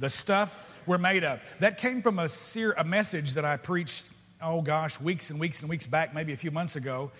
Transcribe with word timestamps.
The 0.00 0.08
stuff 0.08 0.58
we're 0.86 0.98
made 0.98 1.24
of. 1.24 1.40
That 1.60 1.76
came 1.76 2.00
from 2.00 2.18
a, 2.18 2.28
ser- 2.28 2.74
a 2.78 2.84
message 2.84 3.34
that 3.34 3.44
I 3.44 3.58
preached, 3.58 4.06
oh 4.42 4.62
gosh, 4.62 4.98
weeks 4.98 5.28
and 5.28 5.38
weeks 5.38 5.60
and 5.60 5.68
weeks 5.68 5.86
back, 5.86 6.14
maybe 6.14 6.32
a 6.32 6.36
few 6.38 6.50
months 6.50 6.74
ago. 6.74 7.12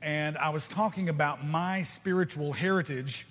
And 0.00 0.38
I 0.38 0.48
was 0.48 0.66
talking 0.66 1.10
about 1.10 1.44
my 1.44 1.82
spiritual 1.82 2.54
heritage 2.54 3.26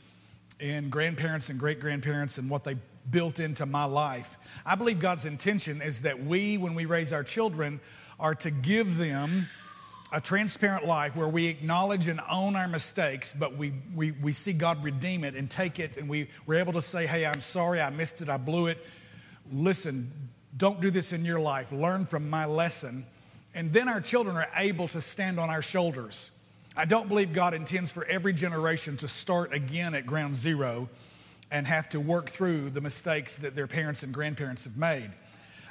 in 0.59 0.89
grandparents 0.89 1.49
and 1.49 1.59
great 1.59 1.79
grandparents 1.79 2.37
and 2.37 2.47
what 2.47 2.63
they 2.63 2.77
built 3.09 3.39
into 3.39 3.65
my 3.65 3.85
life. 3.85 4.37
I 4.67 4.75
believe 4.75 4.99
God's 4.99 5.25
intention 5.25 5.81
is 5.81 6.03
that 6.03 6.23
we, 6.23 6.59
when 6.59 6.75
we 6.75 6.85
raise 6.85 7.11
our 7.11 7.23
children, 7.23 7.79
are 8.19 8.35
to 8.35 8.51
give 8.51 8.97
them 8.97 9.47
a 10.11 10.19
transparent 10.19 10.85
life 10.85 11.15
where 11.15 11.27
we 11.27 11.47
acknowledge 11.47 12.07
and 12.07 12.19
own 12.29 12.55
our 12.55 12.67
mistakes, 12.67 13.33
but 13.33 13.55
we, 13.55 13.73
we, 13.95 14.11
we 14.11 14.33
see 14.33 14.51
God 14.51 14.83
redeem 14.83 15.23
it 15.23 15.35
and 15.35 15.49
take 15.49 15.79
it, 15.79 15.97
and 15.97 16.09
we, 16.09 16.29
we're 16.45 16.59
able 16.59 16.73
to 16.73 16.81
say, 16.81 17.07
Hey, 17.07 17.25
I'm 17.25 17.41
sorry, 17.41 17.79
I 17.81 17.89
missed 17.89 18.21
it, 18.21 18.29
I 18.29 18.37
blew 18.37 18.67
it. 18.67 18.85
Listen, 19.51 20.11
don't 20.57 20.81
do 20.81 20.91
this 20.91 21.13
in 21.13 21.23
your 21.23 21.39
life. 21.39 21.71
Learn 21.71 22.05
from 22.05 22.29
my 22.29 22.45
lesson. 22.45 23.05
And 23.53 23.71
then 23.73 23.89
our 23.89 24.01
children 24.01 24.35
are 24.35 24.47
able 24.55 24.87
to 24.89 25.01
stand 25.01 25.39
on 25.39 25.49
our 25.49 25.61
shoulders. 25.61 26.31
I 26.75 26.85
don't 26.85 27.09
believe 27.09 27.33
God 27.33 27.53
intends 27.53 27.91
for 27.91 28.05
every 28.05 28.33
generation 28.33 28.95
to 28.97 29.07
start 29.07 29.53
again 29.53 29.93
at 29.93 30.05
ground 30.05 30.35
zero 30.35 30.89
and 31.51 31.67
have 31.67 31.89
to 31.89 31.99
work 31.99 32.29
through 32.29 32.69
the 32.69 32.79
mistakes 32.79 33.37
that 33.37 33.55
their 33.55 33.67
parents 33.67 34.03
and 34.03 34.13
grandparents 34.13 34.63
have 34.63 34.77
made. 34.77 35.11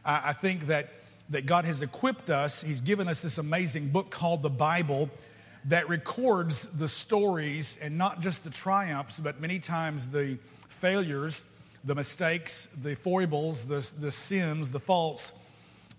I 0.05 0.35
think 0.35 0.66
that, 0.66 0.88
that 1.30 1.47
God 1.47 1.65
has 1.65 1.83
equipped 1.83 2.29
us, 2.29 2.62
He's 2.62 2.80
given 2.80 3.09
us 3.09 3.20
this 3.20 3.38
amazing 3.38 3.88
book 3.88 4.11
called 4.11 4.43
the 4.43 4.51
Bible 4.51 5.09
that 5.66 5.88
records 5.88 6.66
the 6.66 6.88
stories 6.88 7.79
and 7.83 7.97
not 7.97 8.21
just 8.21 8.45
the 8.45 8.51
triumphs, 8.51 9.21
but 9.21 9.41
many 9.41 9.59
times 9.59 10.11
the 10.11 10.38
failures, 10.69 11.45
the 11.85 11.95
mistakes, 11.95 12.69
the 12.83 12.97
foibles, 12.97 13.69
the, 13.69 13.87
the 14.01 14.11
sins, 14.11 14.71
the 14.71 14.80
faults 14.80 15.33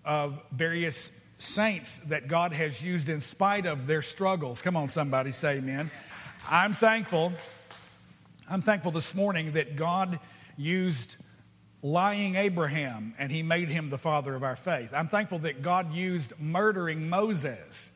of 0.04 0.40
various 0.52 1.18
saints 1.38 1.98
that 1.98 2.28
God 2.28 2.52
has 2.52 2.84
used 2.84 3.08
in 3.08 3.20
spite 3.20 3.66
of 3.66 3.86
their 3.86 4.02
struggles. 4.02 4.62
Come 4.62 4.76
on, 4.76 4.88
somebody 4.88 5.32
say 5.32 5.58
amen. 5.58 5.90
I'm 6.50 6.72
thankful. 6.72 7.32
I'm 8.50 8.62
thankful 8.62 8.90
this 8.90 9.14
morning 9.14 9.52
that 9.52 9.76
God 9.76 10.18
used 10.56 11.16
lying 11.82 12.36
Abraham 12.36 13.14
and 13.18 13.30
he 13.30 13.42
made 13.42 13.68
him 13.68 13.90
the 13.90 13.98
father 13.98 14.34
of 14.34 14.44
our 14.44 14.56
faith. 14.56 14.94
I'm 14.94 15.08
thankful 15.08 15.40
that 15.40 15.62
God 15.62 15.92
used 15.92 16.32
murdering 16.38 17.08
Moses 17.08 17.90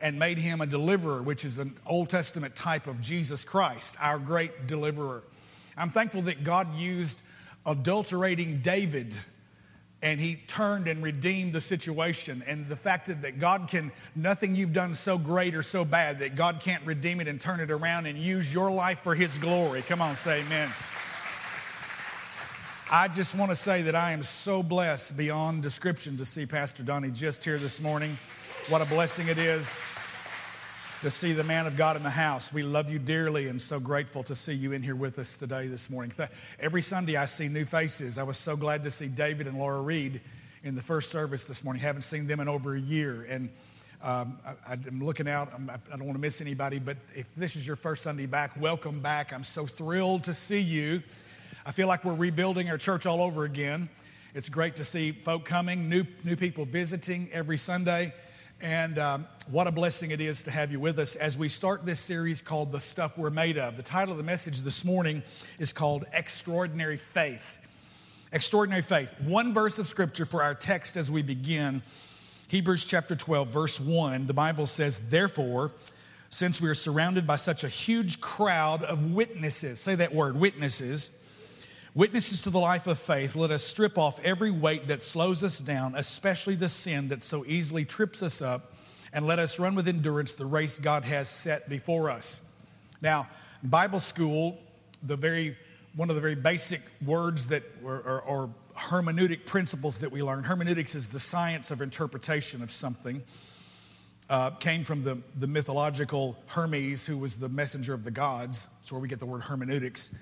and 0.00 0.18
made 0.18 0.38
him 0.38 0.60
a 0.60 0.66
deliverer, 0.66 1.22
which 1.22 1.44
is 1.44 1.58
an 1.58 1.74
Old 1.86 2.08
Testament 2.08 2.56
type 2.56 2.86
of 2.86 3.00
Jesus 3.00 3.44
Christ, 3.44 3.96
our 4.00 4.18
great 4.18 4.66
deliverer. 4.66 5.22
I'm 5.76 5.90
thankful 5.90 6.22
that 6.22 6.44
God 6.44 6.74
used 6.76 7.22
adulterating 7.66 8.60
David 8.62 9.14
and 10.02 10.20
he 10.20 10.36
turned 10.46 10.88
and 10.88 11.02
redeemed 11.02 11.52
the 11.52 11.60
situation. 11.60 12.44
And 12.46 12.68
the 12.68 12.76
fact 12.76 13.06
that, 13.06 13.38
God 13.38 13.68
can, 13.68 13.90
nothing 14.14 14.54
you've 14.54 14.74
done 14.74 14.94
so 14.94 15.16
great 15.16 15.54
or 15.54 15.62
so 15.62 15.84
bad 15.84 16.18
that 16.18 16.36
God 16.36 16.60
can't 16.60 16.84
redeem 16.84 17.20
it 17.20 17.28
and 17.28 17.40
turn 17.40 17.60
it 17.60 17.70
around 17.70 18.06
and 18.06 18.18
use 18.18 18.52
your 18.52 18.70
life 18.70 19.00
for 19.00 19.14
his 19.14 19.38
glory. 19.38 19.82
Come 19.82 20.02
on, 20.02 20.14
say 20.14 20.42
amen. 20.42 20.70
I 22.88 23.08
just 23.08 23.34
want 23.34 23.50
to 23.50 23.56
say 23.56 23.82
that 23.82 23.96
I 23.96 24.12
am 24.12 24.22
so 24.22 24.62
blessed 24.62 25.16
beyond 25.16 25.64
description 25.64 26.16
to 26.18 26.24
see 26.24 26.46
Pastor 26.46 26.84
Donnie 26.84 27.10
just 27.10 27.42
here 27.42 27.58
this 27.58 27.80
morning. 27.80 28.16
What 28.68 28.80
a 28.80 28.84
blessing 28.84 29.26
it 29.26 29.38
is 29.38 29.76
to 31.00 31.10
see 31.10 31.32
the 31.32 31.42
man 31.42 31.66
of 31.66 31.76
God 31.76 31.96
in 31.96 32.04
the 32.04 32.10
house. 32.10 32.52
We 32.52 32.62
love 32.62 32.88
you 32.88 33.00
dearly 33.00 33.48
and 33.48 33.60
so 33.60 33.80
grateful 33.80 34.22
to 34.22 34.36
see 34.36 34.52
you 34.52 34.70
in 34.70 34.82
here 34.82 34.94
with 34.94 35.18
us 35.18 35.36
today, 35.36 35.66
this 35.66 35.90
morning. 35.90 36.12
Every 36.60 36.80
Sunday, 36.80 37.16
I 37.16 37.24
see 37.24 37.48
new 37.48 37.64
faces. 37.64 38.18
I 38.18 38.22
was 38.22 38.36
so 38.36 38.54
glad 38.54 38.84
to 38.84 38.90
see 38.92 39.08
David 39.08 39.48
and 39.48 39.58
Laura 39.58 39.80
Reed 39.80 40.20
in 40.62 40.76
the 40.76 40.82
first 40.82 41.10
service 41.10 41.44
this 41.44 41.64
morning. 41.64 41.82
Haven't 41.82 42.02
seen 42.02 42.28
them 42.28 42.38
in 42.38 42.46
over 42.46 42.76
a 42.76 42.80
year. 42.80 43.26
And 43.28 43.48
um, 44.00 44.38
I, 44.64 44.74
am 44.74 45.04
looking 45.04 45.26
out. 45.28 45.52
I'm, 45.52 45.68
I 45.68 45.74
do 45.74 45.90
not 45.90 46.02
want 46.02 46.14
to 46.14 46.20
miss 46.20 46.40
anybody, 46.40 46.78
but 46.78 46.98
if 47.16 47.26
this 47.34 47.56
is 47.56 47.66
your 47.66 47.74
first 47.74 48.04
Sunday 48.04 48.26
back, 48.26 48.52
welcome 48.60 49.00
back. 49.00 49.32
I'm 49.32 49.42
so 49.42 49.66
thrilled 49.66 50.22
to 50.24 50.32
see 50.32 50.60
you. 50.60 51.02
I 51.68 51.72
feel 51.72 51.88
like 51.88 52.04
we're 52.04 52.14
rebuilding 52.14 52.70
our 52.70 52.78
church 52.78 53.06
all 53.06 53.20
over 53.20 53.42
again. 53.42 53.88
It's 54.36 54.48
great 54.48 54.76
to 54.76 54.84
see 54.84 55.10
folk 55.10 55.44
coming, 55.44 55.88
new, 55.88 56.04
new 56.22 56.36
people 56.36 56.64
visiting 56.64 57.28
every 57.32 57.56
Sunday. 57.56 58.14
And 58.60 59.00
um, 59.00 59.26
what 59.50 59.66
a 59.66 59.72
blessing 59.72 60.12
it 60.12 60.20
is 60.20 60.44
to 60.44 60.52
have 60.52 60.70
you 60.70 60.78
with 60.78 61.00
us 61.00 61.16
as 61.16 61.36
we 61.36 61.48
start 61.48 61.84
this 61.84 61.98
series 61.98 62.40
called 62.40 62.70
The 62.70 62.78
Stuff 62.78 63.18
We're 63.18 63.30
Made 63.30 63.58
of. 63.58 63.76
The 63.76 63.82
title 63.82 64.12
of 64.12 64.18
the 64.18 64.22
message 64.22 64.60
this 64.60 64.84
morning 64.84 65.24
is 65.58 65.72
called 65.72 66.04
Extraordinary 66.12 66.98
Faith. 66.98 67.58
Extraordinary 68.32 68.82
Faith. 68.82 69.12
One 69.22 69.52
verse 69.52 69.80
of 69.80 69.88
scripture 69.88 70.24
for 70.24 70.44
our 70.44 70.54
text 70.54 70.96
as 70.96 71.10
we 71.10 71.22
begin 71.22 71.82
Hebrews 72.46 72.86
chapter 72.86 73.16
12, 73.16 73.48
verse 73.48 73.80
1. 73.80 74.28
The 74.28 74.34
Bible 74.34 74.66
says, 74.66 75.08
Therefore, 75.08 75.72
since 76.30 76.60
we 76.60 76.68
are 76.68 76.76
surrounded 76.76 77.26
by 77.26 77.36
such 77.36 77.64
a 77.64 77.68
huge 77.68 78.20
crowd 78.20 78.84
of 78.84 79.12
witnesses, 79.12 79.80
say 79.80 79.96
that 79.96 80.14
word, 80.14 80.36
witnesses 80.36 81.10
Witnesses 81.96 82.42
to 82.42 82.50
the 82.50 82.60
life 82.60 82.86
of 82.86 82.98
faith, 82.98 83.34
let 83.34 83.50
us 83.50 83.62
strip 83.62 83.96
off 83.96 84.22
every 84.22 84.50
weight 84.50 84.88
that 84.88 85.02
slows 85.02 85.42
us 85.42 85.60
down, 85.60 85.94
especially 85.94 86.54
the 86.54 86.68
sin 86.68 87.08
that 87.08 87.22
so 87.22 87.42
easily 87.46 87.86
trips 87.86 88.22
us 88.22 88.42
up, 88.42 88.74
and 89.14 89.26
let 89.26 89.38
us 89.38 89.58
run 89.58 89.74
with 89.74 89.88
endurance 89.88 90.34
the 90.34 90.44
race 90.44 90.78
God 90.78 91.04
has 91.04 91.26
set 91.26 91.70
before 91.70 92.10
us. 92.10 92.42
Now, 93.00 93.30
Bible 93.62 93.98
school, 93.98 94.58
the 95.02 95.16
very 95.16 95.56
one 95.94 96.10
of 96.10 96.16
the 96.16 96.20
very 96.20 96.34
basic 96.34 96.82
words 97.02 97.48
that 97.48 97.62
or, 97.82 98.20
or 98.26 98.50
hermeneutic 98.76 99.46
principles 99.46 100.00
that 100.00 100.12
we 100.12 100.22
learn. 100.22 100.44
Hermeneutics 100.44 100.94
is 100.94 101.08
the 101.08 101.18
science 101.18 101.70
of 101.70 101.80
interpretation 101.80 102.62
of 102.62 102.70
something. 102.70 103.22
Uh, 104.28 104.50
came 104.50 104.84
from 104.84 105.02
the, 105.02 105.16
the 105.38 105.46
mythological 105.46 106.36
Hermes, 106.48 107.06
who 107.06 107.16
was 107.16 107.36
the 107.36 107.48
messenger 107.48 107.94
of 107.94 108.04
the 108.04 108.10
gods. 108.10 108.66
That's 108.80 108.92
where 108.92 109.00
we 109.00 109.08
get 109.08 109.18
the 109.18 109.24
word 109.24 109.40
hermeneutics. 109.40 110.14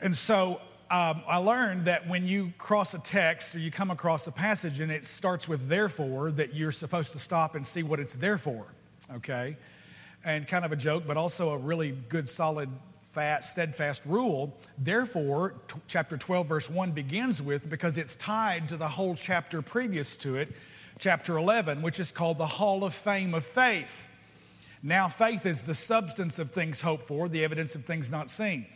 And 0.00 0.14
so 0.14 0.60
um, 0.88 1.22
I 1.26 1.38
learned 1.38 1.86
that 1.86 2.06
when 2.06 2.28
you 2.28 2.52
cross 2.58 2.94
a 2.94 3.00
text 3.00 3.56
or 3.56 3.58
you 3.58 3.72
come 3.72 3.90
across 3.90 4.26
a 4.28 4.32
passage 4.32 4.80
and 4.80 4.92
it 4.92 5.04
starts 5.04 5.48
with 5.48 5.68
therefore, 5.68 6.30
that 6.32 6.54
you're 6.54 6.70
supposed 6.70 7.12
to 7.12 7.18
stop 7.18 7.56
and 7.56 7.66
see 7.66 7.82
what 7.82 7.98
it's 7.98 8.14
there 8.14 8.38
for, 8.38 8.66
okay? 9.14 9.56
And 10.24 10.46
kind 10.46 10.64
of 10.64 10.70
a 10.70 10.76
joke, 10.76 11.02
but 11.04 11.16
also 11.16 11.50
a 11.50 11.58
really 11.58 11.90
good, 12.08 12.28
solid, 12.28 12.68
fat, 13.10 13.42
steadfast 13.42 14.02
rule. 14.04 14.56
Therefore, 14.78 15.54
t- 15.66 15.80
chapter 15.88 16.16
12, 16.16 16.46
verse 16.46 16.70
1 16.70 16.92
begins 16.92 17.42
with, 17.42 17.68
because 17.68 17.98
it's 17.98 18.14
tied 18.14 18.68
to 18.68 18.76
the 18.76 18.86
whole 18.86 19.16
chapter 19.16 19.62
previous 19.62 20.16
to 20.18 20.36
it, 20.36 20.54
chapter 21.00 21.36
11, 21.36 21.82
which 21.82 21.98
is 21.98 22.12
called 22.12 22.38
the 22.38 22.46
Hall 22.46 22.84
of 22.84 22.94
Fame 22.94 23.34
of 23.34 23.44
Faith. 23.44 24.04
Now, 24.84 25.08
faith 25.08 25.46
is 25.46 25.64
the 25.64 25.74
substance 25.74 26.38
of 26.38 26.52
things 26.52 26.80
hoped 26.80 27.08
for, 27.08 27.28
the 27.28 27.42
evidence 27.42 27.74
of 27.74 27.84
things 27.84 28.12
not 28.12 28.30
seen. 28.30 28.66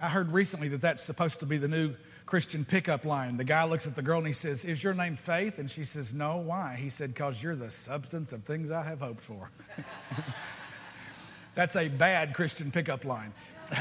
I 0.00 0.08
heard 0.08 0.30
recently 0.30 0.68
that 0.68 0.80
that's 0.80 1.02
supposed 1.02 1.40
to 1.40 1.46
be 1.46 1.56
the 1.56 1.68
new 1.68 1.94
Christian 2.24 2.64
pickup 2.64 3.04
line. 3.04 3.36
The 3.36 3.44
guy 3.44 3.64
looks 3.64 3.86
at 3.86 3.96
the 3.96 4.02
girl 4.02 4.18
and 4.18 4.26
he 4.26 4.32
says, 4.32 4.64
Is 4.64 4.84
your 4.84 4.94
name 4.94 5.16
Faith? 5.16 5.58
And 5.58 5.70
she 5.70 5.82
says, 5.82 6.14
No. 6.14 6.36
Why? 6.36 6.76
He 6.78 6.90
said, 6.90 7.14
Because 7.14 7.42
you're 7.42 7.56
the 7.56 7.70
substance 7.70 8.32
of 8.32 8.44
things 8.44 8.70
I 8.70 8.82
have 8.82 9.00
hoped 9.00 9.22
for. 9.22 9.50
that's 11.54 11.74
a 11.74 11.88
bad 11.88 12.34
Christian 12.34 12.70
pickup 12.70 13.04
line. 13.04 13.32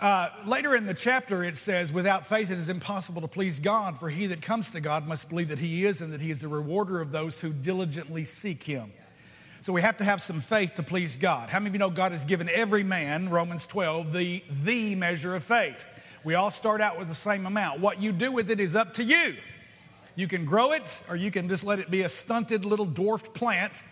Uh, 0.00 0.28
later 0.44 0.74
in 0.74 0.84
the 0.84 0.92
chapter, 0.92 1.44
it 1.44 1.56
says, 1.56 1.90
Without 1.90 2.26
faith, 2.26 2.50
it 2.50 2.58
is 2.58 2.68
impossible 2.68 3.22
to 3.22 3.28
please 3.28 3.60
God, 3.60 3.98
for 3.98 4.10
he 4.10 4.26
that 4.26 4.42
comes 4.42 4.72
to 4.72 4.80
God 4.80 5.06
must 5.06 5.30
believe 5.30 5.48
that 5.48 5.60
he 5.60 5.86
is 5.86 6.02
and 6.02 6.12
that 6.12 6.20
he 6.20 6.30
is 6.30 6.40
the 6.40 6.48
rewarder 6.48 7.00
of 7.00 7.10
those 7.10 7.40
who 7.40 7.52
diligently 7.54 8.24
seek 8.24 8.64
him. 8.64 8.92
So 9.64 9.72
we 9.72 9.80
have 9.80 9.96
to 9.96 10.04
have 10.04 10.20
some 10.20 10.42
faith 10.42 10.74
to 10.74 10.82
please 10.82 11.16
God. 11.16 11.48
How 11.48 11.58
many 11.58 11.68
of 11.68 11.74
you 11.74 11.78
know 11.78 11.88
God 11.88 12.12
has 12.12 12.26
given 12.26 12.50
every 12.50 12.84
man, 12.84 13.30
Romans 13.30 13.66
12, 13.66 14.12
the, 14.12 14.44
the 14.62 14.94
measure 14.94 15.34
of 15.34 15.42
faith? 15.42 15.86
We 16.22 16.34
all 16.34 16.50
start 16.50 16.82
out 16.82 16.98
with 16.98 17.08
the 17.08 17.14
same 17.14 17.46
amount. 17.46 17.80
What 17.80 17.98
you 17.98 18.12
do 18.12 18.30
with 18.30 18.50
it 18.50 18.60
is 18.60 18.76
up 18.76 18.92
to 18.94 19.02
you. 19.02 19.34
You 20.16 20.28
can 20.28 20.44
grow 20.44 20.72
it 20.72 21.02
or 21.08 21.16
you 21.16 21.30
can 21.30 21.48
just 21.48 21.64
let 21.64 21.78
it 21.78 21.90
be 21.90 22.02
a 22.02 22.10
stunted 22.10 22.66
little 22.66 22.84
dwarfed 22.84 23.32
plant. 23.32 23.82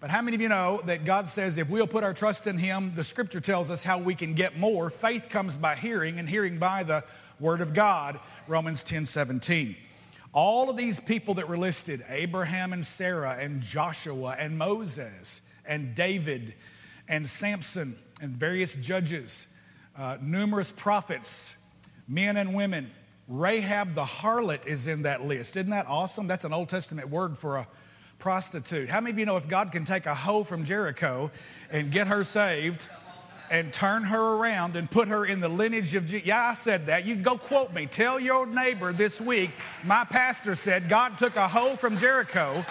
But 0.00 0.10
how 0.10 0.20
many 0.20 0.34
of 0.34 0.42
you 0.42 0.50
know 0.50 0.82
that 0.84 1.06
God 1.06 1.26
says 1.26 1.56
if 1.56 1.70
we'll 1.70 1.86
put 1.86 2.04
our 2.04 2.12
trust 2.12 2.46
in 2.46 2.58
Him, 2.58 2.92
the 2.94 3.02
scripture 3.02 3.40
tells 3.40 3.70
us 3.70 3.82
how 3.82 3.98
we 3.98 4.14
can 4.14 4.34
get 4.34 4.58
more? 4.58 4.90
Faith 4.90 5.30
comes 5.30 5.56
by 5.56 5.76
hearing, 5.76 6.18
and 6.18 6.28
hearing 6.28 6.58
by 6.58 6.82
the 6.82 7.02
Word 7.40 7.62
of 7.62 7.72
God, 7.72 8.20
Romans 8.46 8.84
10 8.84 9.06
17. 9.06 9.76
All 10.36 10.68
of 10.68 10.76
these 10.76 11.00
people 11.00 11.32
that 11.36 11.48
were 11.48 11.56
listed 11.56 12.04
Abraham 12.10 12.74
and 12.74 12.84
Sarah 12.84 13.38
and 13.40 13.62
Joshua 13.62 14.36
and 14.38 14.58
Moses 14.58 15.40
and 15.64 15.94
David 15.94 16.54
and 17.08 17.26
Samson 17.26 17.98
and 18.20 18.36
various 18.36 18.76
judges, 18.76 19.46
uh, 19.96 20.18
numerous 20.20 20.70
prophets, 20.70 21.56
men 22.06 22.36
and 22.36 22.52
women. 22.52 22.90
Rahab 23.28 23.94
the 23.94 24.04
harlot 24.04 24.66
is 24.66 24.88
in 24.88 25.02
that 25.02 25.24
list. 25.24 25.56
Isn't 25.56 25.70
that 25.70 25.86
awesome? 25.86 26.26
That's 26.26 26.44
an 26.44 26.52
Old 26.52 26.68
Testament 26.68 27.08
word 27.08 27.38
for 27.38 27.56
a 27.56 27.66
prostitute. 28.18 28.90
How 28.90 29.00
many 29.00 29.12
of 29.12 29.18
you 29.18 29.24
know 29.24 29.38
if 29.38 29.48
God 29.48 29.72
can 29.72 29.86
take 29.86 30.04
a 30.04 30.14
hoe 30.14 30.44
from 30.44 30.64
Jericho 30.64 31.30
and 31.70 31.90
get 31.90 32.08
her 32.08 32.24
saved? 32.24 32.86
And 33.50 33.72
turn 33.72 34.04
her 34.04 34.36
around 34.36 34.76
and 34.76 34.90
put 34.90 35.08
her 35.08 35.24
in 35.24 35.40
the 35.40 35.48
lineage 35.48 35.94
of 35.94 36.06
Jesus. 36.06 36.26
Yeah, 36.26 36.50
I 36.50 36.54
said 36.54 36.86
that. 36.86 37.04
You 37.04 37.14
can 37.14 37.22
go 37.22 37.38
quote 37.38 37.72
me. 37.72 37.86
Tell 37.86 38.18
your 38.18 38.46
neighbor 38.46 38.92
this 38.92 39.20
week, 39.20 39.50
my 39.84 40.04
pastor 40.04 40.54
said 40.54 40.88
God 40.88 41.18
took 41.18 41.36
a 41.36 41.48
hoe 41.48 41.76
from 41.76 41.96
Jericho 41.96 42.64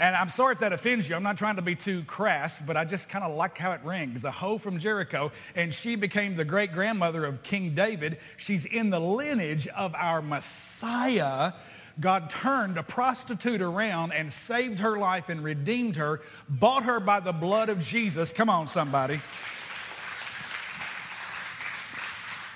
and 0.00 0.14
I'm 0.14 0.28
sorry 0.28 0.52
if 0.52 0.60
that 0.60 0.72
offends 0.72 1.08
you. 1.08 1.16
I'm 1.16 1.22
not 1.22 1.36
trying 1.36 1.56
to 1.56 1.62
be 1.62 1.74
too 1.74 2.04
crass, 2.04 2.62
but 2.62 2.76
I 2.76 2.84
just 2.84 3.08
kind 3.08 3.24
of 3.24 3.34
like 3.34 3.58
how 3.58 3.72
it 3.72 3.80
rings. 3.82 4.22
The 4.22 4.30
hoe 4.30 4.58
from 4.58 4.78
Jericho, 4.78 5.32
and 5.56 5.74
she 5.74 5.96
became 5.96 6.36
the 6.36 6.44
great 6.44 6.72
grandmother 6.72 7.24
of 7.24 7.42
King 7.42 7.74
David. 7.74 8.18
She's 8.36 8.64
in 8.64 8.90
the 8.90 9.00
lineage 9.00 9.66
of 9.68 9.94
our 9.96 10.22
Messiah. 10.22 11.52
God 12.00 12.30
turned 12.30 12.78
a 12.78 12.82
prostitute 12.82 13.60
around 13.60 14.12
and 14.12 14.30
saved 14.30 14.78
her 14.80 14.96
life 14.96 15.28
and 15.28 15.42
redeemed 15.42 15.96
her, 15.96 16.20
bought 16.48 16.84
her 16.84 17.00
by 17.00 17.20
the 17.20 17.32
blood 17.32 17.68
of 17.68 17.80
Jesus. 17.80 18.32
Come 18.32 18.48
on, 18.48 18.66
somebody. 18.66 19.20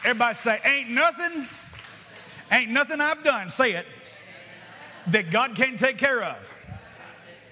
Everybody 0.04 0.34
say, 0.34 0.60
Ain't 0.64 0.90
nothing, 0.90 1.46
ain't 2.50 2.70
nothing 2.70 3.00
I've 3.00 3.22
done, 3.24 3.50
say 3.50 3.72
it, 3.72 3.86
that 5.08 5.30
God 5.30 5.54
can't 5.54 5.78
take 5.78 5.98
care 5.98 6.22
of. 6.22 6.50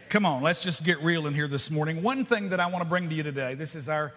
Come 0.08 0.26
on, 0.26 0.42
let's 0.42 0.60
just 0.60 0.84
get 0.84 1.00
real 1.02 1.26
in 1.28 1.34
here 1.34 1.46
this 1.46 1.70
morning. 1.70 2.02
One 2.02 2.24
thing 2.24 2.48
that 2.48 2.58
I 2.58 2.66
want 2.66 2.82
to 2.82 2.88
bring 2.88 3.08
to 3.08 3.14
you 3.14 3.22
today, 3.22 3.54
this 3.54 3.76
is 3.76 3.88
our 3.88 4.12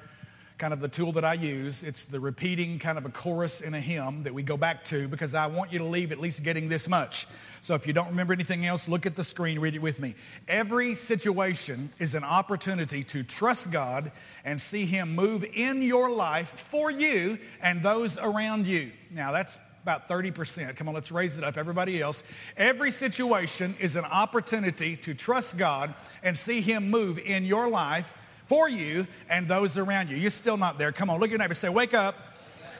kind 0.57 0.73
of 0.73 0.79
the 0.79 0.87
tool 0.87 1.11
that 1.11 1.25
I 1.25 1.33
use. 1.33 1.83
It's 1.83 2.05
the 2.05 2.19
repeating 2.19 2.79
kind 2.79 2.97
of 2.97 3.05
a 3.05 3.09
chorus 3.09 3.61
in 3.61 3.73
a 3.73 3.79
hymn 3.79 4.23
that 4.23 4.33
we 4.33 4.43
go 4.43 4.57
back 4.57 4.83
to 4.85 5.07
because 5.07 5.35
I 5.35 5.47
want 5.47 5.71
you 5.71 5.79
to 5.79 5.85
leave 5.85 6.11
at 6.11 6.19
least 6.19 6.43
getting 6.43 6.69
this 6.69 6.87
much. 6.87 7.27
So 7.63 7.75
if 7.75 7.87
you 7.87 7.93
don't 7.93 8.09
remember 8.09 8.33
anything 8.33 8.65
else, 8.65 8.89
look 8.89 9.05
at 9.05 9.15
the 9.15 9.23
screen, 9.23 9.57
read 9.57 9.73
it 9.73 9.81
with 9.81 9.97
me. 9.97 10.15
Every 10.49 10.95
situation 10.95 11.91
is 11.97 12.13
an 12.13 12.25
opportunity 12.25 13.05
to 13.05 13.23
trust 13.23 13.71
God 13.71 14.11
and 14.43 14.59
see 14.59 14.85
Him 14.85 15.15
move 15.15 15.45
in 15.45 15.81
your 15.81 16.09
life 16.09 16.49
for 16.49 16.91
you 16.91 17.39
and 17.61 17.81
those 17.81 18.17
around 18.17 18.67
you. 18.67 18.91
Now, 19.09 19.31
that's 19.31 19.57
about 19.81 20.09
30%. 20.09 20.75
Come 20.75 20.89
on, 20.89 20.93
let's 20.93 21.09
raise 21.09 21.37
it 21.37 21.45
up. 21.45 21.55
Everybody 21.55 22.01
else. 22.01 22.21
Every 22.57 22.91
situation 22.91 23.75
is 23.79 23.95
an 23.95 24.03
opportunity 24.03 24.97
to 24.97 25.13
trust 25.13 25.57
God 25.57 25.93
and 26.21 26.37
see 26.37 26.59
Him 26.59 26.91
move 26.91 27.17
in 27.17 27.45
your 27.45 27.69
life 27.69 28.13
for 28.45 28.67
you 28.67 29.07
and 29.29 29.47
those 29.47 29.77
around 29.77 30.09
you. 30.09 30.17
You're 30.17 30.31
still 30.31 30.57
not 30.57 30.77
there. 30.77 30.91
Come 30.91 31.09
on, 31.09 31.17
look 31.17 31.29
at 31.29 31.31
your 31.31 31.39
neighbor. 31.39 31.53
Say, 31.53 31.69
wake 31.69 31.93
up. 31.93 32.32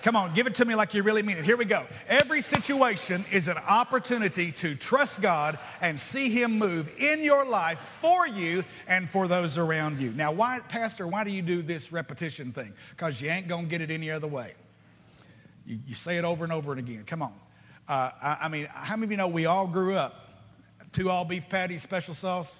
Come 0.03 0.17
on, 0.17 0.33
give 0.33 0.47
it 0.47 0.55
to 0.55 0.65
me 0.65 0.75
like 0.75 0.93
you 0.93 1.01
really 1.01 1.23
mean 1.23 1.37
it. 1.37 1.45
Here 1.45 1.55
we 1.55 1.63
go. 1.63 1.85
Every 2.09 2.41
situation 2.41 3.23
is 3.31 3.47
an 3.47 3.57
opportunity 3.57 4.51
to 4.51 4.75
trust 4.75 5.21
God 5.21 5.57
and 5.79 5.97
see 5.97 6.29
Him 6.29 6.59
move 6.59 6.93
in 6.99 7.23
your 7.23 7.45
life 7.45 7.79
for 8.01 8.27
you 8.27 8.65
and 8.85 9.09
for 9.09 9.29
those 9.29 9.57
around 9.57 10.01
you. 10.01 10.11
Now, 10.11 10.33
why, 10.33 10.59
Pastor, 10.59 11.07
why 11.07 11.23
do 11.23 11.31
you 11.31 11.41
do 11.41 11.61
this 11.61 11.93
repetition 11.93 12.51
thing? 12.51 12.73
Because 12.89 13.21
you 13.21 13.29
ain't 13.29 13.47
going 13.47 13.63
to 13.63 13.69
get 13.69 13.79
it 13.79 13.89
any 13.89 14.11
other 14.11 14.27
way. 14.27 14.55
You, 15.65 15.79
you 15.87 15.95
say 15.95 16.17
it 16.17 16.25
over 16.25 16.43
and 16.43 16.51
over 16.51 16.73
and 16.73 16.79
again. 16.79 17.05
Come 17.05 17.21
on. 17.21 17.33
Uh, 17.87 18.11
I, 18.21 18.37
I 18.41 18.47
mean, 18.49 18.67
how 18.69 18.97
many 18.97 19.05
of 19.05 19.11
you 19.11 19.17
know 19.17 19.29
we 19.29 19.45
all 19.45 19.67
grew 19.67 19.95
up 19.95 20.27
two 20.91 21.09
all 21.09 21.23
beef 21.23 21.47
patties, 21.47 21.81
special 21.81 22.13
sauce? 22.13 22.59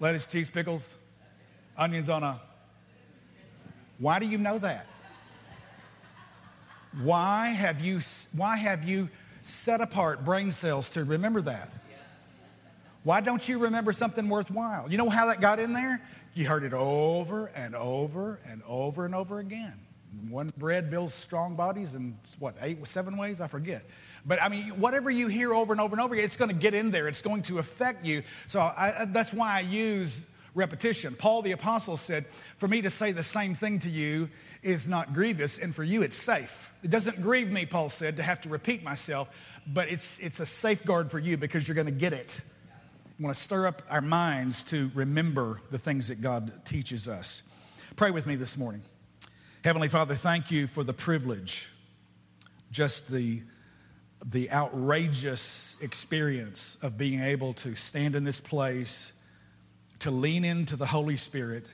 Lettuce, 0.00 0.26
cheese, 0.26 0.50
pickles, 0.50 0.96
onions 1.78 2.08
on 2.08 2.24
a. 2.24 2.40
Why 3.98 4.18
do 4.18 4.26
you 4.26 4.38
know 4.38 4.58
that? 4.58 4.86
Why 7.02 7.48
have 7.48 7.80
you, 7.80 8.00
why 8.34 8.56
have 8.56 8.88
you 8.88 9.08
set 9.42 9.80
apart 9.80 10.24
brain 10.24 10.52
cells 10.52 10.90
to 10.90 11.04
remember 11.04 11.42
that? 11.42 11.70
Why 13.04 13.20
don't 13.20 13.48
you 13.48 13.58
remember 13.58 13.92
something 13.92 14.28
worthwhile? 14.28 14.90
You 14.90 14.98
know 14.98 15.08
how 15.08 15.26
that 15.26 15.40
got 15.40 15.60
in 15.60 15.72
there? 15.72 16.02
You 16.34 16.46
heard 16.48 16.64
it 16.64 16.72
over 16.72 17.46
and 17.54 17.76
over 17.76 18.40
and 18.46 18.62
over 18.66 19.04
and 19.04 19.14
over 19.14 19.38
again. 19.38 19.74
One 20.28 20.50
bread 20.56 20.90
builds 20.90 21.14
strong 21.14 21.54
bodies 21.54 21.94
in 21.94 22.18
what, 22.38 22.56
eight, 22.60 22.86
seven 22.88 23.16
ways? 23.16 23.40
I 23.40 23.46
forget. 23.46 23.84
But 24.24 24.42
I 24.42 24.48
mean, 24.48 24.80
whatever 24.80 25.10
you 25.10 25.28
hear 25.28 25.54
over 25.54 25.72
and 25.72 25.80
over 25.80 25.94
and 25.94 26.00
over 26.00 26.14
again, 26.14 26.24
it's 26.24 26.36
going 26.36 26.48
to 26.48 26.56
get 26.56 26.74
in 26.74 26.90
there. 26.90 27.06
It's 27.06 27.22
going 27.22 27.42
to 27.44 27.58
affect 27.58 28.04
you. 28.04 28.22
So 28.48 28.60
I, 28.60 29.06
that's 29.08 29.32
why 29.32 29.58
I 29.58 29.60
use 29.60 30.26
repetition. 30.56 31.14
Paul 31.14 31.42
the 31.42 31.52
Apostle 31.52 31.96
said, 31.96 32.26
For 32.56 32.66
me 32.66 32.82
to 32.82 32.90
say 32.90 33.12
the 33.12 33.22
same 33.22 33.54
thing 33.54 33.78
to 33.80 33.90
you 33.90 34.28
is 34.62 34.88
not 34.88 35.12
grievous, 35.12 35.58
and 35.58 35.74
for 35.74 35.84
you 35.84 36.02
it's 36.02 36.16
safe. 36.16 36.72
It 36.82 36.90
doesn't 36.90 37.20
grieve 37.20 37.50
me, 37.50 37.66
Paul 37.66 37.90
said, 37.90 38.16
to 38.16 38.22
have 38.22 38.40
to 38.40 38.48
repeat 38.48 38.82
myself, 38.82 39.28
but 39.66 39.88
it's, 39.88 40.18
it's 40.18 40.40
a 40.40 40.46
safeguard 40.46 41.10
for 41.10 41.18
you 41.18 41.36
because 41.36 41.68
you're 41.68 41.74
going 41.76 41.86
to 41.86 41.92
get 41.92 42.12
it. 42.12 42.40
I 43.18 43.22
want 43.22 43.36
to 43.36 43.42
stir 43.42 43.66
up 43.66 43.82
our 43.88 44.00
minds 44.00 44.64
to 44.64 44.90
remember 44.94 45.60
the 45.70 45.78
things 45.78 46.08
that 46.08 46.20
God 46.20 46.64
teaches 46.64 47.08
us. 47.08 47.42
Pray 47.94 48.10
with 48.10 48.26
me 48.26 48.36
this 48.36 48.58
morning. 48.58 48.82
Heavenly 49.64 49.88
Father, 49.88 50.14
thank 50.14 50.50
you 50.50 50.66
for 50.66 50.84
the 50.84 50.92
privilege, 50.92 51.72
just 52.70 53.10
the, 53.10 53.42
the 54.24 54.50
outrageous 54.50 55.78
experience 55.80 56.76
of 56.82 56.98
being 56.98 57.20
able 57.20 57.54
to 57.54 57.74
stand 57.74 58.14
in 58.14 58.22
this 58.22 58.38
place, 58.38 59.12
to 60.00 60.10
lean 60.10 60.44
into 60.44 60.76
the 60.76 60.86
Holy 60.86 61.16
Spirit, 61.16 61.68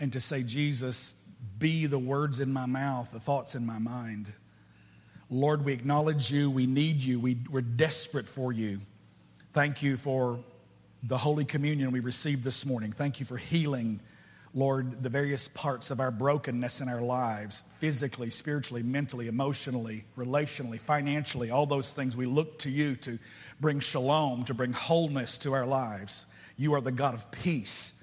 and 0.00 0.12
to 0.12 0.20
say, 0.20 0.42
Jesus, 0.42 1.14
be 1.58 1.86
the 1.86 1.98
words 1.98 2.40
in 2.40 2.52
my 2.52 2.66
mouth, 2.66 3.10
the 3.12 3.20
thoughts 3.20 3.54
in 3.54 3.66
my 3.66 3.78
mind. 3.78 4.32
Lord, 5.30 5.64
we 5.64 5.72
acknowledge 5.72 6.30
you. 6.30 6.50
We 6.50 6.66
need 6.66 6.96
you. 7.02 7.20
We, 7.20 7.38
we're 7.50 7.60
desperate 7.60 8.28
for 8.28 8.52
you. 8.52 8.80
Thank 9.52 9.82
you 9.82 9.96
for 9.96 10.38
the 11.02 11.18
Holy 11.18 11.44
Communion 11.44 11.90
we 11.90 12.00
received 12.00 12.44
this 12.44 12.64
morning. 12.64 12.92
Thank 12.92 13.20
you 13.20 13.26
for 13.26 13.36
healing, 13.36 14.00
Lord, 14.54 15.02
the 15.02 15.08
various 15.08 15.46
parts 15.48 15.90
of 15.90 16.00
our 16.00 16.10
brokenness 16.10 16.80
in 16.80 16.88
our 16.88 17.02
lives 17.02 17.62
physically, 17.78 18.30
spiritually, 18.30 18.82
mentally, 18.82 19.28
emotionally, 19.28 20.04
relationally, 20.16 20.78
financially, 20.78 21.50
all 21.50 21.66
those 21.66 21.92
things. 21.92 22.16
We 22.16 22.26
look 22.26 22.58
to 22.60 22.70
you 22.70 22.96
to 22.96 23.18
bring 23.60 23.80
shalom, 23.80 24.44
to 24.44 24.54
bring 24.54 24.72
wholeness 24.72 25.38
to 25.38 25.52
our 25.52 25.66
lives. 25.66 26.26
You 26.58 26.74
are 26.74 26.80
the 26.80 26.92
God 26.92 27.14
of 27.14 27.30
peace. 27.30 27.94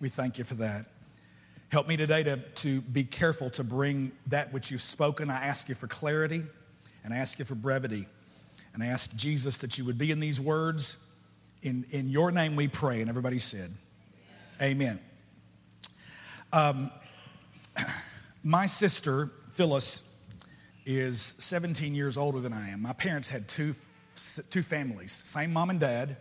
We 0.00 0.08
thank 0.08 0.38
you 0.38 0.44
for 0.44 0.54
that. 0.54 0.86
Help 1.70 1.86
me 1.86 1.96
today 1.96 2.22
to, 2.22 2.38
to 2.38 2.80
be 2.80 3.04
careful 3.04 3.50
to 3.50 3.62
bring 3.62 4.12
that 4.28 4.52
which 4.52 4.70
you've 4.70 4.82
spoken. 4.82 5.28
I 5.28 5.44
ask 5.46 5.68
you 5.68 5.74
for 5.74 5.86
clarity 5.86 6.42
and 7.04 7.12
I 7.12 7.18
ask 7.18 7.38
you 7.38 7.44
for 7.44 7.54
brevity. 7.54 8.06
And 8.72 8.82
I 8.82 8.86
ask 8.86 9.14
Jesus 9.14 9.58
that 9.58 9.76
you 9.76 9.84
would 9.84 9.98
be 9.98 10.10
in 10.10 10.20
these 10.20 10.40
words. 10.40 10.96
In, 11.62 11.84
in 11.90 12.08
your 12.08 12.30
name 12.30 12.56
we 12.56 12.66
pray. 12.66 13.02
And 13.02 13.10
everybody 13.10 13.38
said, 13.38 13.70
Amen. 14.60 14.98
Um, 16.52 16.90
my 18.42 18.66
sister, 18.66 19.30
Phyllis, 19.50 20.14
is 20.86 21.34
17 21.38 21.94
years 21.94 22.16
older 22.16 22.40
than 22.40 22.54
I 22.54 22.70
am. 22.70 22.82
My 22.82 22.94
parents 22.94 23.28
had 23.28 23.48
two, 23.48 23.74
two 24.50 24.62
families, 24.62 25.12
same 25.12 25.52
mom 25.52 25.70
and 25.70 25.78
dad, 25.78 26.16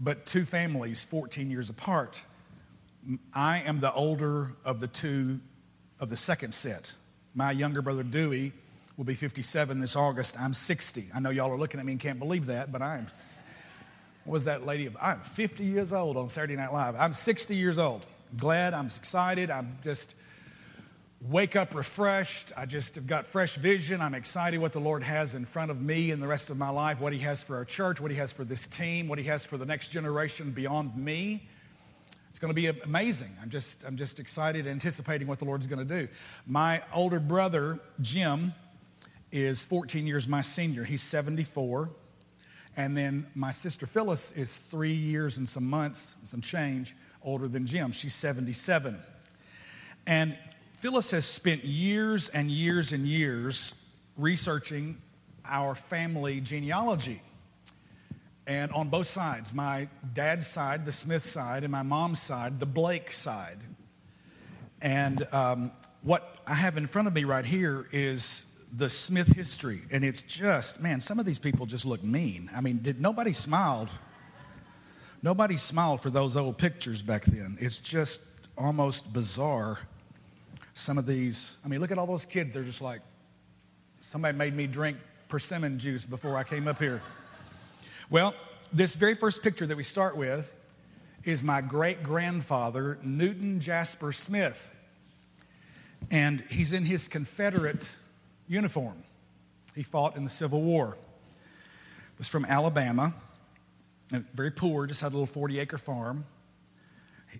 but 0.00 0.26
two 0.26 0.44
families 0.44 1.04
14 1.04 1.50
years 1.50 1.70
apart. 1.70 2.24
I 3.34 3.60
am 3.60 3.80
the 3.80 3.92
older 3.92 4.52
of 4.64 4.80
the 4.80 4.88
two 4.88 5.40
of 5.98 6.08
the 6.08 6.16
second 6.16 6.52
set. 6.52 6.94
My 7.34 7.52
younger 7.52 7.82
brother, 7.82 8.02
Dewey, 8.02 8.52
will 8.96 9.04
be 9.04 9.14
57 9.14 9.80
this 9.80 9.96
August. 9.96 10.38
I'm 10.40 10.54
60. 10.54 11.06
I 11.14 11.20
know 11.20 11.30
y'all 11.30 11.50
are 11.50 11.56
looking 11.56 11.80
at 11.80 11.86
me 11.86 11.92
and 11.92 12.00
can't 12.00 12.18
believe 12.18 12.46
that, 12.46 12.72
but 12.72 12.82
I 12.82 12.98
am. 12.98 13.06
What 14.24 14.34
was 14.34 14.44
that 14.44 14.66
lady? 14.66 14.90
I'm 15.00 15.20
50 15.20 15.64
years 15.64 15.92
old 15.92 16.16
on 16.16 16.28
Saturday 16.28 16.56
Night 16.56 16.72
Live. 16.72 16.96
I'm 16.96 17.12
60 17.12 17.54
years 17.54 17.78
old. 17.78 18.06
I'm 18.30 18.38
glad. 18.38 18.74
I'm 18.74 18.86
excited. 18.86 19.50
I'm 19.50 19.78
just 19.82 20.14
wake 21.20 21.54
up 21.54 21.74
refreshed. 21.74 22.52
I 22.56 22.64
just 22.66 22.94
have 22.94 23.06
got 23.06 23.26
fresh 23.26 23.56
vision. 23.56 24.00
I'm 24.00 24.14
excited 24.14 24.58
what 24.58 24.72
the 24.72 24.80
Lord 24.80 25.02
has 25.02 25.34
in 25.34 25.44
front 25.44 25.70
of 25.70 25.80
me 25.80 26.10
and 26.10 26.22
the 26.22 26.26
rest 26.26 26.50
of 26.50 26.56
my 26.56 26.70
life, 26.70 27.00
what 27.00 27.12
He 27.12 27.18
has 27.20 27.42
for 27.42 27.56
our 27.56 27.64
church, 27.64 28.00
what 28.00 28.10
He 28.10 28.16
has 28.16 28.32
for 28.32 28.44
this 28.44 28.66
team, 28.66 29.06
what 29.06 29.18
He 29.18 29.24
has 29.26 29.44
for 29.44 29.58
the 29.58 29.66
next 29.66 29.88
generation 29.88 30.50
beyond 30.50 30.96
me. 30.96 31.46
It's 32.30 32.38
going 32.38 32.50
to 32.50 32.54
be 32.54 32.68
amazing. 32.68 33.36
I'm 33.42 33.50
just, 33.50 33.84
I'm 33.84 33.96
just 33.96 34.20
excited, 34.20 34.66
anticipating 34.66 35.26
what 35.26 35.40
the 35.40 35.44
Lord's 35.44 35.66
going 35.66 35.86
to 35.86 36.00
do. 36.02 36.08
My 36.46 36.82
older 36.94 37.20
brother, 37.20 37.80
Jim, 38.00 38.54
is 39.32 39.64
14 39.64 40.06
years 40.06 40.28
my 40.28 40.40
senior. 40.40 40.84
He's 40.84 41.02
74. 41.02 41.90
And 42.76 42.96
then 42.96 43.26
my 43.34 43.50
sister 43.50 43.84
Phyllis 43.84 44.32
is 44.32 44.56
three 44.56 44.92
years 44.92 45.38
and 45.38 45.48
some 45.48 45.68
months, 45.68 46.16
some 46.22 46.40
change, 46.40 46.94
older 47.22 47.48
than 47.48 47.66
Jim. 47.66 47.90
She's 47.92 48.14
77. 48.14 48.96
And 50.06 50.38
Phyllis 50.80 51.10
has 51.12 51.24
spent 51.24 51.64
years 51.64 52.28
and 52.30 52.50
years 52.50 52.92
and 52.92 53.06
years 53.06 53.74
researching 54.16 55.00
our 55.44 55.74
family 55.74 56.40
genealogy. 56.40 57.20
And 58.46 58.72
on 58.72 58.88
both 58.88 59.06
sides, 59.06 59.54
my 59.54 59.88
dad's 60.12 60.46
side, 60.46 60.84
the 60.86 60.92
Smith 60.92 61.24
side, 61.24 61.62
and 61.62 61.70
my 61.70 61.82
mom's 61.82 62.20
side, 62.20 62.58
the 62.58 62.66
Blake 62.66 63.12
side. 63.12 63.58
And 64.80 65.26
um, 65.32 65.70
what 66.02 66.38
I 66.46 66.54
have 66.54 66.76
in 66.76 66.86
front 66.86 67.06
of 67.06 67.14
me 67.14 67.24
right 67.24 67.44
here 67.44 67.86
is 67.92 68.46
the 68.76 68.90
Smith 68.90 69.28
history, 69.36 69.82
and 69.90 70.04
it's 70.04 70.22
just, 70.22 70.80
man, 70.80 71.00
some 71.00 71.18
of 71.18 71.26
these 71.26 71.38
people 71.38 71.66
just 71.66 71.84
look 71.84 72.02
mean. 72.02 72.50
I 72.54 72.60
mean, 72.60 72.80
did 72.82 73.00
nobody 73.00 73.32
smiled 73.32 73.88
Nobody 75.22 75.58
smiled 75.58 76.00
for 76.00 76.08
those 76.08 76.36
old 76.36 76.56
pictures 76.56 77.02
back 77.02 77.24
then. 77.24 77.58
It's 77.60 77.78
just 77.78 78.22
almost 78.56 79.12
bizarre. 79.12 79.78
Some 80.80 80.96
of 80.96 81.04
these, 81.04 81.58
I 81.62 81.68
mean, 81.68 81.78
look 81.80 81.90
at 81.90 81.98
all 81.98 82.06
those 82.06 82.24
kids. 82.24 82.54
They're 82.54 82.64
just 82.64 82.80
like, 82.80 83.02
somebody 84.00 84.36
made 84.36 84.54
me 84.54 84.66
drink 84.66 84.96
persimmon 85.28 85.78
juice 85.78 86.06
before 86.06 86.36
I 86.36 86.42
came 86.42 86.66
up 86.66 86.78
here. 86.78 87.02
Well, 88.08 88.34
this 88.72 88.96
very 88.96 89.14
first 89.14 89.42
picture 89.42 89.66
that 89.66 89.76
we 89.76 89.82
start 89.82 90.16
with 90.16 90.50
is 91.22 91.42
my 91.42 91.60
great 91.60 92.02
grandfather, 92.02 92.98
Newton 93.02 93.60
Jasper 93.60 94.10
Smith. 94.10 94.74
And 96.10 96.42
he's 96.48 96.72
in 96.72 96.86
his 96.86 97.08
Confederate 97.08 97.94
uniform. 98.48 99.02
He 99.74 99.82
fought 99.82 100.16
in 100.16 100.24
the 100.24 100.30
Civil 100.30 100.62
War. 100.62 100.96
Was 102.16 102.26
from 102.26 102.46
Alabama, 102.46 103.12
very 104.32 104.50
poor, 104.50 104.86
just 104.86 105.02
had 105.02 105.08
a 105.08 105.14
little 105.14 105.26
40 105.26 105.58
acre 105.58 105.76
farm. 105.76 106.24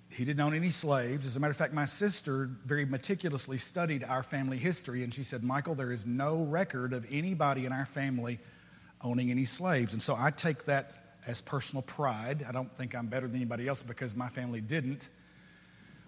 He 0.09 0.25
didn't 0.25 0.41
own 0.41 0.55
any 0.55 0.71
slaves. 0.71 1.27
As 1.27 1.37
a 1.37 1.41
matter 1.41 1.51
of 1.51 1.57
fact, 1.57 1.73
my 1.73 1.85
sister 1.85 2.49
very 2.65 2.85
meticulously 2.85 3.59
studied 3.59 4.05
our 4.05 4.23
family 4.23 4.59
history, 4.59 5.03
and 5.03 5.13
she 5.13 5.23
said, 5.23 5.43
Michael, 5.43 5.75
there 5.75 5.91
is 5.91 6.07
no 6.07 6.43
record 6.43 6.93
of 6.93 7.07
anybody 7.11 7.67
in 7.67 7.73
our 7.73 7.87
family 7.87 8.39
owning 9.03 9.31
any 9.31 9.45
slaves. 9.45 9.93
And 9.93 10.03
so 10.03 10.15
I 10.17 10.31
take 10.31 10.67
that 10.67 11.17
as 11.27 11.41
personal 11.41 11.83
pride. 11.83 12.45
I 12.49 12.53
don't 12.53 12.73
think 12.77 12.95
I'm 12.95 13.07
better 13.07 13.27
than 13.27 13.37
anybody 13.37 13.67
else 13.67 13.83
because 13.83 14.15
my 14.15 14.29
family 14.29 14.61
didn't. 14.61 15.09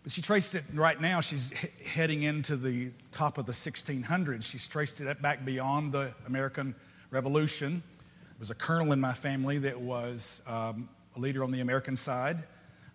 But 0.03 0.13
she 0.13 0.21
traced 0.21 0.55
it 0.55 0.65
right 0.75 1.01
now, 1.01 1.21
she's 1.21 1.53
heading 1.87 2.23
into 2.23 2.57
the 2.57 2.91
top 3.13 3.39
of 3.39 3.47
the 3.47 3.53
1600s. 3.53 4.43
She's 4.43 4.67
traced 4.69 5.01
it 5.01 5.23
back 5.23 5.45
beyond 5.45 5.93
the 5.93 6.15
American 6.27 6.75
Revolution. 7.11 7.83
There 8.25 8.41
was 8.41 8.51
a 8.51 8.55
colonel 8.55 8.93
in 8.93 9.01
my 9.01 9.13
family 9.13 9.59
that 9.59 9.81
was 9.81 10.43
um, 10.47 10.89
a 11.17 11.21
leader 11.21 11.45
on 11.45 11.53
the 11.53 11.61
American 11.61 11.97
side 11.97 12.43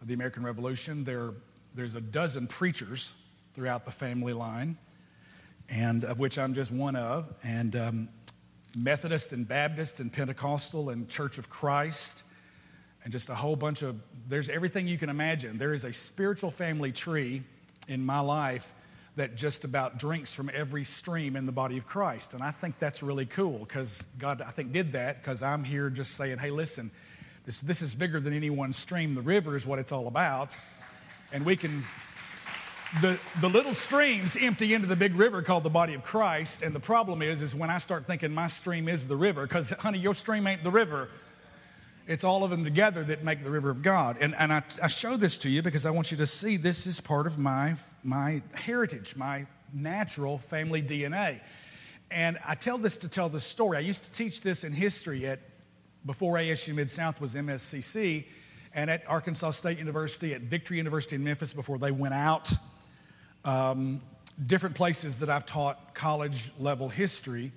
of 0.01 0.07
the 0.07 0.13
American 0.13 0.43
Revolution. 0.43 1.03
There, 1.03 1.33
there's 1.75 1.95
a 1.95 2.01
dozen 2.01 2.47
preachers 2.47 3.13
throughout 3.53 3.85
the 3.85 3.91
family 3.91 4.33
line, 4.33 4.77
and 5.69 6.03
of 6.03 6.19
which 6.19 6.37
I'm 6.37 6.53
just 6.53 6.71
one 6.71 6.95
of. 6.95 7.33
And 7.43 7.75
um, 7.75 8.09
Methodist 8.75 9.33
and 9.33 9.47
Baptist 9.47 9.99
and 9.99 10.11
Pentecostal 10.11 10.89
and 10.89 11.09
Church 11.09 11.37
of 11.37 11.49
Christ 11.49 12.23
and 13.03 13.11
just 13.13 13.29
a 13.29 13.35
whole 13.35 13.55
bunch 13.55 13.83
of 13.83 13.95
there's 14.27 14.49
everything 14.49 14.87
you 14.87 14.97
can 14.97 15.09
imagine. 15.09 15.57
There 15.57 15.73
is 15.73 15.85
a 15.85 15.93
spiritual 15.93 16.51
family 16.51 16.91
tree 16.91 17.43
in 17.87 18.05
my 18.05 18.19
life 18.19 18.73
that 19.15 19.35
just 19.35 19.63
about 19.63 19.97
drinks 19.97 20.33
from 20.33 20.51
every 20.53 20.83
stream 20.83 21.35
in 21.35 21.45
the 21.45 21.51
body 21.51 21.77
of 21.77 21.87
Christ. 21.87 22.33
And 22.33 22.43
I 22.43 22.51
think 22.51 22.77
that's 22.79 23.01
really 23.01 23.25
cool 23.25 23.59
because 23.59 24.05
God, 24.19 24.41
I 24.41 24.51
think, 24.51 24.73
did 24.73 24.91
that 24.93 25.23
because 25.23 25.41
I'm 25.41 25.63
here 25.63 25.89
just 25.89 26.15
saying, 26.15 26.37
hey, 26.37 26.51
listen, 26.51 26.91
this, 27.47 27.61
this 27.61 27.81
is 27.81 27.95
bigger 27.95 28.19
than 28.19 28.33
any 28.33 28.49
one 28.49 28.73
stream. 28.73 29.15
The 29.15 29.21
river 29.21 29.55
is 29.55 29.65
what 29.65 29.79
it's 29.79 29.93
all 29.93 30.07
about. 30.07 30.53
And 31.31 31.45
we 31.45 31.55
can 31.55 31.83
the, 33.01 33.17
the 33.39 33.47
little 33.47 33.73
streams 33.73 34.37
empty 34.39 34.73
into 34.73 34.85
the 34.85 34.97
big 34.97 35.15
river 35.15 35.41
called 35.41 35.63
the 35.63 35.69
body 35.69 35.93
of 35.93 36.03
Christ. 36.03 36.61
And 36.61 36.75
the 36.75 36.79
problem 36.81 37.21
is, 37.21 37.41
is 37.41 37.55
when 37.55 37.69
I 37.69 37.77
start 37.77 38.05
thinking 38.05 38.33
my 38.33 38.47
stream 38.47 38.89
is 38.89 39.07
the 39.07 39.15
river, 39.15 39.43
because 39.47 39.69
honey, 39.71 39.97
your 39.97 40.13
stream 40.13 40.45
ain't 40.45 40.63
the 40.63 40.71
river. 40.71 41.07
It's 42.05 42.25
all 42.25 42.43
of 42.43 42.51
them 42.51 42.65
together 42.65 43.01
that 43.05 43.23
make 43.23 43.45
the 43.45 43.51
river 43.51 43.69
of 43.69 43.81
God. 43.81 44.17
And, 44.19 44.35
and 44.35 44.51
I, 44.51 44.63
I 44.83 44.87
show 44.87 45.15
this 45.15 45.37
to 45.39 45.49
you 45.49 45.61
because 45.61 45.85
I 45.85 45.89
want 45.89 46.11
you 46.11 46.17
to 46.17 46.25
see 46.25 46.57
this 46.57 46.85
is 46.85 46.99
part 46.99 47.27
of 47.27 47.37
my, 47.37 47.75
my 48.03 48.41
heritage, 48.55 49.15
my 49.15 49.45
natural 49.73 50.37
family 50.37 50.81
DNA. 50.81 51.39
And 52.11 52.37
I 52.45 52.55
tell 52.55 52.77
this 52.77 52.97
to 52.99 53.07
tell 53.07 53.29
the 53.29 53.39
story. 53.39 53.77
I 53.77 53.81
used 53.81 54.03
to 54.03 54.11
teach 54.11 54.41
this 54.41 54.65
in 54.65 54.73
history 54.73 55.25
at 55.25 55.39
before 56.07 56.35
ASU 56.35 56.73
Mid 56.73 56.89
South 56.89 57.21
was 57.21 57.35
MSCC, 57.35 58.25
and 58.73 58.89
at 58.89 59.07
Arkansas 59.07 59.51
State 59.51 59.77
University, 59.77 60.33
at 60.33 60.41
Victory 60.41 60.77
University 60.77 61.17
in 61.17 61.23
Memphis 61.23 61.53
before 61.53 61.77
they 61.77 61.91
went 61.91 62.13
out 62.13 62.51
um, 63.45 64.01
different 64.45 64.75
places 64.75 65.19
that 65.19 65.29
I've 65.29 65.45
taught 65.45 65.93
college 65.93 66.51
level 66.59 66.89
history 66.89 67.51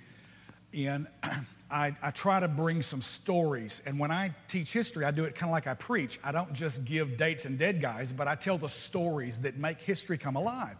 in, 0.72 1.06
I, 1.70 1.94
I, 2.02 2.10
try 2.10 2.40
to 2.40 2.48
bring 2.48 2.82
some 2.82 3.02
stories. 3.02 3.82
And 3.86 3.98
when 3.98 4.10
I 4.10 4.34
teach 4.48 4.72
history, 4.72 5.04
I 5.04 5.12
do 5.12 5.24
it 5.24 5.36
kind 5.36 5.50
of 5.50 5.52
like 5.52 5.68
I 5.68 5.74
preach. 5.74 6.18
I 6.24 6.32
don't 6.32 6.52
just 6.52 6.84
give 6.84 7.16
dates 7.16 7.44
and 7.44 7.56
dead 7.58 7.80
guys, 7.80 8.12
but 8.12 8.26
I 8.26 8.34
tell 8.34 8.58
the 8.58 8.68
stories 8.68 9.42
that 9.42 9.56
make 9.56 9.80
history 9.80 10.18
come 10.18 10.34
alive. 10.34 10.76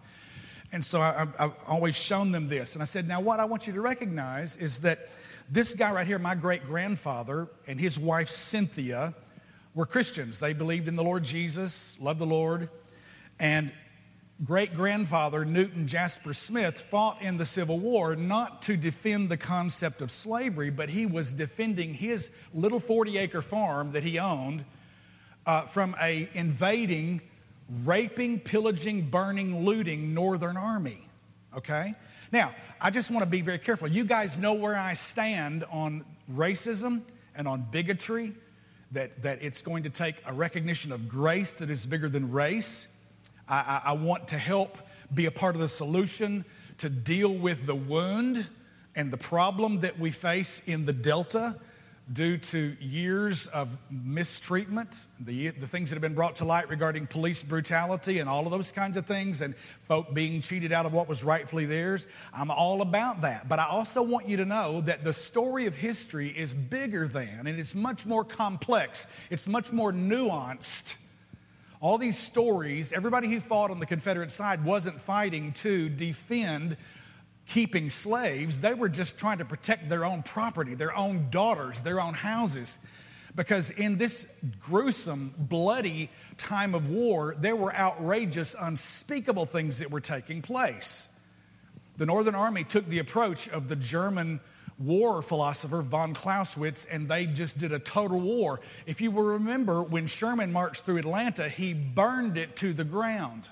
And 0.73 0.85
so 0.85 1.01
I, 1.01 1.27
have 1.39 1.55
always 1.67 1.97
shown 1.97 2.33
them 2.33 2.49
this. 2.49 2.75
And 2.75 2.83
I 2.83 2.87
said, 2.87 3.07
now 3.07 3.21
what 3.21 3.41
I 3.41 3.45
want 3.45 3.67
you 3.67 3.73
to 3.73 3.81
recognize 3.81 4.57
is 4.57 4.81
that 4.83 5.09
this 5.51 5.75
guy 5.75 5.91
right 5.93 6.07
here, 6.07 6.19
my 6.21 6.37
great 6.37 6.63
grandfather, 6.63 7.49
and 7.67 7.81
his 7.81 7.99
wife 7.99 8.29
Cynthia 8.29 9.15
were 9.75 9.85
Christians. 9.85 10.39
They 10.39 10.53
believed 10.53 10.87
in 10.87 10.95
the 10.95 11.03
Lord 11.03 11.25
Jesus, 11.25 11.97
loved 12.01 12.21
the 12.21 12.27
Lord. 12.27 12.69
And 13.41 13.73
great 14.45 14.75
grandfather 14.75 15.45
Newton 15.45 15.89
Jasper 15.89 16.35
Smith 16.35 16.81
fought 16.81 17.21
in 17.21 17.37
the 17.37 17.45
Civil 17.45 17.81
War 17.81 18.15
not 18.15 18.63
to 18.63 18.77
defend 18.77 19.29
the 19.29 19.37
concept 19.37 20.01
of 20.01 20.13
slavery, 20.13 20.71
but 20.71 20.89
he 20.89 21.05
was 21.05 21.33
defending 21.33 21.95
his 21.95 22.31
little 22.55 22.81
40 22.81 23.19
acre 23.19 23.43
farm 23.43 23.91
that 23.93 24.05
he 24.05 24.21
owned 24.21 24.65
uh, 25.47 25.63
from 25.63 25.97
a 26.01 26.29
invading, 26.33 27.23
raping, 27.85 28.39
pillaging, 28.39 29.11
burning, 29.11 29.65
looting 29.65 30.15
Northern 30.15 30.57
Army. 30.57 31.09
Okay? 31.57 31.95
Now, 32.31 32.55
I 32.81 32.91
just 32.91 33.11
want 33.11 33.23
to 33.23 33.31
be 33.31 33.43
very 33.43 33.59
careful. 33.59 33.89
You 33.89 34.05
guys 34.05 34.39
know 34.39 34.55
where 34.55 34.77
I 34.77 34.95
stand 34.95 35.65
on 35.71 36.05
racism 36.33 37.03
and 37.35 37.47
on 37.47 37.67
bigotry, 37.71 38.35
that, 38.93 39.23
that 39.23 39.43
it's 39.43 39.63
going 39.63 39.83
to 39.85 39.91
take 39.91 40.17
a 40.27 40.33
recognition 40.33 40.91
of 40.91 41.09
grace 41.09 41.53
that 41.53 41.71
is 41.71 41.87
bigger 41.87 42.09
than 42.09 42.33
race 42.33 42.89
I, 43.51 43.83
I, 43.87 43.93
want 43.95 44.29
to 44.29 44.39
help 44.39 44.79
be 45.13 45.27
a 45.27 45.31
part 45.31 45.57
of 45.57 45.61
the 45.61 45.69
solution 45.69 46.45
to 46.79 46.89
deal 46.89 47.35
with 47.35 47.67
the 47.67 47.75
wound 47.75 48.47
and 48.95 49.13
the 49.13 49.17
problem 49.17 49.81
that 49.81 49.99
we 49.99 50.13
face 50.13 50.63
in 50.67 50.87
the 50.87 50.93
Delta 50.93 51.57
due 52.13 52.37
to 52.39 52.77
years 52.81 53.47
of 53.49 53.77
mistreatment, 53.91 55.07
the, 55.21 55.49
the 55.49 55.67
things 55.67 55.91
that 55.91 55.95
have 55.95 56.03
been 56.03 56.15
brought 56.15 56.37
to 56.37 56.45
light 56.45 56.69
regarding 56.69 57.07
police 57.07 57.43
brutality 57.43 58.19
and 58.19 58.29
all 58.29 58.45
of 58.47 58.51
those 58.51 58.73
kinds 58.73 58.97
of 58.97 59.07
things, 59.07 59.41
and 59.41 59.55
folk 59.87 60.13
being 60.13 60.41
cheated 60.41 60.73
out 60.73 60.87
of 60.87 60.93
what 60.93 61.09
was 61.09 61.23
rightfully 61.23 61.67
theirs. 61.67 62.07
I'm 62.35 62.51
all 62.51 62.83
about 62.83 63.23
that. 63.23 63.49
But 63.49 63.59
I 63.59 63.67
also 63.67 64.03
want 64.03 64.29
you 64.29 64.39
to 64.39 64.45
know 64.45 64.81
that 64.83 65.05
the 65.05 65.13
story 65.13 65.67
of 65.67 65.75
history 65.75 66.29
is 66.29 66.53
bigger 66.53 67.07
than, 67.07 67.47
and 67.47 67.59
it's 67.59 67.75
much 67.75 68.07
more 68.07 68.25
complex, 68.25 69.07
it's 69.31 69.47
much 69.47 69.73
more 69.73 69.93
nuanced 69.93 70.97
all 71.83 71.97
these 71.97 72.19
stories, 72.19 72.93
everybody 72.93 73.27
who 73.27 73.41
fought 73.41 73.71
on 73.71 73.81
the 73.81 73.87
Confederate 73.87 74.31
side 74.31 74.63
wasn't 74.63 75.01
fighting 75.01 75.53
to 75.53 75.89
defend 75.89 76.77
keeping 77.47 77.91
slaves. 77.91 78.61
They 78.61 78.75
were 78.75 78.89
just 78.89 79.19
trying 79.19 79.39
to 79.39 79.45
protect 79.45 79.89
their 79.89 80.05
own 80.05 80.23
property, 80.23 80.75
their 80.75 80.95
own 80.95 81.29
daughters, 81.31 81.81
their 81.81 82.01
own 82.01 82.15
houses. 82.15 82.79
Because 83.35 83.71
in 83.71 83.97
this 83.99 84.27
gruesome, 84.61 85.35
bloody 85.39 86.11
time 86.37 86.75
of 86.75 86.91
war, 86.91 87.35
there 87.39 87.57
were 87.57 87.75
outrageous, 87.75 88.57
unspeakable 88.59 89.47
things 89.47 89.79
that 89.79 89.91
were 89.91 90.01
taking 90.01 90.43
place. 90.43 91.09
The 91.97 92.07
Northern 92.07 92.35
Army 92.35 92.65
took 92.65 92.87
the 92.87 92.99
approach 92.99 93.49
of 93.49 93.69
the 93.69 93.77
German 93.77 94.41
war 94.79 95.21
philosopher 95.21 95.83
von 95.83 96.15
Clausewitz, 96.15 96.87
and 96.87 97.09
they 97.09 97.27
just 97.27 97.59
did 97.59 97.73
a 97.73 97.79
total 97.79 98.19
war. 98.19 98.61
If 98.87 99.01
you 99.01 99.11
will 99.11 99.25
remember, 99.25 99.83
when 99.83 100.07
Sherman 100.07 100.53
marched 100.53 100.85
through 100.85 100.97
Atlanta, 100.97 101.49
he 101.49 101.75
burned 101.75 102.39
it 102.39 102.57
to 102.57 102.73
the 102.73 102.85
ground. 102.85 103.49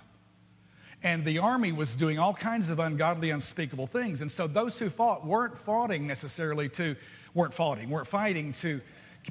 And 1.02 1.24
the 1.24 1.38
army 1.38 1.70
was 1.72 1.94
doing 1.94 2.18
all 2.18 2.34
kinds 2.34 2.70
of 2.70 2.78
ungodly, 2.78 3.30
unspeakable 3.30 3.86
things. 3.86 4.20
And 4.20 4.30
so 4.30 4.46
those 4.46 4.78
who 4.78 4.90
fought 4.90 5.24
weren't 5.24 5.56
fighting 5.56 6.06
necessarily 6.06 6.68
to, 6.70 6.96
weren't 7.34 7.54
fighting, 7.54 7.88
weren't 7.88 8.08
fighting 8.08 8.52
to 8.54 8.80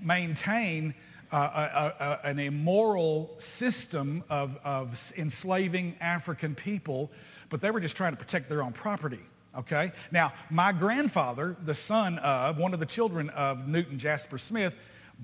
maintain 0.02 0.94
uh, 1.32 1.94
a, 2.00 2.04
a, 2.04 2.30
an 2.30 2.40
immoral 2.40 3.36
system 3.38 4.24
of, 4.30 4.58
of 4.64 5.12
enslaving 5.18 5.96
African 6.00 6.56
people, 6.56 7.12
but 7.50 7.60
they 7.60 7.70
were 7.70 7.82
just 7.82 7.98
trying 7.98 8.14
to 8.14 8.18
protect 8.18 8.50
their 8.50 8.64
own 8.64 8.74
property 8.74 9.20
okay? 9.58 9.92
Now, 10.12 10.34
my 10.50 10.72
grandfather, 10.72 11.58
the 11.66 11.74
son 11.74 12.20
of 12.20 12.58
one 12.58 12.74
of 12.74 12.80
the 12.80 12.86
children 12.86 13.30
of 13.32 13.68
Newton 13.68 13.98
Jasper 13.98 14.38
Smith, 14.38 14.76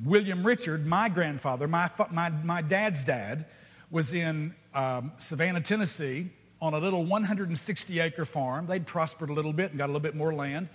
William 0.03 0.45
Richard, 0.45 0.85
my 0.85 1.07
grandfather, 1.07 1.67
my, 1.67 1.89
my, 2.11 2.29
my 2.29 2.61
dad's 2.61 3.03
dad, 3.03 3.45
was 3.91 4.13
in 4.13 4.55
um, 4.73 5.11
Savannah, 5.17 5.61
Tennessee, 5.61 6.29
on 6.61 6.73
a 6.73 6.79
little 6.79 7.03
160 7.05 7.99
acre 7.99 8.25
farm. 8.25 8.67
They'd 8.67 8.87
prospered 8.87 9.29
a 9.29 9.33
little 9.33 9.53
bit 9.53 9.71
and 9.71 9.77
got 9.77 9.85
a 9.85 9.87
little 9.87 9.99
bit 9.99 10.15
more 10.15 10.33
land. 10.33 10.69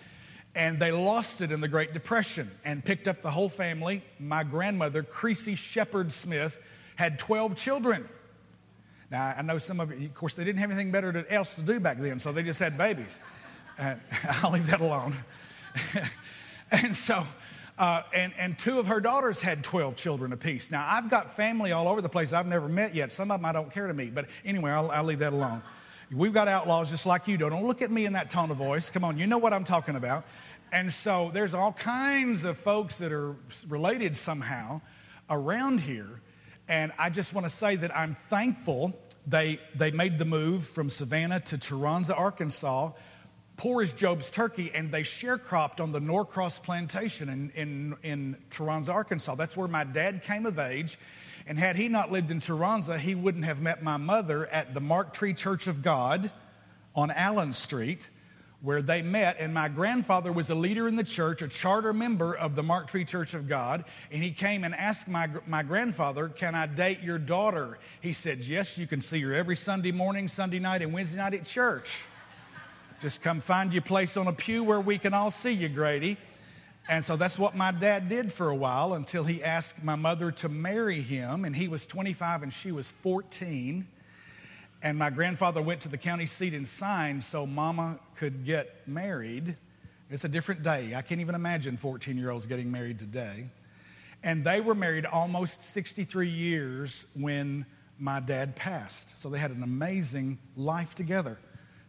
And 0.55 0.79
they 0.79 0.93
lost 0.93 1.41
it 1.41 1.53
in 1.53 1.61
the 1.61 1.69
Great 1.69 1.93
Depression 1.93 2.51
and 2.65 2.85
picked 2.85 3.09
up 3.09 3.23
the 3.23 3.31
whole 3.31 3.49
family. 3.49 4.03
My 4.19 4.45
grandmother, 4.45 5.03
Creasy 5.03 5.55
Shepherd 5.55 6.13
Smith, 6.13 6.61
had 6.97 7.19
12 7.19 7.55
children. 7.55 8.09
Now, 9.11 9.35
I 9.37 9.43
know 9.43 9.59
some 9.59 9.81
of 9.81 9.99
you, 9.99 10.09
of 10.09 10.15
course, 10.15 10.35
they 10.35 10.45
didn't 10.45 10.59
have 10.59 10.71
anything 10.71 10.91
better 10.91 11.25
else 11.31 11.55
to 11.55 11.63
do 11.63 11.81
back 11.81 11.99
then, 11.99 12.19
so 12.19 12.33
they 12.33 12.43
just 12.43 12.61
had 12.61 12.77
babies. 12.77 13.21
And 13.79 14.01
I'll 14.43 14.51
leave 14.51 14.67
that 14.67 14.81
alone. 14.81 15.15
and 16.71 16.95
so 16.95 17.27
Uh, 17.79 18.03
and, 18.13 18.33
and 18.37 18.59
two 18.59 18.81
of 18.81 18.89
her 18.89 19.01
daughters 19.01 19.41
had 19.41 19.63
12 19.63 19.95
children 19.95 20.33
apiece. 20.33 20.73
Now, 20.73 20.85
I've 20.89 21.09
got 21.09 21.31
family 21.31 21.71
all 21.71 21.87
over 21.87 22.03
the 22.03 22.09
place 22.09 22.33
I've 22.33 22.47
never 22.47 22.69
met 22.69 22.93
yet. 22.93 23.13
Some 23.13 23.31
of 23.31 23.41
them 23.41 23.45
I 23.45 23.53
don't 23.53 23.73
care 23.73 23.87
to 23.87 23.95
meet. 23.95 24.15
But 24.15 24.27
anyway, 24.45 24.73
I'll, 24.73 24.91
I'll 24.91 25.05
leave 25.05 25.21
that 25.21 25.33
alone. 25.33 25.63
We've 26.11 26.33
got 26.33 26.49
outlaws 26.49 26.91
just 26.91 27.07
like 27.07 27.29
you 27.29 27.39
do. 27.39 27.49
Don't 27.49 27.67
look 27.67 27.81
at 27.81 27.91
me 27.91 28.05
in 28.05 28.15
that 28.15 28.31
tone 28.31 28.51
of 28.51 28.57
voice. 28.57 28.91
Come 28.91 29.05
on, 29.05 29.17
you 29.17 29.27
know 29.27 29.39
what 29.39 29.53
I'm 29.53 29.65
talking 29.65 29.95
about. 29.95 30.25
And 30.73 30.93
so 30.93 31.31
there's 31.33 31.55
all 31.55 31.73
kinds 31.73 32.45
of 32.45 32.59
folks 32.59 32.99
that 32.99 33.13
are 33.13 33.37
related 33.69 34.17
somehow 34.17 34.81
around 35.31 35.81
here. 35.81 36.21
And 36.67 36.93
I 36.99 37.11
just 37.11 37.33
want 37.33 37.45
to 37.45 37.51
say 37.51 37.77
that 37.77 37.97
I'm 37.97 38.17
thankful 38.29 38.99
they, 39.27 39.61
they 39.75 39.91
made 39.91 40.19
the 40.19 40.25
move 40.25 40.65
from 40.65 40.89
Savannah 40.89 41.41
to 41.41 41.59
Tyronza, 41.59 42.19
Arkansas 42.19 42.93
poor 43.59 43.83
as 43.83 43.93
Job's 43.93 44.31
turkey, 44.31 44.71
and 44.73 44.91
they 44.91 45.03
sharecropped 45.03 45.81
on 45.81 45.93
the 45.93 46.01
Norcross 46.01 46.63
plantation 46.63 47.29
in, 47.29 47.51
in, 47.51 47.97
in 48.03 48.37
Tyronza, 48.51 48.95
Arkansas. 48.95 49.35
That's 49.35 49.57
where 49.57 49.69
my 49.69 49.85
dad 49.85 50.23
came 50.23 50.47
of 50.47 50.59
age. 50.59 50.99
And 51.47 51.59
had 51.59 51.77
he 51.77 51.89
not 51.89 52.13
lived 52.13 52.31
in 52.31 52.39
Tyronza, 52.39 52.99
he 52.99 53.15
wouldn't 53.15 53.45
have 53.45 53.61
met 53.61 53.83
my 53.83 53.97
mother 53.97 54.47
at 54.47 54.75
the 54.75 54.81
Marked 54.81 55.17
Tree 55.17 55.35
Church 55.35 55.67
of 55.67 55.83
God 55.83 56.31
on 56.95 57.11
Allen 57.11 57.53
Street, 57.53 58.11
where 58.61 58.81
they 58.81 59.03
met. 59.03 59.37
And 59.41 59.53
my 59.55 59.69
grandfather 59.69 60.31
was 60.31 60.51
a 60.51 60.55
leader 60.55 60.87
in 60.87 60.95
the 60.95 61.05
church, 61.05 61.43
a 61.43 61.49
charter 61.49 61.93
member 61.93 62.37
of 62.37 62.55
the 62.55 62.63
Marked 62.63 62.91
Tree 62.91 63.05
Church 63.05 63.35
of 63.35 63.49
God. 63.49 63.85
And 64.13 64.23
he 64.23 64.31
came 64.31 64.63
and 64.63 64.75
asked 64.75 65.09
my, 65.09 65.29
my 65.47 65.65
grandfather, 65.65 66.29
Can 66.29 66.55
I 66.55 66.67
date 66.67 67.01
your 67.01 67.19
daughter? 67.19 67.79
He 68.01 68.13
said, 68.13 68.45
Yes, 68.45 68.79
you 68.79 68.87
can 68.87 69.01
see 69.01 69.21
her 69.23 69.35
every 69.35 69.57
Sunday 69.57 69.93
morning, 69.93 70.29
Sunday 70.29 70.61
night, 70.61 70.83
and 70.83 70.93
Wednesday 70.93 71.19
night 71.19 71.35
at 71.35 71.45
church. 71.45 72.05
Just 73.01 73.23
come 73.23 73.41
find 73.41 73.73
your 73.73 73.83
place 73.83 74.17
on 74.17 74.27
a 74.27 74.33
pew 74.33 74.65
where 74.65 74.81
we 74.81 74.99
can 74.99 75.15
all 75.15 75.31
see 75.31 75.53
you, 75.53 75.69
Grady. 75.69 76.17
And 76.89 77.05
so 77.05 77.15
that's 77.15 77.39
what 77.39 77.55
my 77.55 77.71
dad 77.71 78.09
did 78.09 78.33
for 78.33 78.49
a 78.49 78.57
while 78.57 78.95
until 78.95 79.23
he 79.23 79.45
asked 79.45 79.85
my 79.85 79.95
mother 79.95 80.33
to 80.33 80.49
marry 80.49 81.01
him. 81.01 81.45
And 81.45 81.55
he 81.55 81.69
was 81.69 81.87
25 81.87 82.43
and 82.43 82.53
she 82.53 82.73
was 82.73 82.91
14. 82.91 83.87
And 84.83 84.99
my 84.99 85.11
grandfather 85.11 85.63
went 85.63 85.83
to 85.83 85.89
the 85.89 85.99
county 85.99 86.27
seat 86.27 86.55
and 86.55 86.67
signed 86.67 87.23
so 87.23 87.47
mama 87.47 88.01
could 88.17 88.45
get 88.45 88.89
married. 88.89 89.57
It's 90.11 90.25
a 90.25 90.29
different 90.29 90.65
day. 90.65 90.95
I 90.97 91.03
can't 91.03 91.21
even 91.21 91.37
imagine 91.37 91.77
14 91.77 92.19
year 92.19 92.31
olds 92.31 92.47
getting 92.47 92.73
married 92.73 92.99
today. 92.99 93.49
And 94.25 94.43
they 94.43 94.61
were 94.61 94.75
married 94.75 95.07
almost 95.07 95.63
63 95.63 96.29
years 96.29 97.07
when 97.15 97.65
my 98.01 98.19
dad 98.19 98.57
passed. 98.57 99.17
So 99.17 99.29
they 99.29 99.39
had 99.39 99.53
an 99.53 99.63
amazing 99.63 100.39
life 100.57 100.97
together 100.97 101.39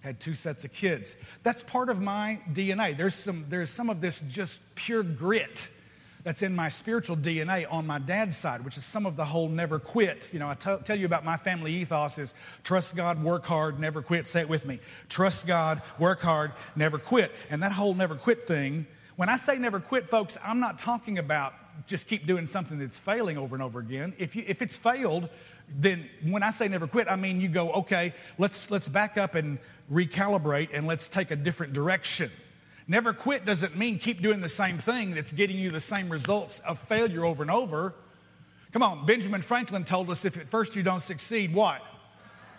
had 0.02 0.20
two 0.20 0.34
sets 0.34 0.66
of 0.66 0.74
kids. 0.74 1.18
That's 1.44 1.62
part 1.64 1.90
of 1.90 2.02
my 2.02 2.40
DNA. 2.52 2.96
There's 2.98 3.16
some, 3.16 3.46
there's 3.50 3.70
some 3.70 3.90
of 3.90 4.02
this 4.02 4.22
just 4.22 4.76
pure 4.76 5.04
grit 5.04 5.70
that's 6.24 6.42
in 6.42 6.56
my 6.56 6.70
spiritual 6.70 7.16
DNA 7.16 7.66
on 7.72 7.88
my 7.88 8.00
dad's 8.00 8.36
side, 8.36 8.64
which 8.64 8.78
is 8.78 8.84
some 8.84 9.06
of 9.06 9.16
the 9.16 9.26
whole 9.26 9.48
never 9.48 9.80
quit. 9.80 10.30
You 10.34 10.40
know, 10.40 10.50
I 10.50 10.54
t- 10.54 10.76
tell 10.84 10.98
you 10.98 11.06
about 11.06 11.24
my 11.24 11.38
family 11.38 11.74
ethos 11.74 12.18
is 12.18 12.34
trust 12.64 12.96
God, 12.96 13.24
work 13.24 13.46
hard, 13.46 13.80
never 13.80 14.02
quit. 14.02 14.28
Say 14.28 14.42
it 14.42 14.50
with 14.50 14.66
me. 14.66 14.80
Trust 15.08 15.48
God, 15.48 15.82
work 15.98 16.22
hard, 16.22 16.52
never 16.76 16.98
quit. 16.98 17.32
And 17.50 17.64
that 17.64 17.72
whole 17.72 17.94
never 17.94 18.16
quit 18.16 18.44
thing, 18.44 18.86
when 19.16 19.28
I 19.28 19.36
say 19.36 19.58
never 19.58 19.82
quit, 19.82 20.10
folks, 20.10 20.38
I'm 20.46 20.62
not 20.62 20.78
talking 20.78 21.18
about 21.18 21.54
just 21.88 22.08
keep 22.08 22.26
doing 22.26 22.48
something 22.48 22.80
that's 22.80 23.00
failing 23.00 23.38
over 23.38 23.56
and 23.56 23.64
over 23.64 23.80
again. 23.80 24.14
If, 24.18 24.36
you, 24.36 24.44
if 24.48 24.62
it's 24.62 24.78
failed, 24.78 25.30
then 25.78 26.10
when 26.24 26.44
I 26.44 26.52
say 26.52 26.68
never 26.68 26.88
quit, 26.88 27.08
I 27.10 27.16
mean 27.16 27.42
you 27.42 27.48
go, 27.48 27.72
okay, 27.72 28.14
let's, 28.38 28.72
let's 28.72 28.88
back 28.88 29.18
up 29.18 29.36
and 29.36 29.60
recalibrate 29.92 30.70
and 30.74 30.88
let's 30.88 31.08
take 31.10 31.32
a 31.32 31.36
different 31.36 31.74
direction. 31.74 32.30
Never 32.88 33.14
quit 33.14 33.46
doesn't 33.46 33.78
mean 33.78 34.00
keep 34.00 34.22
doing 34.22 34.42
the 34.42 34.50
same 34.50 34.78
thing 34.78 35.12
that's 35.12 35.32
getting 35.32 35.58
you 35.58 35.70
the 35.70 35.80
same 35.80 36.10
results 36.10 36.60
of 36.60 36.80
failure 36.80 37.24
over 37.24 37.44
and 37.44 37.52
over. 37.52 37.94
Come 38.72 38.84
on, 38.84 39.06
Benjamin 39.06 39.42
Franklin 39.42 39.84
told 39.84 40.10
us 40.10 40.26
if 40.26 40.38
at 40.38 40.48
first 40.48 40.76
you 40.76 40.84
don't 40.84 41.00
succeed, 41.00 41.54
what? 41.54 41.82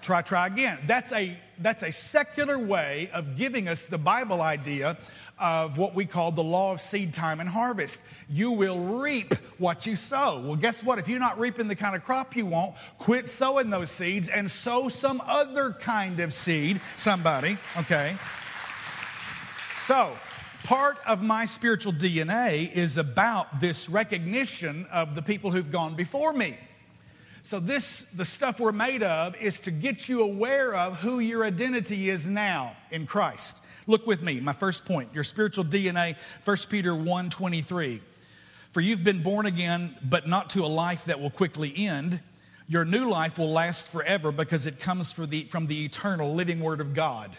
Try, 0.02 0.22
try 0.22 0.46
again. 0.46 0.78
That's 0.86 1.12
a, 1.12 1.36
that's 1.58 1.82
a 1.82 1.92
secular 1.92 2.58
way 2.58 3.10
of 3.12 3.36
giving 3.36 3.68
us 3.68 3.84
the 3.86 3.98
Bible 3.98 4.40
idea 4.40 4.96
of 5.40 5.78
what 5.78 5.94
we 5.94 6.04
call 6.04 6.30
the 6.32 6.42
law 6.42 6.72
of 6.72 6.80
seed 6.80 7.12
time 7.12 7.40
and 7.40 7.48
harvest. 7.48 8.02
You 8.28 8.52
will 8.52 8.78
reap 8.78 9.34
what 9.58 9.86
you 9.86 9.96
sow. 9.96 10.40
Well, 10.40 10.56
guess 10.56 10.82
what? 10.82 10.98
If 10.98 11.08
you're 11.08 11.18
not 11.18 11.38
reaping 11.38 11.68
the 11.68 11.76
kind 11.76 11.96
of 11.96 12.04
crop 12.04 12.36
you 12.36 12.46
want, 12.46 12.76
quit 12.98 13.28
sowing 13.28 13.70
those 13.70 13.90
seeds 13.90 14.28
and 14.28 14.50
sow 14.50 14.88
some 14.88 15.22
other 15.26 15.72
kind 15.72 16.20
of 16.20 16.32
seed. 16.32 16.80
Somebody, 16.96 17.58
okay? 17.78 18.16
So, 19.78 20.16
part 20.62 20.98
of 21.06 21.22
my 21.22 21.46
spiritual 21.46 21.92
DNA 21.92 22.70
is 22.72 22.98
about 22.98 23.60
this 23.60 23.88
recognition 23.88 24.86
of 24.92 25.14
the 25.14 25.22
people 25.22 25.50
who've 25.50 25.72
gone 25.72 25.96
before 25.96 26.32
me. 26.32 26.58
So, 27.42 27.58
this, 27.58 28.02
the 28.14 28.24
stuff 28.24 28.60
we're 28.60 28.72
made 28.72 29.02
of, 29.02 29.34
is 29.36 29.60
to 29.60 29.70
get 29.70 30.08
you 30.08 30.22
aware 30.22 30.74
of 30.74 31.00
who 31.00 31.18
your 31.20 31.44
identity 31.44 32.10
is 32.10 32.28
now 32.28 32.76
in 32.90 33.06
Christ. 33.06 33.58
Look 33.90 34.06
with 34.06 34.22
me, 34.22 34.38
my 34.38 34.52
first 34.52 34.84
point, 34.84 35.12
your 35.12 35.24
spiritual 35.24 35.64
DNA, 35.64 36.16
1 36.44 36.56
Peter 36.68 36.94
1 36.94 37.28
23. 37.28 38.00
For 38.70 38.80
you've 38.80 39.02
been 39.02 39.20
born 39.20 39.46
again, 39.46 39.96
but 40.00 40.28
not 40.28 40.50
to 40.50 40.64
a 40.64 40.68
life 40.68 41.06
that 41.06 41.20
will 41.20 41.28
quickly 41.28 41.72
end. 41.76 42.20
Your 42.68 42.84
new 42.84 43.10
life 43.10 43.36
will 43.36 43.50
last 43.50 43.88
forever 43.88 44.30
because 44.30 44.68
it 44.68 44.78
comes 44.78 45.12
the, 45.12 45.42
from 45.50 45.66
the 45.66 45.84
eternal 45.84 46.36
living 46.36 46.60
word 46.60 46.80
of 46.80 46.94
God. 46.94 47.36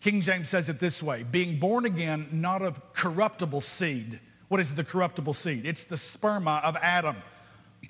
King 0.00 0.22
James 0.22 0.48
says 0.48 0.70
it 0.70 0.80
this 0.80 1.02
way 1.02 1.24
being 1.24 1.58
born 1.58 1.84
again, 1.84 2.28
not 2.32 2.62
of 2.62 2.80
corruptible 2.94 3.60
seed. 3.60 4.18
What 4.48 4.62
is 4.62 4.76
the 4.76 4.84
corruptible 4.84 5.34
seed? 5.34 5.66
It's 5.66 5.84
the 5.84 5.96
sperma 5.96 6.64
of 6.64 6.76
Adam. 6.76 7.16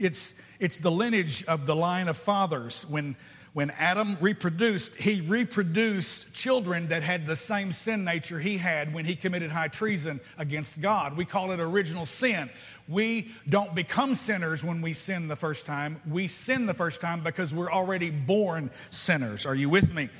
It's, 0.00 0.42
it's 0.58 0.80
the 0.80 0.90
lineage 0.90 1.44
of 1.44 1.66
the 1.66 1.76
line 1.76 2.08
of 2.08 2.16
fathers. 2.16 2.84
When 2.88 3.14
when 3.56 3.70
Adam 3.78 4.18
reproduced, 4.20 4.96
he 4.96 5.22
reproduced 5.22 6.34
children 6.34 6.88
that 6.88 7.02
had 7.02 7.26
the 7.26 7.34
same 7.34 7.72
sin 7.72 8.04
nature 8.04 8.38
he 8.38 8.58
had 8.58 8.92
when 8.92 9.06
he 9.06 9.16
committed 9.16 9.50
high 9.50 9.66
treason 9.66 10.20
against 10.36 10.82
God. 10.82 11.16
We 11.16 11.24
call 11.24 11.52
it 11.52 11.58
original 11.58 12.04
sin. 12.04 12.50
We 12.86 13.30
don't 13.48 13.74
become 13.74 14.14
sinners 14.14 14.62
when 14.62 14.82
we 14.82 14.92
sin 14.92 15.28
the 15.28 15.36
first 15.36 15.64
time. 15.64 16.02
We 16.06 16.28
sin 16.28 16.66
the 16.66 16.74
first 16.74 17.00
time 17.00 17.22
because 17.22 17.54
we're 17.54 17.72
already 17.72 18.10
born 18.10 18.70
sinners. 18.90 19.46
Are 19.46 19.54
you 19.54 19.70
with 19.70 19.90
me? 19.90 20.10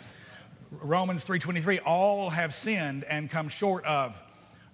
Romans 0.71 1.23
3:23 1.23 1.79
all 1.81 2.31
have 2.31 2.55
sinned 2.55 3.05
and 3.05 3.31
come 3.31 3.51
short 3.51 3.85
of 3.85 4.19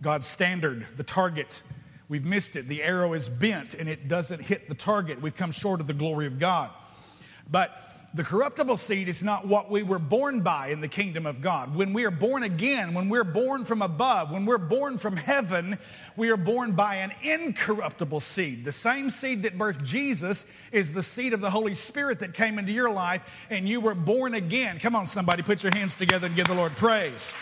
God's 0.03 0.29
standard, 0.29 0.87
the 0.97 1.03
target. 1.03 1.63
We've 2.09 2.25
missed 2.25 2.55
it. 2.55 2.69
The 2.69 2.85
arrow 2.85 3.13
is 3.15 3.29
bent 3.29 3.75
and 3.75 3.89
it 3.89 4.07
doesn't 4.07 4.43
hit 4.43 4.69
the 4.69 4.77
target. 4.77 5.21
We've 5.21 5.35
come 5.35 5.51
short 5.51 5.81
of 5.81 5.89
the 5.89 5.95
glory 5.95 6.27
of 6.27 6.39
God. 6.39 6.71
But 7.51 7.92
the 8.15 8.25
corruptible 8.25 8.77
seed 8.77 9.09
is 9.09 9.25
not 9.25 9.47
what 9.47 9.71
we 9.71 9.83
were 9.83 9.99
born 9.99 10.41
by 10.41 10.69
in 10.69 10.83
the 10.83 10.89
kingdom 10.89 11.25
of 11.25 11.41
God. 11.41 11.75
When 11.75 11.95
we 11.95 12.05
are 12.05 12.11
born 12.11 12.43
again, 12.43 12.93
when 12.93 13.09
we're 13.09 13.25
born 13.25 13.65
from 13.65 13.81
above, 13.81 14.31
when 14.31 14.45
we're 14.45 14.59
born 14.59 14.99
from 14.99 15.17
heaven, 15.17 15.79
we 16.17 16.31
are 16.31 16.37
born 16.37 16.73
by 16.73 16.97
an 16.97 17.13
incorruptible 17.23 18.21
seed. 18.21 18.65
The 18.65 18.73
same 18.73 19.09
seed 19.09 19.45
that 19.45 19.57
birthed 19.57 19.83
Jesus 19.83 20.45
is 20.73 20.93
the 20.93 21.03
seed 21.03 21.33
of 21.33 21.41
the 21.41 21.51
Holy 21.51 21.75
Spirit 21.75 22.21
that 22.21 22.35
came 22.35 22.59
into 22.59 22.73
your 22.73 22.91
life, 22.91 23.47
and 23.49 23.67
you 23.67 23.81
were 23.81 23.95
born 23.95 24.35
again. 24.35 24.79
Come 24.79 24.95
on, 24.95 25.07
somebody, 25.07 25.43
put 25.43 25.63
your 25.63 25.75
hands 25.75 25.97
together 25.97 26.27
and 26.27 26.37
give 26.37 26.49
the 26.49 26.55
Lord 26.55 26.73
praise. 26.77 27.33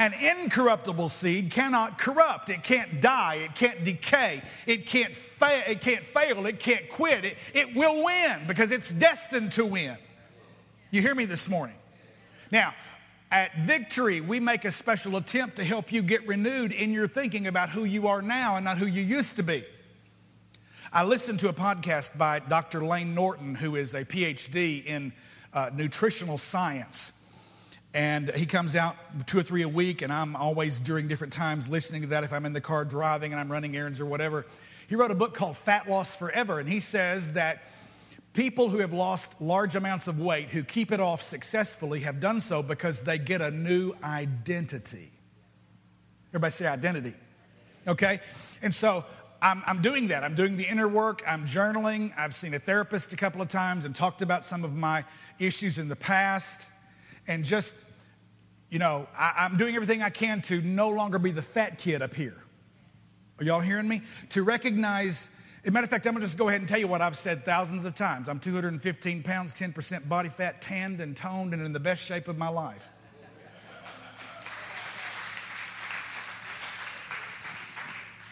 An 0.00 0.14
incorruptible 0.14 1.10
seed 1.10 1.50
cannot 1.50 1.98
corrupt. 1.98 2.48
It 2.48 2.62
can't 2.62 3.02
die. 3.02 3.34
It 3.34 3.54
can't 3.54 3.84
decay. 3.84 4.40
It 4.66 4.86
can't, 4.86 5.14
fa- 5.14 5.70
it 5.70 5.82
can't 5.82 6.02
fail. 6.02 6.46
It 6.46 6.58
can't 6.58 6.88
quit. 6.88 7.26
It, 7.26 7.36
it 7.52 7.76
will 7.76 8.02
win 8.02 8.46
because 8.46 8.70
it's 8.70 8.90
destined 8.90 9.52
to 9.52 9.66
win. 9.66 9.98
You 10.90 11.02
hear 11.02 11.14
me 11.14 11.26
this 11.26 11.50
morning? 11.50 11.76
Now, 12.50 12.74
at 13.30 13.54
Victory, 13.58 14.22
we 14.22 14.40
make 14.40 14.64
a 14.64 14.70
special 14.70 15.18
attempt 15.18 15.56
to 15.56 15.64
help 15.64 15.92
you 15.92 16.00
get 16.02 16.26
renewed 16.26 16.72
in 16.72 16.94
your 16.94 17.06
thinking 17.06 17.46
about 17.46 17.68
who 17.68 17.84
you 17.84 18.08
are 18.08 18.22
now 18.22 18.56
and 18.56 18.64
not 18.64 18.78
who 18.78 18.86
you 18.86 19.02
used 19.02 19.36
to 19.36 19.42
be. 19.42 19.62
I 20.94 21.04
listened 21.04 21.40
to 21.40 21.50
a 21.50 21.52
podcast 21.52 22.16
by 22.16 22.38
Dr. 22.38 22.80
Layne 22.80 23.14
Norton, 23.14 23.54
who 23.54 23.76
is 23.76 23.92
a 23.92 24.06
PhD 24.06 24.82
in 24.82 25.12
uh, 25.52 25.68
nutritional 25.74 26.38
science. 26.38 27.12
And 27.92 28.30
he 28.30 28.46
comes 28.46 28.76
out 28.76 28.96
two 29.26 29.38
or 29.38 29.42
three 29.42 29.62
a 29.62 29.68
week, 29.68 30.02
and 30.02 30.12
I'm 30.12 30.36
always 30.36 30.78
during 30.78 31.08
different 31.08 31.32
times 31.32 31.68
listening 31.68 32.02
to 32.02 32.08
that 32.08 32.22
if 32.22 32.32
I'm 32.32 32.46
in 32.46 32.52
the 32.52 32.60
car 32.60 32.84
driving 32.84 33.32
and 33.32 33.40
I'm 33.40 33.50
running 33.50 33.76
errands 33.76 34.00
or 34.00 34.06
whatever. 34.06 34.46
He 34.88 34.94
wrote 34.94 35.10
a 35.10 35.16
book 35.16 35.34
called 35.34 35.56
Fat 35.56 35.88
Loss 35.88 36.16
Forever, 36.16 36.60
and 36.60 36.68
he 36.68 36.78
says 36.78 37.32
that 37.32 37.62
people 38.32 38.68
who 38.68 38.78
have 38.78 38.92
lost 38.92 39.40
large 39.40 39.74
amounts 39.74 40.06
of 40.06 40.20
weight, 40.20 40.50
who 40.50 40.62
keep 40.62 40.92
it 40.92 41.00
off 41.00 41.20
successfully, 41.20 42.00
have 42.00 42.20
done 42.20 42.40
so 42.40 42.62
because 42.62 43.02
they 43.02 43.18
get 43.18 43.40
a 43.40 43.50
new 43.50 43.92
identity. 44.04 45.10
Everybody 46.30 46.50
say 46.52 46.66
identity. 46.66 47.14
Okay? 47.88 48.20
And 48.62 48.72
so 48.72 49.04
I'm, 49.42 49.62
I'm, 49.66 49.82
doing 49.82 50.08
that. 50.08 50.22
I'm 50.22 50.36
doing 50.36 50.56
the 50.56 50.64
inner 50.68 50.86
work. 50.86 51.22
I'm 51.26 51.44
journaling. 51.44 52.12
I've 52.16 52.34
seen 52.34 52.54
a 52.54 52.60
therapist 52.60 53.12
a 53.12 53.16
couple 53.16 53.42
of 53.42 53.48
times 53.48 53.84
and 53.84 53.94
talked 53.94 54.22
about 54.22 54.44
some 54.44 54.64
of 54.64 54.74
my 54.74 55.04
issues 55.40 55.78
in 55.78 55.88
the 55.88 55.96
past 55.96 56.68
and 57.26 57.44
just, 57.44 57.74
you 58.68 58.78
know, 58.78 59.06
I, 59.16 59.46
am 59.46 59.56
doing 59.56 59.74
everything 59.74 60.02
I 60.02 60.10
can 60.10 60.42
to 60.42 60.60
no 60.60 60.90
longer 60.90 61.18
be 61.18 61.30
the 61.30 61.42
fat 61.42 61.78
kid 61.78 62.02
up 62.02 62.14
here. 62.14 62.36
Are 63.38 63.44
y'all 63.44 63.60
hearing 63.60 63.88
me? 63.88 64.02
To 64.30 64.42
recognize, 64.42 65.30
as 65.64 65.68
a 65.68 65.72
matter 65.72 65.84
of 65.84 65.90
fact, 65.90 66.06
I'm 66.06 66.12
gonna 66.12 66.24
just 66.24 66.36
go 66.36 66.48
ahead 66.48 66.60
and 66.60 66.68
tell 66.68 66.78
you 66.78 66.88
what 66.88 67.00
I've 67.00 67.16
said 67.16 67.44
thousands 67.44 67.84
of 67.84 67.94
times. 67.94 68.28
I'm 68.28 68.38
215 68.38 69.22
pounds, 69.22 69.58
10% 69.58 70.08
body 70.08 70.28
fat, 70.28 70.60
tanned 70.60 71.00
and 71.00 71.16
toned, 71.16 71.54
and 71.54 71.62
in 71.64 71.72
the 71.72 71.80
best 71.80 72.04
shape 72.04 72.28
of 72.28 72.36
my 72.36 72.48
life. 72.48 72.88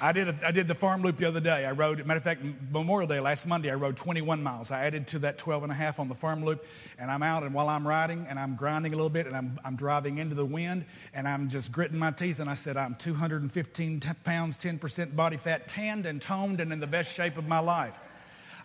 I 0.00 0.12
did, 0.12 0.28
a, 0.28 0.46
I 0.46 0.52
did 0.52 0.68
the 0.68 0.76
farm 0.76 1.02
loop 1.02 1.16
the 1.16 1.24
other 1.24 1.40
day. 1.40 1.66
I 1.66 1.72
rode, 1.72 2.04
matter 2.06 2.18
of 2.18 2.22
fact, 2.22 2.40
Memorial 2.70 3.08
Day 3.08 3.18
last 3.18 3.48
Monday, 3.48 3.68
I 3.68 3.74
rode 3.74 3.96
21 3.96 4.40
miles. 4.40 4.70
I 4.70 4.84
added 4.84 5.08
to 5.08 5.18
that 5.20 5.38
12 5.38 5.64
and 5.64 5.72
a 5.72 5.74
half 5.74 5.98
on 5.98 6.08
the 6.08 6.14
farm 6.14 6.44
loop, 6.44 6.64
and 7.00 7.10
I'm 7.10 7.24
out, 7.24 7.42
and 7.42 7.52
while 7.52 7.68
I'm 7.68 7.86
riding, 7.86 8.24
and 8.28 8.38
I'm 8.38 8.54
grinding 8.54 8.92
a 8.92 8.96
little 8.96 9.10
bit, 9.10 9.26
and 9.26 9.36
I'm, 9.36 9.58
I'm 9.64 9.74
driving 9.74 10.18
into 10.18 10.36
the 10.36 10.44
wind, 10.44 10.84
and 11.14 11.26
I'm 11.26 11.48
just 11.48 11.72
gritting 11.72 11.98
my 11.98 12.12
teeth, 12.12 12.38
and 12.38 12.48
I 12.48 12.54
said, 12.54 12.76
I'm 12.76 12.94
215 12.94 14.00
pounds, 14.22 14.56
10% 14.56 15.16
body 15.16 15.36
fat, 15.36 15.66
tanned 15.66 16.06
and 16.06 16.22
toned, 16.22 16.60
and 16.60 16.72
in 16.72 16.78
the 16.78 16.86
best 16.86 17.12
shape 17.12 17.36
of 17.36 17.48
my 17.48 17.58
life. 17.58 17.98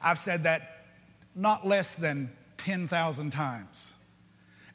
I've 0.03 0.19
said 0.19 0.43
that 0.43 0.85
not 1.35 1.65
less 1.65 1.95
than 1.95 2.29
10,000 2.57 3.31
times. 3.31 3.95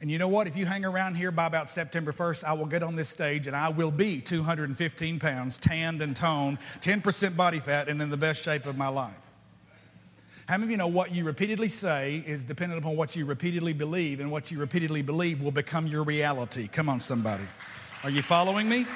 And 0.01 0.09
you 0.09 0.17
know 0.17 0.29
what? 0.29 0.47
If 0.47 0.55
you 0.55 0.65
hang 0.65 0.85
around 0.85 1.15
here 1.15 1.29
by 1.29 1.45
about 1.45 1.69
September 1.69 2.13
1st, 2.13 2.45
I 2.45 2.53
will 2.53 2.65
get 2.65 2.83
on 2.83 2.95
this 2.95 3.09
stage 3.09 3.47
and 3.47 3.55
I 3.55 3.67
will 3.67 3.91
be 3.91 4.21
215 4.21 5.19
pounds, 5.19 5.57
tanned 5.57 6.01
and 6.01 6.15
toned, 6.15 6.59
10% 6.79 7.35
body 7.35 7.59
fat, 7.59 7.89
and 7.89 8.01
in 8.01 8.09
the 8.09 8.17
best 8.17 8.41
shape 8.41 8.65
of 8.65 8.77
my 8.77 8.87
life. 8.87 9.13
How 10.47 10.55
many 10.57 10.63
of 10.63 10.71
you 10.71 10.77
know 10.77 10.87
what 10.87 11.13
you 11.13 11.25
repeatedly 11.25 11.67
say 11.67 12.23
is 12.25 12.45
dependent 12.45 12.81
upon 12.81 12.95
what 12.95 13.15
you 13.15 13.25
repeatedly 13.25 13.73
believe, 13.73 14.19
and 14.19 14.31
what 14.31 14.49
you 14.49 14.57
repeatedly 14.57 15.01
believe 15.01 15.43
will 15.43 15.51
become 15.51 15.85
your 15.85 16.03
reality? 16.03 16.67
Come 16.67 16.89
on, 16.89 17.01
somebody. 17.01 17.43
Are 18.03 18.09
you 18.09 18.21
following 18.21 18.67
me? 18.67 18.87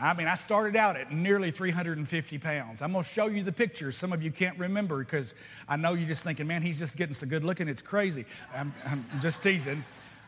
I 0.00 0.14
mean, 0.14 0.28
I 0.28 0.36
started 0.36 0.76
out 0.76 0.96
at 0.96 1.12
nearly 1.12 1.50
350 1.50 2.38
pounds. 2.38 2.82
I'm 2.82 2.92
to 2.92 3.02
show 3.02 3.26
you 3.26 3.42
the 3.42 3.52
pictures. 3.52 3.96
Some 3.96 4.12
of 4.12 4.22
you 4.22 4.30
can't 4.30 4.56
remember 4.58 4.98
because 4.98 5.34
I 5.68 5.76
know 5.76 5.94
you're 5.94 6.08
just 6.08 6.22
thinking, 6.22 6.46
man, 6.46 6.62
he's 6.62 6.78
just 6.78 6.96
getting 6.96 7.14
so 7.14 7.26
good 7.26 7.42
looking. 7.42 7.68
It's 7.68 7.82
crazy. 7.82 8.24
I'm, 8.54 8.72
I'm 8.86 9.04
just 9.20 9.42
teasing. 9.42 9.84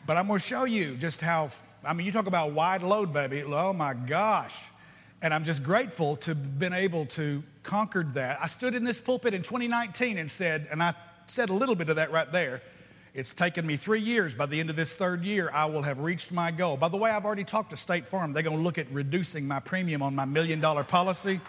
But 0.06 0.16
I'm 0.16 0.26
to 0.26 0.38
show 0.38 0.64
you 0.64 0.96
just 0.96 1.20
how, 1.20 1.50
I 1.84 1.92
mean, 1.92 2.04
you 2.04 2.10
talk 2.10 2.26
about 2.26 2.52
wide 2.52 2.82
load, 2.82 3.12
baby. 3.12 3.44
Oh 3.44 3.72
my 3.72 3.94
gosh. 3.94 4.60
And 5.22 5.32
I'm 5.32 5.44
just 5.44 5.62
grateful 5.62 6.16
to 6.16 6.30
have 6.32 6.58
been 6.58 6.72
able 6.72 7.06
to 7.06 7.42
conquered 7.62 8.14
that. 8.14 8.38
I 8.42 8.48
stood 8.48 8.74
in 8.74 8.84
this 8.84 9.00
pulpit 9.00 9.34
in 9.34 9.42
2019 9.42 10.18
and 10.18 10.30
said, 10.30 10.66
and 10.70 10.82
I 10.82 10.94
said 11.26 11.50
a 11.50 11.54
little 11.54 11.76
bit 11.76 11.88
of 11.88 11.96
that 11.96 12.10
right 12.10 12.30
there. 12.32 12.62
It's 13.12 13.34
taken 13.34 13.66
me 13.66 13.76
three 13.76 14.00
years. 14.00 14.34
By 14.34 14.46
the 14.46 14.60
end 14.60 14.70
of 14.70 14.76
this 14.76 14.94
third 14.94 15.24
year, 15.24 15.50
I 15.52 15.66
will 15.66 15.82
have 15.82 15.98
reached 15.98 16.30
my 16.30 16.52
goal. 16.52 16.76
By 16.76 16.88
the 16.88 16.96
way, 16.96 17.10
I've 17.10 17.24
already 17.24 17.42
talked 17.42 17.70
to 17.70 17.76
State 17.76 18.06
Farm. 18.06 18.32
They're 18.32 18.44
going 18.44 18.56
to 18.56 18.62
look 18.62 18.78
at 18.78 18.90
reducing 18.92 19.48
my 19.48 19.58
premium 19.58 20.00
on 20.00 20.14
my 20.14 20.24
million 20.24 20.60
dollar 20.60 20.84
policy. 20.84 21.40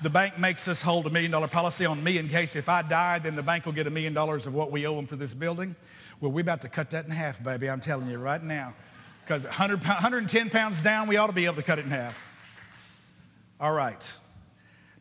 The 0.00 0.10
bank 0.10 0.38
makes 0.38 0.66
us 0.68 0.80
hold 0.80 1.06
a 1.06 1.10
million 1.10 1.30
dollar 1.30 1.46
policy 1.46 1.84
on 1.84 2.02
me 2.02 2.18
in 2.18 2.28
case 2.28 2.56
if 2.56 2.68
I 2.68 2.82
die, 2.82 3.18
then 3.18 3.36
the 3.36 3.42
bank 3.42 3.66
will 3.66 3.72
get 3.72 3.86
a 3.86 3.90
million 3.90 4.14
dollars 4.14 4.46
of 4.46 4.54
what 4.54 4.72
we 4.72 4.86
owe 4.86 4.96
them 4.96 5.06
for 5.06 5.16
this 5.16 5.34
building. 5.34 5.76
Well, 6.20 6.32
we're 6.32 6.40
about 6.40 6.62
to 6.62 6.68
cut 6.68 6.90
that 6.90 7.04
in 7.04 7.10
half, 7.10 7.42
baby. 7.42 7.68
I'm 7.68 7.80
telling 7.80 8.08
you 8.08 8.18
right 8.18 8.42
now. 8.42 8.74
Because 9.24 9.44
100, 9.44 9.80
110 9.80 10.50
pounds 10.50 10.82
down, 10.82 11.06
we 11.06 11.18
ought 11.18 11.28
to 11.28 11.32
be 11.32 11.44
able 11.44 11.56
to 11.56 11.62
cut 11.62 11.78
it 11.78 11.84
in 11.84 11.90
half. 11.90 12.18
All 13.60 13.72
right. 13.72 14.18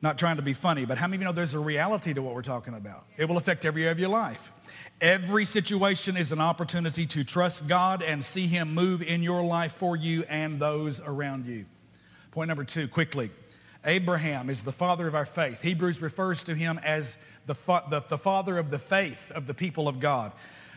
Not 0.01 0.17
trying 0.17 0.35
to 0.35 0.41
be 0.41 0.53
funny, 0.53 0.85
but 0.85 0.97
how 0.97 1.07
many 1.07 1.17
of 1.17 1.21
you 1.21 1.25
know 1.25 1.31
there's 1.31 1.53
a 1.53 1.59
reality 1.59 2.13
to 2.13 2.21
what 2.21 2.35
we're 2.35 2.41
talking 2.41 2.73
about? 2.73 3.05
It 3.17 3.25
will 3.25 3.37
affect 3.37 3.65
every 3.65 3.83
area 3.83 3.91
of 3.91 3.99
your 3.99 4.09
life. 4.09 4.51
Every 5.01 5.45
situation 5.45 6.15
is 6.15 6.31
an 6.31 6.39
opportunity 6.39 7.07
to 7.07 7.23
trust 7.23 7.67
God 7.67 8.03
and 8.03 8.23
see 8.23 8.45
Him 8.45 8.75
move 8.75 9.01
in 9.01 9.23
your 9.23 9.43
life 9.43 9.73
for 9.73 9.95
you 9.95 10.23
and 10.29 10.59
those 10.59 11.01
around 11.01 11.47
you. 11.47 11.65
Point 12.29 12.49
number 12.49 12.63
two, 12.63 12.87
quickly. 12.87 13.31
Abraham 13.83 14.47
is 14.49 14.63
the 14.63 14.71
father 14.71 15.07
of 15.07 15.15
our 15.15 15.25
faith. 15.25 15.63
Hebrews 15.63 16.03
refers 16.03 16.43
to 16.43 16.53
him 16.53 16.79
as 16.83 17.17
the, 17.47 17.55
fa- 17.55 17.83
the, 17.89 18.01
the, 18.01 18.17
father 18.17 18.59
of 18.59 18.69
the 18.69 18.77
faith 18.77 19.17
of 19.31 19.47
the 19.47 19.55
people 19.55 19.87
of 19.87 19.99
God. 19.99 20.33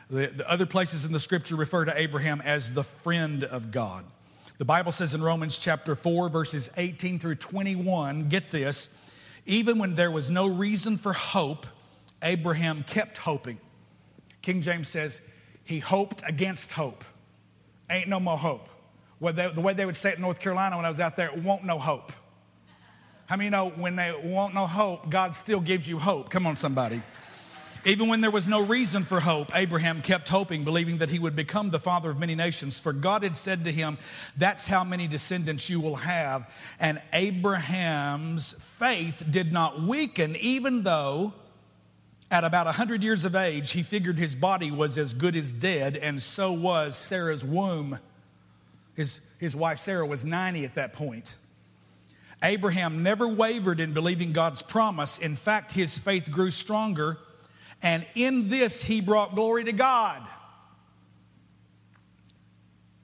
The, 0.08 0.28
the 0.28 0.50
other 0.50 0.64
places 0.64 1.04
in 1.04 1.12
the 1.12 1.20
scripture 1.20 1.54
refer 1.54 1.84
to 1.84 1.94
Abraham 1.94 2.40
as 2.40 2.72
the 2.72 2.82
friend 2.82 3.44
of 3.44 3.70
God. 3.70 4.06
The 4.56 4.64
Bible 4.64 4.90
says 4.90 5.12
in 5.12 5.22
Romans 5.22 5.58
chapter 5.58 5.94
4, 5.94 6.30
verses 6.30 6.70
18 6.78 7.18
through 7.18 7.34
21, 7.34 8.30
get 8.30 8.50
this, 8.50 8.98
even 9.44 9.78
when 9.78 9.94
there 9.94 10.10
was 10.10 10.30
no 10.30 10.46
reason 10.46 10.96
for 10.96 11.12
hope, 11.12 11.66
Abraham 12.22 12.84
kept 12.84 13.18
hoping 13.18 13.58
King 14.44 14.60
James 14.60 14.88
says, 14.88 15.22
he 15.64 15.78
hoped 15.78 16.22
against 16.26 16.72
hope. 16.72 17.02
Ain't 17.88 18.08
no 18.08 18.20
more 18.20 18.36
hope. 18.36 18.68
They, 19.22 19.50
the 19.50 19.62
way 19.62 19.72
they 19.72 19.86
would 19.86 19.96
say 19.96 20.10
it 20.10 20.16
in 20.16 20.20
North 20.20 20.38
Carolina 20.38 20.76
when 20.76 20.84
I 20.84 20.90
was 20.90 21.00
out 21.00 21.16
there, 21.16 21.30
won't 21.34 21.64
no 21.64 21.78
hope. 21.78 22.12
How 23.24 23.36
many 23.36 23.46
you 23.46 23.50
know 23.50 23.70
when 23.70 23.96
they 23.96 24.14
want 24.22 24.52
no 24.52 24.66
hope, 24.66 25.08
God 25.08 25.34
still 25.34 25.60
gives 25.60 25.88
you 25.88 25.98
hope? 25.98 26.28
Come 26.28 26.46
on, 26.46 26.56
somebody. 26.56 27.00
Even 27.86 28.08
when 28.08 28.20
there 28.20 28.30
was 28.30 28.46
no 28.46 28.60
reason 28.60 29.04
for 29.04 29.18
hope, 29.18 29.56
Abraham 29.56 30.02
kept 30.02 30.28
hoping, 30.28 30.62
believing 30.62 30.98
that 30.98 31.08
he 31.08 31.18
would 31.18 31.34
become 31.34 31.70
the 31.70 31.80
father 31.80 32.10
of 32.10 32.20
many 32.20 32.34
nations. 32.34 32.78
For 32.78 32.92
God 32.92 33.22
had 33.22 33.38
said 33.38 33.64
to 33.64 33.72
him, 33.72 33.96
That's 34.36 34.66
how 34.66 34.84
many 34.84 35.06
descendants 35.06 35.70
you 35.70 35.80
will 35.80 35.96
have. 35.96 36.52
And 36.78 37.00
Abraham's 37.14 38.52
faith 38.52 39.24
did 39.30 39.54
not 39.54 39.80
weaken, 39.80 40.36
even 40.36 40.82
though 40.82 41.32
at 42.34 42.42
about 42.42 42.66
100 42.66 43.00
years 43.00 43.24
of 43.24 43.36
age, 43.36 43.70
he 43.70 43.84
figured 43.84 44.18
his 44.18 44.34
body 44.34 44.72
was 44.72 44.98
as 44.98 45.14
good 45.14 45.36
as 45.36 45.52
dead, 45.52 45.96
and 45.96 46.20
so 46.20 46.52
was 46.52 46.96
Sarah's 46.96 47.44
womb. 47.44 48.00
His, 48.96 49.20
his 49.38 49.54
wife 49.54 49.78
Sarah 49.78 50.04
was 50.04 50.24
90 50.24 50.64
at 50.64 50.74
that 50.74 50.94
point. 50.94 51.36
Abraham 52.42 53.04
never 53.04 53.28
wavered 53.28 53.78
in 53.78 53.92
believing 53.92 54.32
God's 54.32 54.62
promise. 54.62 55.18
In 55.18 55.36
fact, 55.36 55.70
his 55.70 55.96
faith 55.96 56.28
grew 56.32 56.50
stronger, 56.50 57.18
and 57.84 58.04
in 58.16 58.48
this 58.48 58.82
he 58.82 59.00
brought 59.00 59.36
glory 59.36 59.62
to 59.62 59.72
God. 59.72 60.20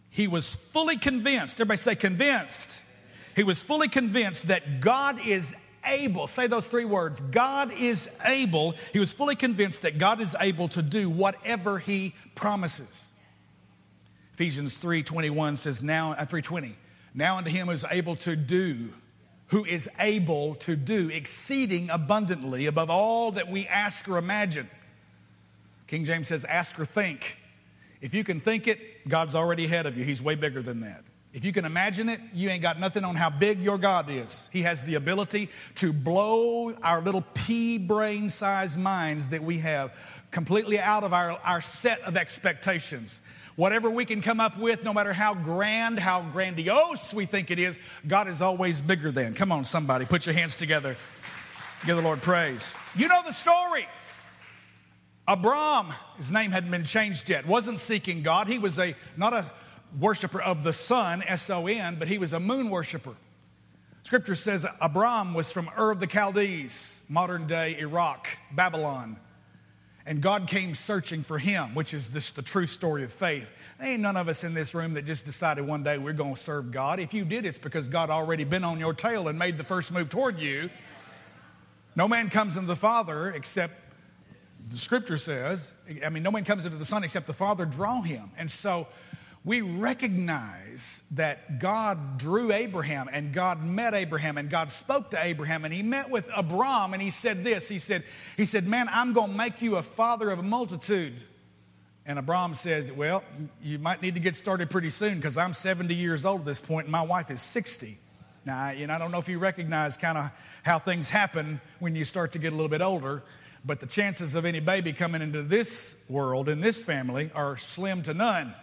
He 0.09 0.27
was 0.27 0.57
fully 0.57 0.97
convinced, 0.97 1.61
everybody 1.61 1.79
say 1.79 1.95
convinced. 1.95 2.83
He 3.37 3.45
was 3.45 3.63
fully 3.63 3.87
convinced 3.87 4.49
that 4.49 4.81
God 4.81 5.25
is 5.25 5.55
able, 5.85 6.27
say 6.27 6.47
those 6.47 6.67
three 6.67 6.85
words 6.85 7.21
God 7.21 7.73
is 7.73 8.11
able. 8.25 8.75
He 8.93 8.99
was 8.99 9.13
fully 9.13 9.37
convinced 9.37 9.83
that 9.83 9.99
God 9.99 10.21
is 10.21 10.37
able 10.41 10.69
to 10.69 10.83
do 10.83 11.09
whatever 11.09 11.79
he 11.79 12.15
promises. 12.35 13.09
Ephesians 14.35 14.83
3:21 14.83 15.57
says 15.57 15.83
now 15.83 16.13
at 16.13 16.21
uh, 16.21 16.27
320 16.27 16.77
now 17.13 17.37
unto 17.37 17.51
him 17.51 17.67
who 17.67 17.73
is 17.73 17.85
able 17.91 18.17
to 18.17 18.37
do 18.37 18.95
who 19.49 19.65
is 19.65 19.91
able 19.99 20.55
to 20.55 20.77
do 20.77 21.09
exceeding 21.09 21.91
abundantly 21.91 22.67
above 22.67 22.89
all 22.89 23.33
that 23.33 23.51
we 23.51 23.67
ask 23.67 24.09
or 24.09 24.17
imagine. 24.17 24.71
King 25.89 26.05
James 26.05 26.29
says 26.29 26.45
ask 26.45 26.79
or 26.79 26.85
think. 26.85 27.37
If 28.01 28.15
you 28.15 28.23
can 28.23 28.41
think 28.41 28.69
it, 28.69 29.09
God's 29.09 29.35
already 29.35 29.65
ahead 29.65 29.87
of 29.87 29.99
you. 29.99 30.05
He's 30.05 30.23
way 30.23 30.37
bigger 30.37 30.63
than 30.63 30.81
that. 30.83 31.03
If 31.33 31.45
you 31.45 31.53
can 31.53 31.65
imagine 31.65 32.09
it, 32.09 32.21
you 32.35 32.49
ain't 32.49 32.63
got 32.63 32.81
nothing 32.81 33.05
on 33.05 33.15
how 33.15 33.31
big 33.31 33.63
your 33.63 33.79
God 33.79 34.11
is. 34.11 34.51
He 34.53 34.63
has 34.63 34.85
the 34.85 34.97
ability 34.97 35.49
to 35.77 35.93
blow 35.93 36.73
our 36.83 37.01
little 37.01 37.25
pea 37.35 37.79
brain 37.79 38.31
sized 38.31 38.79
minds 38.79 39.29
that 39.29 39.43
we 39.43 39.59
have 39.59 39.95
completely 40.33 40.81
out 40.81 41.05
of 41.05 41.13
our, 41.13 41.39
our 41.45 41.61
set 41.61 42.01
of 42.01 42.17
expectations. 42.17 43.23
Whatever 43.55 43.91
we 43.91 44.05
can 44.05 44.23
come 44.23 44.41
up 44.41 44.59
with, 44.59 44.83
no 44.83 44.93
matter 44.93 45.13
how 45.13 45.35
grand, 45.35 46.01
how 46.01 46.23
grandiose 46.23 47.13
we 47.13 47.27
think 47.27 47.53
it 47.53 47.61
is, 47.61 47.79
God 48.09 48.27
is 48.27 48.43
always 48.43 48.83
bigger 48.83 49.13
than. 49.13 49.35
Come 49.35 49.53
on, 49.53 49.65
somebody, 49.65 50.07
put 50.07 50.27
your 50.27 50.35
hands 50.35 50.57
together. 50.57 50.97
Give 51.87 51.95
the 51.95 52.03
Lord 52.03 52.23
praise. 52.23 52.75
You 52.97 53.07
know 53.07 53.21
the 53.25 53.33
story. 53.33 53.87
Abram, 55.29 55.95
his 56.17 56.33
name 56.33 56.51
hadn't 56.51 56.73
been 56.73 56.85
changed 56.85 57.29
yet, 57.31 57.47
wasn't 57.47 57.79
seeking 57.79 58.23
God. 58.23 58.49
He 58.49 58.59
was 58.59 58.79
a 58.81 58.97
not 59.17 59.33
a 59.33 59.51
worshiper 59.99 60.41
of 60.41 60.63
the 60.63 60.73
sun, 60.73 61.23
S 61.27 61.51
O 61.51 61.67
N, 61.67 61.97
but 61.99 62.09
he 62.09 62.19
was 62.19 62.33
a 62.33 62.41
moon 62.41 62.71
worshiper. 62.71 63.15
Scripture 64.03 64.35
says 64.35 64.67
Abram 64.81 65.35
was 65.35 65.53
from 65.53 65.69
Ur 65.79 65.91
of 65.91 66.01
the 66.01 66.09
Chaldees, 66.09 67.05
modern 67.09 67.47
day 67.47 67.77
Iraq, 67.79 68.29
Babylon. 68.53 69.17
And 70.07 70.23
God 70.23 70.49
came 70.49 70.75
searching 70.75 71.23
for 71.23 71.39
him, 71.39 71.75
which 71.75 71.93
is 71.93 72.09
just 72.09 72.35
the 72.35 72.43
true 72.43 72.67
story 72.67 73.05
of 73.05 73.13
faith. 73.13 73.49
There 73.79 73.89
ain't 73.89 74.01
none 74.01 74.17
of 74.17 74.29
us 74.29 74.43
in 74.43 74.55
this 74.55 74.75
room 74.75 74.95
that 74.95 75.05
just 75.05 75.27
decided 75.27 75.67
one 75.67 75.83
day 75.83 75.99
we're 75.99 76.15
going 76.15 76.35
to 76.35 76.41
serve 76.41 76.73
God. 76.73 76.99
If 76.99 77.13
you 77.13 77.25
did, 77.25 77.45
it's 77.45 77.59
because 77.59 77.89
God 77.89 78.11
already 78.11 78.45
been 78.45 78.65
on 78.65 78.81
your 78.81 78.95
tail 78.95 79.29
and 79.29 79.39
made 79.39 79.59
the 79.59 79.65
first 79.65 79.93
move 79.93 80.09
toward 80.09 80.41
you. 80.41 80.71
No 81.95 82.09
man 82.09 82.31
comes 82.31 82.57
into 82.57 82.67
the 82.67 82.77
Father 82.77 83.31
except 83.31 83.75
the 84.71 84.79
scripture 84.79 85.19
says, 85.19 85.73
I 86.05 86.09
mean, 86.09 86.23
no 86.23 86.31
man 86.31 86.45
comes 86.45 86.65
into 86.65 86.79
the 86.79 86.85
Son 86.85 87.05
except 87.05 87.27
the 87.27 87.35
Father 87.35 87.67
draw 87.67 88.01
him. 88.01 88.31
And 88.39 88.51
so 88.51 88.89
we 89.45 89.63
recognize 89.63 91.03
that 91.13 91.59
God 91.59 92.19
drew 92.19 92.53
Abraham 92.53 93.09
and 93.11 93.33
God 93.33 93.65
met 93.65 93.95
Abraham 93.95 94.37
and 94.37 94.51
God 94.51 94.69
spoke 94.69 95.11
to 95.13 95.25
Abraham 95.25 95.65
and 95.65 95.73
he 95.73 95.83
met 95.83 96.11
with 96.11 96.29
Abram 96.37 96.93
and 96.93 97.01
he 97.01 97.11
said 97.11 97.43
this. 97.43 97.69
He 97.69 97.79
said, 97.79 98.05
he 98.37 98.45
said, 98.45 98.67
Man, 98.67 98.89
I'm 98.91 99.15
gonna 99.15 99.33
make 99.33 99.63
you 99.63 99.77
a 99.77 99.83
father 99.83 100.31
of 100.31 100.39
a 100.39 100.43
multitude. 100.43 101.23
And 102.05 102.19
Abram 102.19 102.53
says, 102.53 102.93
Well, 102.93 103.25
you 103.63 103.79
might 103.79 104.03
need 104.03 104.15
to 104.15 104.21
get 104.21 104.37
started 104.37 104.69
pretty 104.69 104.91
soon 104.91 105.17
because 105.17 105.39
I'm 105.39 105.55
70 105.55 105.95
years 105.95 106.27
old 106.27 106.41
at 106.41 106.47
this 106.47 106.61
point 106.61 106.85
and 106.85 106.93
my 106.93 107.03
wife 107.03 107.31
is 107.31 107.41
60. 107.41 107.97
Now, 108.45 108.71
you 108.71 108.87
I 108.91 108.99
don't 108.99 109.11
know 109.11 109.19
if 109.19 109.29
you 109.29 109.39
recognize 109.39 109.97
kind 109.97 110.19
of 110.19 110.31
how 110.65 110.79
things 110.79 111.09
happen 111.09 111.63
when 111.79 111.97
you 111.97 112.05
start 112.05 112.33
to 112.33 112.39
get 112.39 112.53
a 112.53 112.57
little 112.57 112.69
bit 112.69 112.83
older, 112.83 113.23
but 113.65 113.81
the 113.81 113.87
chances 113.87 114.35
of 114.35 114.45
any 114.45 114.61
baby 114.61 114.93
coming 114.93 115.23
into 115.23 115.43
this 115.43 115.97
world, 116.11 116.51
in 116.51 116.61
this 116.61 116.83
family, 116.83 117.31
are 117.35 117.57
slim 117.57 118.03
to 118.03 118.13
none. 118.13 118.55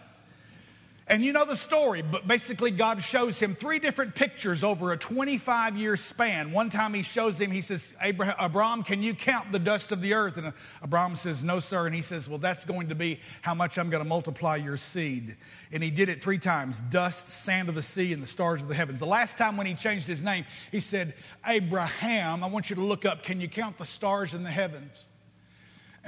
And 1.10 1.24
you 1.24 1.32
know 1.32 1.46
the 1.46 1.56
story, 1.56 2.02
but 2.02 2.28
basically, 2.28 2.70
God 2.70 3.02
shows 3.02 3.40
him 3.40 3.54
three 3.54 3.78
different 3.78 4.14
pictures 4.14 4.62
over 4.62 4.92
a 4.92 4.96
25 4.98 5.78
year 5.78 5.96
span. 5.96 6.52
One 6.52 6.68
time 6.68 6.92
he 6.92 7.02
shows 7.02 7.40
him, 7.40 7.50
he 7.50 7.62
says, 7.62 7.94
Abraham, 8.02 8.34
Abram, 8.38 8.82
can 8.82 9.02
you 9.02 9.14
count 9.14 9.50
the 9.50 9.58
dust 9.58 9.90
of 9.90 10.02
the 10.02 10.12
earth? 10.12 10.36
And 10.36 10.52
Abram 10.82 11.16
says, 11.16 11.42
No, 11.42 11.60
sir. 11.60 11.86
And 11.86 11.94
he 11.94 12.02
says, 12.02 12.28
Well, 12.28 12.38
that's 12.38 12.66
going 12.66 12.90
to 12.90 12.94
be 12.94 13.20
how 13.40 13.54
much 13.54 13.78
I'm 13.78 13.88
going 13.88 14.02
to 14.02 14.08
multiply 14.08 14.56
your 14.56 14.76
seed. 14.76 15.38
And 15.72 15.82
he 15.82 15.90
did 15.90 16.10
it 16.10 16.22
three 16.22 16.38
times 16.38 16.82
dust, 16.82 17.30
sand 17.30 17.70
of 17.70 17.74
the 17.74 17.82
sea, 17.82 18.12
and 18.12 18.22
the 18.22 18.26
stars 18.26 18.62
of 18.62 18.68
the 18.68 18.74
heavens. 18.74 18.98
The 18.98 19.06
last 19.06 19.38
time 19.38 19.56
when 19.56 19.66
he 19.66 19.72
changed 19.72 20.06
his 20.06 20.22
name, 20.22 20.44
he 20.70 20.80
said, 20.80 21.14
Abraham, 21.46 22.44
I 22.44 22.48
want 22.48 22.68
you 22.68 22.76
to 22.76 22.82
look 22.82 23.06
up, 23.06 23.22
can 23.22 23.40
you 23.40 23.48
count 23.48 23.78
the 23.78 23.86
stars 23.86 24.34
in 24.34 24.42
the 24.42 24.50
heavens? 24.50 25.06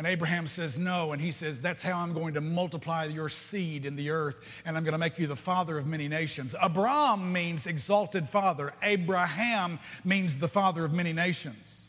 And 0.01 0.07
Abraham 0.07 0.47
says, 0.47 0.79
No. 0.79 1.13
And 1.13 1.21
he 1.21 1.31
says, 1.31 1.61
That's 1.61 1.83
how 1.83 1.99
I'm 1.99 2.15
going 2.15 2.33
to 2.33 2.41
multiply 2.41 3.05
your 3.05 3.29
seed 3.29 3.85
in 3.85 3.97
the 3.97 4.09
earth, 4.09 4.37
and 4.65 4.75
I'm 4.75 4.83
going 4.83 4.93
to 4.93 4.99
make 4.99 5.19
you 5.19 5.27
the 5.27 5.37
father 5.37 5.77
of 5.77 5.87
many 5.87 6.09
nations. 6.09 6.55
Abram 6.59 7.35
means 7.35 7.67
exalted 7.67 8.27
father, 8.27 8.73
Abraham 8.83 9.79
means 10.03 10.39
the 10.39 10.49
father 10.49 10.87
of 10.87 10.95
many 10.95 11.13
nations. 11.13 11.85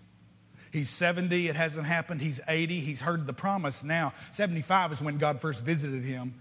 He's 0.74 0.89
70, 0.89 1.47
it 1.47 1.56
hasn't 1.56 1.88
happened. 1.88 2.21
He's 2.21 2.41
80, 2.50 2.82
he's 2.82 3.00
heard 3.00 3.28
the 3.28 3.34
promise 3.34 3.82
now. 3.82 4.12
75 4.32 4.91
is 4.91 5.02
when 5.02 5.17
God 5.17 5.39
first 5.39 5.63
visited 5.63 6.04
him. 6.04 6.34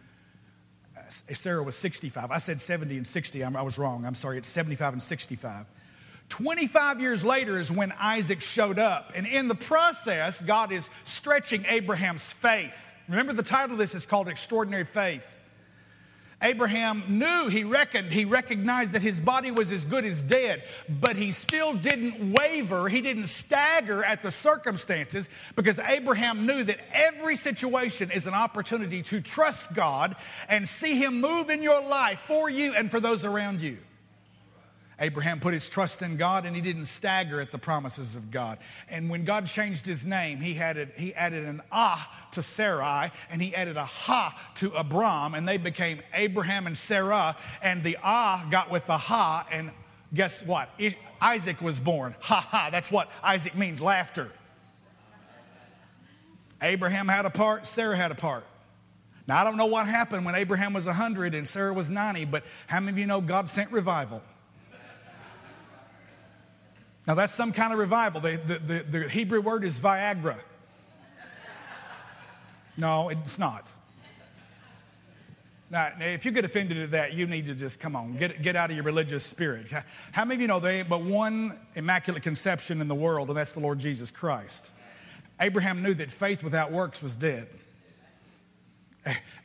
Uh, 0.99 1.03
Sarah 1.09 1.63
was 1.63 1.77
65. 1.77 2.33
I 2.33 2.39
said 2.39 2.61
70 2.61 2.97
and 2.97 3.07
60. 3.07 3.45
I 3.45 3.63
was 3.63 3.79
wrong. 3.79 4.05
I'm 4.05 4.17
sorry. 4.17 4.39
It's 4.39 4.49
75 4.49 4.95
and 4.95 5.03
65. 5.03 5.67
25 6.31 7.01
years 7.01 7.25
later 7.25 7.61
is 7.61 7.71
when 7.71 7.93
Isaac 7.93 8.41
showed 8.41 8.79
up. 8.79 9.13
And 9.15 9.27
in 9.27 9.49
the 9.49 9.55
process, 9.55 10.41
God 10.41 10.73
is 10.73 10.89
stretching 11.05 11.65
Abraham's 11.69 12.33
faith. 12.33 12.75
Remember, 13.09 13.33
the 13.33 13.43
title 13.43 13.73
of 13.73 13.79
this 13.79 13.95
is 13.95 14.07
called 14.07 14.29
Extraordinary 14.29 14.85
Faith. 14.85 15.25
Abraham 16.43 17.05
knew, 17.07 17.49
he 17.49 17.65
reckoned, 17.65 18.13
he 18.13 18.25
recognized 18.25 18.93
that 18.93 19.03
his 19.03 19.21
body 19.21 19.51
was 19.51 19.71
as 19.73 19.85
good 19.85 20.07
as 20.07 20.23
dead, 20.23 20.63
but 20.89 21.17
he 21.17 21.33
still 21.33 21.75
didn't 21.75 22.33
waver. 22.33 22.89
He 22.89 23.03
didn't 23.03 23.27
stagger 23.27 24.03
at 24.03 24.23
the 24.23 24.31
circumstances 24.31 25.29
because 25.55 25.79
Abraham 25.79 26.47
knew 26.47 26.65
that 26.65 26.79
every 26.93 27.37
situation 27.37 28.11
is 28.11 28.27
an 28.27 28.33
opportunity 28.33 29.03
to 29.03 29.21
trust 29.21 29.75
God 29.75 30.17
and 30.49 30.67
see 30.67 30.97
him 30.97 31.21
move 31.21 31.51
in 31.51 31.63
your 31.63 31.83
life 31.87 32.21
for 32.21 32.49
you 32.49 32.73
and 32.75 32.91
for 32.91 33.01
those 33.01 33.27
around 33.27 33.61
you. 33.61 33.77
Abraham 35.01 35.41
put 35.41 35.55
his 35.55 35.69
trust 35.69 36.03
in 36.03 36.17
God 36.17 36.45
and 36.45 36.55
he 36.55 36.61
didn't 36.61 36.85
stagger 36.85 37.41
at 37.41 37.51
the 37.51 37.59
promises 37.59 38.17
of 38.17 38.31
God. 38.31 38.59
And 38.89 39.09
when 39.09 39.25
God 39.25 39.47
changed 39.47 39.87
his 39.87 40.05
name, 40.05 40.41
he 40.41 40.59
added, 40.59 40.93
he 40.97 41.15
added 41.15 41.47
an 41.47 41.63
ah 41.73 42.29
to 42.33 42.43
Sarai 42.43 43.11
and 43.31 43.41
he 43.41 43.55
added 43.55 43.79
a 43.79 43.85
ha 43.85 44.39
to 44.57 44.71
Abram, 44.73 45.35
and 45.35 45.49
they 45.49 45.57
became 45.57 46.01
Abraham 46.13 46.67
and 46.67 46.77
Sarah. 46.77 47.37
And 47.63 47.83
the 47.83 47.97
ah 48.03 48.47
got 48.51 48.71
with 48.71 48.87
the 48.87 48.99
ha, 48.99 49.47
and 49.51 49.71
guess 50.13 50.45
what? 50.45 50.69
Isaac 51.21 51.63
was 51.63 51.81
born. 51.81 52.15
Ha 52.21 52.47
ha, 52.51 52.69
that's 52.71 52.91
what 52.91 53.11
Isaac 53.23 53.57
means 53.57 53.81
laughter. 53.81 54.31
Abraham 56.63 57.09
had 57.09 57.25
a 57.25 57.31
part, 57.31 57.67
Sarah 57.67 57.97
had 57.97 58.11
a 58.11 58.15
part. 58.15 58.45
Now, 59.27 59.41
I 59.41 59.45
don't 59.45 59.57
know 59.57 59.67
what 59.67 59.87
happened 59.87 60.27
when 60.27 60.35
Abraham 60.35 60.73
was 60.73 60.87
100 60.87 61.35
and 61.35 61.47
Sarah 61.47 61.73
was 61.73 61.91
90, 61.91 62.27
but 62.27 62.45
how 62.67 62.81
many 62.81 62.91
of 62.91 62.99
you 62.99 63.07
know 63.07 63.21
God 63.21 63.49
sent 63.49 63.71
revival? 63.71 64.23
Now, 67.07 67.15
that's 67.15 67.33
some 67.33 67.53
kind 67.53 67.73
of 67.73 67.79
revival. 67.79 68.21
The, 68.21 68.37
the, 68.37 68.59
the, 68.59 68.99
the 68.99 69.09
Hebrew 69.09 69.41
word 69.41 69.65
is 69.65 69.81
Viagra. 69.81 70.41
No, 72.79 73.09
it's 73.09 73.39
not. 73.39 73.73
Now, 75.71 75.93
if 76.01 76.25
you 76.25 76.33
get 76.33 76.45
offended 76.45 76.79
at 76.79 76.91
that, 76.93 77.15
you 77.15 77.27
need 77.27 77.47
to 77.47 77.55
just 77.55 77.79
come 77.79 77.95
on, 77.95 78.17
get, 78.17 78.43
get 78.43 78.57
out 78.57 78.71
of 78.71 78.77
your 78.77 78.85
religious 78.85 79.25
spirit. 79.25 79.67
How 80.11 80.25
many 80.25 80.37
of 80.37 80.41
you 80.41 80.49
know 80.49 80.59
there 80.59 80.73
ain't 80.73 80.89
but 80.89 81.03
one 81.03 81.61
immaculate 81.75 82.25
conception 82.25 82.81
in 82.81 82.89
the 82.89 82.95
world, 82.95 83.29
and 83.29 83.37
that's 83.37 83.55
the 83.55 83.61
Lord 83.61 83.79
Jesus 83.79 84.11
Christ? 84.11 84.73
Abraham 85.41 85.83
knew 85.83 85.95
that 85.95 86.11
faith 86.11 86.43
without 86.43 86.73
works 86.73 87.03
was 87.03 87.15
dead. 87.15 87.49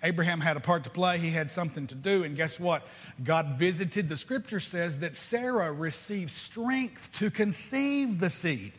Abraham 0.03 0.41
had 0.41 0.57
a 0.57 0.59
part 0.59 0.83
to 0.83 0.89
play, 0.89 1.17
he 1.17 1.31
had 1.31 1.49
something 1.49 1.87
to 1.87 1.95
do, 1.95 2.23
and 2.23 2.35
guess 2.35 2.59
what? 2.59 2.83
God 3.23 3.57
visited. 3.57 4.09
The 4.09 4.17
scripture 4.17 4.59
says 4.59 4.99
that 4.99 5.15
Sarah 5.15 5.71
received 5.71 6.31
strength 6.31 7.11
to 7.13 7.31
conceive 7.31 8.19
the 8.19 8.29
seed. 8.29 8.73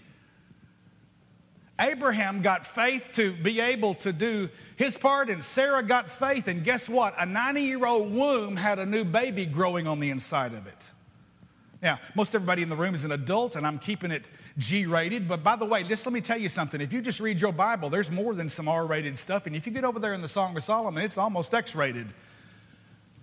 Abraham 1.79 2.41
got 2.41 2.67
faith 2.67 3.11
to 3.15 3.33
be 3.33 3.61
able 3.61 3.95
to 3.97 4.13
do 4.13 4.49
his 4.77 4.97
part, 4.97 5.29
and 5.29 5.45
Sarah 5.45 5.83
got 5.83 6.09
faith. 6.09 6.49
And 6.49 6.65
guess 6.65 6.89
what? 6.89 7.15
A 7.19 7.27
90 7.27 7.63
year 7.63 7.85
old 7.85 8.13
womb 8.13 8.57
had 8.57 8.79
a 8.79 8.87
new 8.87 9.05
baby 9.05 9.47
growing 9.47 9.87
on 9.87 10.01
the 10.01 10.11
inside 10.11 10.55
of 10.55 10.67
it. 10.67 10.91
Now, 11.83 12.01
most 12.15 12.35
everybody 12.35 12.63
in 12.63 12.69
the 12.69 12.77
room 12.77 12.95
is 12.95 13.05
an 13.05 13.13
adult, 13.13 13.55
and 13.55 13.67
I'm 13.67 13.79
keeping 13.79 14.11
it 14.11 14.31
G 14.57 14.87
rated. 14.87 15.29
But 15.29 15.43
by 15.43 15.57
the 15.57 15.67
way, 15.67 15.85
just 15.85 16.07
let 16.07 16.13
me 16.13 16.21
tell 16.21 16.39
you 16.39 16.49
something. 16.49 16.81
If 16.81 16.93
you 16.93 17.03
just 17.03 17.21
read 17.21 17.41
your 17.41 17.53
Bible, 17.53 17.91
there's 17.91 18.11
more 18.11 18.35
than 18.35 18.49
some 18.49 18.67
R 18.67 18.87
rated 18.87 19.17
stuff. 19.19 19.47
And 19.47 19.55
if 19.55 19.67
you 19.67 19.73
get 19.73 19.85
over 19.85 19.99
there 19.99 20.15
in 20.15 20.23
the 20.23 20.29
Song 20.29 20.57
of 20.57 20.63
Solomon, 20.63 21.05
it's 21.05 21.19
almost 21.19 21.55
X 21.55 21.75
rated. 21.75 22.07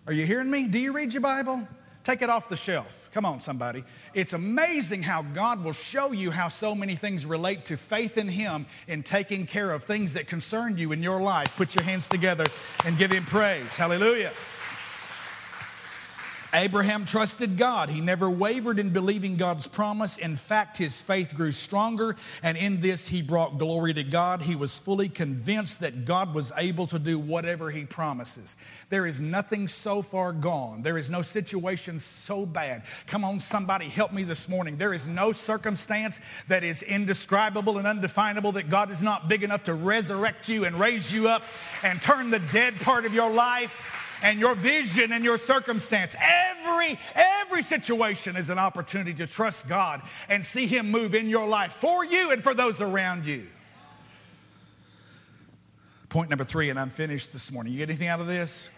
Are 0.05 0.13
you 0.13 0.25
hearing 0.25 0.51
me? 0.51 0.67
Do 0.67 0.77
you 0.77 0.91
read 0.91 1.13
your 1.13 1.21
Bible? 1.21 1.67
Take 2.03 2.21
it 2.21 2.29
off 2.29 2.49
the 2.49 2.55
shelf. 2.55 3.09
Come 3.13 3.25
on, 3.25 3.39
somebody. 3.39 3.83
It's 4.13 4.33
amazing 4.33 5.03
how 5.03 5.21
God 5.21 5.63
will 5.63 5.73
show 5.73 6.11
you 6.11 6.31
how 6.31 6.47
so 6.47 6.75
many 6.75 6.95
things 6.95 7.25
relate 7.25 7.65
to 7.65 7.77
faith 7.77 8.17
in 8.17 8.27
Him 8.27 8.65
in 8.87 9.03
taking 9.03 9.45
care 9.45 9.71
of 9.71 9.83
things 9.83 10.13
that 10.13 10.27
concern 10.27 10.77
you 10.77 10.91
in 10.91 11.01
your 11.01 11.21
life. 11.21 11.55
Put 11.55 11.75
your 11.75 11.83
hands 11.83 12.09
together 12.09 12.45
and 12.85 12.97
give 12.97 13.11
Him 13.11 13.25
praise. 13.25 13.77
Hallelujah. 13.77 14.33
Abraham 16.53 17.05
trusted 17.05 17.57
God. 17.57 17.89
He 17.89 17.99
never 17.99 18.29
wavered 18.29 18.77
in 18.77 18.91
believing 18.91 19.37
God's 19.37 19.65
promise. 19.65 20.19
In 20.19 20.35
fact, 20.35 20.77
his 20.77 21.01
faith 21.01 21.35
grew 21.35 21.51
stronger, 21.51 22.15
and 22.43 22.55
in 22.55 22.79
this, 22.79 23.07
he 23.07 23.23
brought 23.23 23.57
glory 23.57 23.93
to 23.95 24.03
God. 24.03 24.43
He 24.43 24.55
was 24.55 24.77
fully 24.77 25.09
convinced 25.09 25.79
that 25.79 26.05
God 26.05 26.35
was 26.35 26.51
able 26.55 26.85
to 26.87 26.99
do 26.99 27.17
whatever 27.17 27.71
he 27.71 27.85
promises. 27.85 28.55
There 28.89 29.07
is 29.07 29.19
nothing 29.19 29.67
so 29.67 30.03
far 30.03 30.31
gone, 30.31 30.83
there 30.83 30.97
is 30.97 31.09
no 31.09 31.23
situation 31.23 31.97
so 31.97 32.45
bad. 32.45 32.83
Come 33.07 33.23
on, 33.23 33.39
somebody, 33.39 33.89
help 33.89 34.13
me 34.13 34.23
this 34.23 34.47
morning. 34.47 34.77
There 34.77 34.93
is 34.93 35.07
no 35.07 35.31
circumstance 35.31 36.21
that 36.49 36.63
is 36.63 36.83
indescribable 36.83 37.79
and 37.79 37.87
undefinable 37.87 38.51
that 38.53 38.69
God 38.69 38.91
is 38.91 39.01
not 39.01 39.27
big 39.27 39.43
enough 39.43 39.63
to 39.63 39.73
resurrect 39.73 40.47
you 40.47 40.65
and 40.65 40.79
raise 40.79 41.11
you 41.11 41.29
up 41.29 41.43
and 41.81 41.99
turn 42.01 42.29
the 42.29 42.39
dead 42.39 42.75
part 42.79 43.05
of 43.05 43.13
your 43.13 43.31
life 43.31 44.02
and 44.23 44.39
your 44.39 44.55
vision 44.55 45.11
and 45.11 45.23
your 45.23 45.37
circumstance. 45.37 46.15
Every, 46.19 46.97
every 47.13 47.61
situation 47.61 48.35
is 48.35 48.49
an 48.49 48.57
opportunity 48.57 49.13
to 49.15 49.27
trust 49.27 49.67
God 49.67 50.01
and 50.29 50.43
see 50.43 50.65
Him 50.65 50.89
move 50.89 51.13
in 51.13 51.29
your 51.29 51.47
life 51.47 51.73
for 51.73 52.03
you 52.03 52.31
and 52.31 52.41
for 52.41 52.55
those 52.55 52.81
around 52.81 53.27
you. 53.27 53.45
Point 56.09 56.29
number 56.29 56.45
three, 56.45 56.69
and 56.69 56.79
I'm 56.79 56.89
finished 56.89 57.33
this 57.33 57.51
morning. 57.51 57.73
You 57.73 57.79
get 57.79 57.89
anything 57.89 58.07
out 58.07 58.19
of 58.19 58.27
this? 58.27 58.69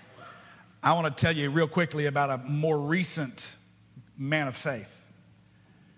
I 0.81 0.93
want 0.93 1.15
to 1.15 1.21
tell 1.21 1.35
you 1.35 1.49
real 1.49 1.67
quickly 1.67 2.05
about 2.05 2.29
a 2.29 2.37
more 2.37 2.79
recent 2.79 3.55
man 4.17 4.47
of 4.47 4.55
faith. 4.55 4.91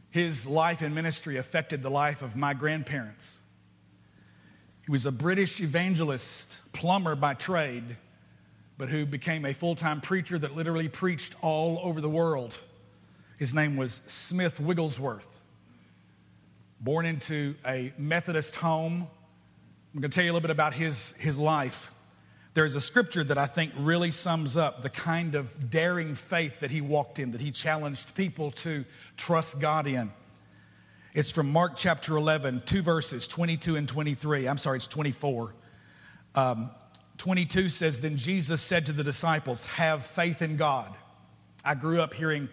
His 0.09 0.47
life 0.47 0.81
and 0.81 0.95
ministry 0.95 1.37
affected 1.37 1.83
the 1.83 1.89
life 1.89 2.21
of 2.21 2.35
my 2.35 2.53
grandparents. 2.53 3.39
He 4.85 4.91
was 4.91 5.05
a 5.05 5.11
British 5.11 5.61
evangelist, 5.61 6.61
plumber 6.73 7.15
by 7.15 7.33
trade 7.33 7.97
but 8.77 8.89
who 8.89 9.05
became 9.05 9.45
a 9.45 9.53
full 9.53 9.75
time 9.75 10.01
preacher 10.01 10.37
that 10.37 10.55
literally 10.55 10.87
preached 10.87 11.35
all 11.41 11.79
over 11.83 12.01
the 12.01 12.09
world. 12.09 12.55
His 13.37 13.53
name 13.53 13.75
was 13.75 14.01
Smith 14.07 14.59
Wigglesworth. 14.59 15.27
Born 16.79 17.05
into 17.05 17.55
a 17.65 17.93
Methodist 17.97 18.55
home. 18.55 19.07
I'm 19.93 20.01
going 20.01 20.11
to 20.11 20.15
tell 20.15 20.23
you 20.23 20.31
a 20.31 20.33
little 20.33 20.47
bit 20.47 20.51
about 20.51 20.73
his, 20.73 21.13
his 21.13 21.39
life. 21.39 21.91
There's 22.53 22.75
a 22.75 22.81
scripture 22.81 23.23
that 23.23 23.37
I 23.37 23.45
think 23.45 23.71
really 23.77 24.09
sums 24.09 24.57
up 24.57 24.81
the 24.81 24.89
kind 24.89 25.35
of 25.35 25.69
daring 25.69 26.15
faith 26.15 26.59
that 26.59 26.71
he 26.71 26.81
walked 26.81 27.19
in, 27.19 27.31
that 27.31 27.41
he 27.41 27.51
challenged 27.51 28.15
people 28.15 28.51
to 28.51 28.83
trust 29.15 29.59
God 29.59 29.87
in. 29.87 30.11
It's 31.13 31.31
from 31.31 31.51
Mark 31.51 31.73
chapter 31.75 32.15
11, 32.15 32.63
two 32.65 32.81
verses, 32.81 33.27
22 33.27 33.75
and 33.75 33.87
23. 33.87 34.47
I'm 34.47 34.57
sorry, 34.57 34.77
it's 34.77 34.87
24. 34.87 35.53
Um, 36.35 36.69
22 37.17 37.69
says, 37.69 38.01
Then 38.01 38.17
Jesus 38.17 38.61
said 38.61 38.85
to 38.85 38.93
the 38.93 39.03
disciples, 39.03 39.65
Have 39.65 40.05
faith 40.05 40.41
in 40.41 40.57
God. 40.57 40.93
I 41.65 41.75
grew 41.75 41.99
up 42.01 42.13
hearing 42.13 42.49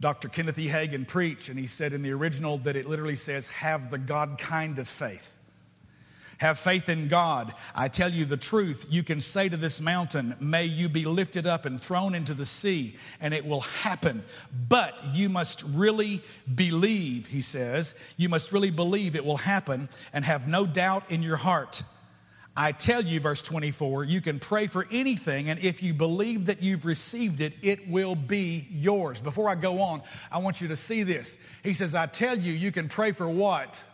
Dr. 0.00 0.28
Kenneth 0.28 0.58
E. 0.58 0.68
Hagin 0.68 1.06
preach, 1.06 1.48
and 1.48 1.58
he 1.58 1.66
said 1.66 1.92
in 1.92 2.02
the 2.02 2.12
original 2.12 2.58
that 2.58 2.76
it 2.76 2.86
literally 2.86 3.16
says, 3.16 3.48
Have 3.48 3.90
the 3.90 3.98
God 3.98 4.38
kind 4.38 4.78
of 4.78 4.88
faith. 4.88 5.32
Have 6.38 6.58
faith 6.58 6.90
in 6.90 7.08
God. 7.08 7.54
I 7.74 7.88
tell 7.88 8.12
you 8.12 8.26
the 8.26 8.36
truth. 8.36 8.84
You 8.90 9.02
can 9.02 9.22
say 9.22 9.48
to 9.48 9.56
this 9.56 9.80
mountain, 9.80 10.36
May 10.38 10.66
you 10.66 10.90
be 10.90 11.06
lifted 11.06 11.46
up 11.46 11.64
and 11.64 11.80
thrown 11.80 12.14
into 12.14 12.34
the 12.34 12.44
sea, 12.44 12.96
and 13.22 13.32
it 13.32 13.46
will 13.46 13.62
happen. 13.62 14.22
But 14.68 15.02
you 15.14 15.30
must 15.30 15.62
really 15.62 16.22
believe, 16.54 17.28
he 17.28 17.40
says. 17.40 17.94
You 18.18 18.28
must 18.28 18.52
really 18.52 18.70
believe 18.70 19.16
it 19.16 19.24
will 19.24 19.38
happen 19.38 19.88
and 20.12 20.26
have 20.26 20.46
no 20.46 20.66
doubt 20.66 21.10
in 21.10 21.22
your 21.22 21.36
heart. 21.36 21.82
I 22.58 22.72
tell 22.72 23.04
you, 23.04 23.20
verse 23.20 23.42
24, 23.42 24.04
you 24.04 24.22
can 24.22 24.38
pray 24.38 24.66
for 24.66 24.86
anything, 24.90 25.50
and 25.50 25.60
if 25.60 25.82
you 25.82 25.92
believe 25.92 26.46
that 26.46 26.62
you've 26.62 26.86
received 26.86 27.42
it, 27.42 27.54
it 27.60 27.86
will 27.88 28.14
be 28.14 28.66
yours. 28.70 29.20
Before 29.20 29.48
I 29.48 29.54
go 29.54 29.82
on, 29.82 30.02
I 30.32 30.38
want 30.38 30.62
you 30.62 30.68
to 30.68 30.76
see 30.76 31.02
this. 31.02 31.38
He 31.62 31.74
says, 31.74 31.94
I 31.94 32.06
tell 32.06 32.38
you, 32.38 32.54
you 32.54 32.72
can 32.72 32.88
pray 32.88 33.12
for 33.12 33.28
what? 33.28 33.84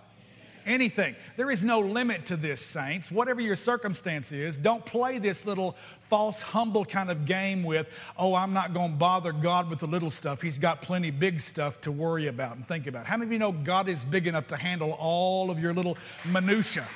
anything. 0.67 1.15
There 1.37 1.51
is 1.51 1.63
no 1.63 1.81
limit 1.81 2.27
to 2.27 2.37
this, 2.37 2.61
saints. 2.61 3.11
Whatever 3.11 3.41
your 3.41 3.57
circumstance 3.57 4.33
is, 4.33 4.59
don't 4.59 4.85
play 4.85 5.19
this 5.19 5.47
little 5.47 5.77
false, 6.09 6.43
humble 6.43 6.85
kind 6.85 7.11
of 7.11 7.27
game 7.27 7.63
with, 7.63 7.89
oh, 8.19 8.35
I'm 8.35 8.53
not 8.53 8.75
going 8.75 8.93
to 8.93 8.97
bother 8.97 9.33
God 9.33 9.71
with 9.71 9.81
the 9.81 9.87
little 9.87 10.11
stuff. 10.11 10.43
He's 10.43 10.59
got 10.59 10.83
plenty 10.83 11.11
big 11.11 11.41
stuff 11.41 11.81
to 11.83 11.93
worry 11.93 12.27
about 12.27 12.57
and 12.57 12.67
think 12.67 12.87
about. 12.87 13.07
How 13.07 13.17
many 13.17 13.29
of 13.29 13.33
you 13.33 13.39
know 13.39 13.53
God 13.53 13.89
is 13.89 14.05
big 14.05 14.27
enough 14.27 14.47
to 14.49 14.57
handle 14.57 14.93
all 14.93 15.51
of 15.51 15.59
your 15.59 15.73
little 15.73 15.97
minutiae? 16.25 16.87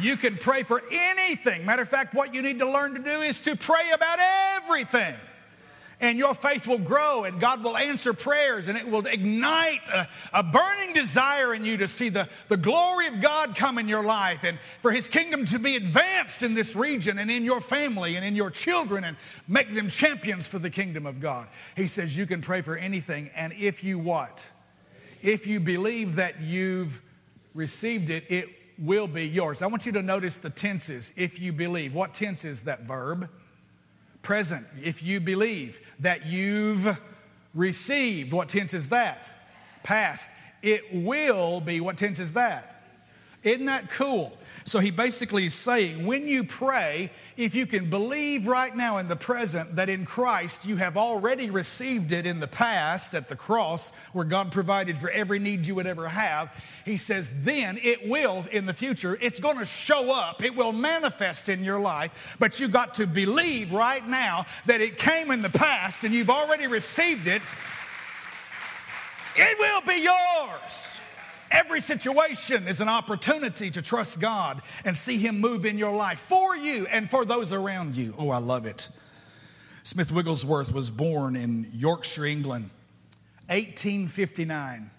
You 0.00 0.16
can 0.16 0.36
pray 0.36 0.62
for 0.62 0.82
anything. 0.90 1.64
Matter 1.64 1.82
of 1.82 1.88
fact, 1.88 2.14
what 2.14 2.34
you 2.34 2.42
need 2.42 2.58
to 2.58 2.70
learn 2.70 2.94
to 2.94 3.02
do 3.02 3.20
is 3.20 3.40
to 3.42 3.56
pray 3.56 3.90
about 3.92 4.18
everything 4.20 5.14
and 6.00 6.18
your 6.18 6.34
faith 6.34 6.66
will 6.66 6.78
grow 6.78 7.24
and 7.24 7.40
God 7.40 7.62
will 7.62 7.76
answer 7.76 8.12
prayers 8.12 8.68
and 8.68 8.78
it 8.78 8.88
will 8.88 9.06
ignite 9.06 9.86
a, 9.92 10.08
a, 10.32 10.42
burning 10.42 10.92
desire 10.92 11.54
in 11.54 11.64
you 11.64 11.76
to 11.78 11.88
see 11.88 12.08
the, 12.08 12.28
the 12.48 12.56
glory 12.56 13.08
of 13.08 13.20
God 13.20 13.56
come 13.56 13.78
in 13.78 13.88
your 13.88 14.02
life 14.02 14.44
and 14.44 14.58
for 14.80 14.90
His 14.90 15.08
kingdom 15.08 15.44
to 15.46 15.58
be 15.58 15.76
advanced 15.76 16.42
in 16.42 16.54
this 16.54 16.76
region 16.76 17.18
and 17.18 17.30
in 17.30 17.44
your 17.44 17.60
family 17.60 18.16
and 18.16 18.24
in 18.24 18.36
your 18.36 18.50
children 18.50 19.04
and 19.04 19.16
make 19.46 19.74
them 19.74 19.88
champions 19.88 20.46
for 20.46 20.58
the 20.58 20.70
kingdom 20.70 21.06
of 21.06 21.20
God. 21.20 21.48
He 21.76 21.86
says 21.86 22.16
you 22.16 22.26
can 22.26 22.40
pray 22.40 22.60
for 22.60 22.76
anything 22.76 23.30
and 23.34 23.52
if 23.52 23.82
you 23.82 23.98
what? 23.98 24.50
If 25.20 25.46
you 25.46 25.58
believe 25.58 26.16
that 26.16 26.40
you've 26.40 27.02
received 27.54 28.10
it, 28.10 28.24
it 28.28 28.48
will 28.78 29.06
be 29.06 29.26
yours. 29.26 29.62
I 29.62 29.66
want 29.66 29.86
you 29.86 29.92
to 29.92 30.02
notice 30.02 30.36
the 30.36 30.50
tenses. 30.50 31.12
If 31.16 31.40
you 31.40 31.52
believe, 31.52 31.94
what 31.94 32.14
tense 32.14 32.44
is 32.44 32.62
that 32.62 32.82
verb? 32.82 33.28
Present, 34.22 34.66
if 34.82 35.02
you 35.02 35.20
believe 35.20 35.80
that 36.00 36.26
you've 36.26 36.98
received. 37.54 38.32
What 38.32 38.48
tense 38.48 38.74
is 38.74 38.88
that? 38.90 39.26
Past. 39.82 40.30
It 40.62 40.82
will 40.92 41.60
be, 41.60 41.80
what 41.80 41.96
tense 41.96 42.18
is 42.18 42.32
that? 42.34 42.82
Isn't 43.42 43.66
that 43.66 43.90
cool? 43.90 44.36
So 44.68 44.80
he 44.80 44.90
basically 44.90 45.46
is 45.46 45.54
saying 45.54 46.04
when 46.04 46.28
you 46.28 46.44
pray, 46.44 47.10
if 47.38 47.54
you 47.54 47.64
can 47.64 47.88
believe 47.88 48.46
right 48.46 48.76
now 48.76 48.98
in 48.98 49.08
the 49.08 49.16
present 49.16 49.76
that 49.76 49.88
in 49.88 50.04
Christ 50.04 50.66
you 50.66 50.76
have 50.76 50.98
already 50.98 51.48
received 51.48 52.12
it 52.12 52.26
in 52.26 52.38
the 52.38 52.46
past 52.46 53.14
at 53.14 53.28
the 53.28 53.36
cross 53.36 53.92
where 54.12 54.26
God 54.26 54.52
provided 54.52 54.98
for 54.98 55.08
every 55.08 55.38
need 55.38 55.64
you 55.64 55.74
would 55.76 55.86
ever 55.86 56.06
have, 56.08 56.52
he 56.84 56.98
says, 56.98 57.32
then 57.44 57.78
it 57.82 58.06
will 58.06 58.44
in 58.52 58.66
the 58.66 58.74
future, 58.74 59.16
it's 59.22 59.40
going 59.40 59.58
to 59.58 59.64
show 59.64 60.12
up, 60.12 60.44
it 60.44 60.54
will 60.54 60.72
manifest 60.72 61.48
in 61.48 61.64
your 61.64 61.80
life, 61.80 62.36
but 62.38 62.60
you 62.60 62.68
got 62.68 62.92
to 62.94 63.06
believe 63.06 63.72
right 63.72 64.06
now 64.06 64.44
that 64.66 64.82
it 64.82 64.98
came 64.98 65.30
in 65.30 65.40
the 65.40 65.48
past 65.48 66.04
and 66.04 66.14
you've 66.14 66.28
already 66.28 66.66
received 66.66 67.26
it. 67.26 67.40
It 69.34 69.58
will 69.58 69.80
be 69.80 70.02
yours. 70.02 70.97
Every 71.50 71.80
situation 71.80 72.68
is 72.68 72.80
an 72.80 72.88
opportunity 72.88 73.70
to 73.70 73.82
trust 73.82 74.20
God 74.20 74.62
and 74.84 74.96
see 74.96 75.16
Him 75.16 75.40
move 75.40 75.64
in 75.64 75.78
your 75.78 75.94
life 75.94 76.20
for 76.20 76.56
you 76.56 76.86
and 76.86 77.10
for 77.10 77.24
those 77.24 77.52
around 77.52 77.96
you. 77.96 78.14
Oh, 78.18 78.30
I 78.30 78.38
love 78.38 78.66
it. 78.66 78.88
Smith 79.82 80.12
Wigglesworth 80.12 80.72
was 80.72 80.90
born 80.90 81.34
in 81.34 81.70
Yorkshire, 81.72 82.26
England, 82.26 82.70
1859. 83.46 84.90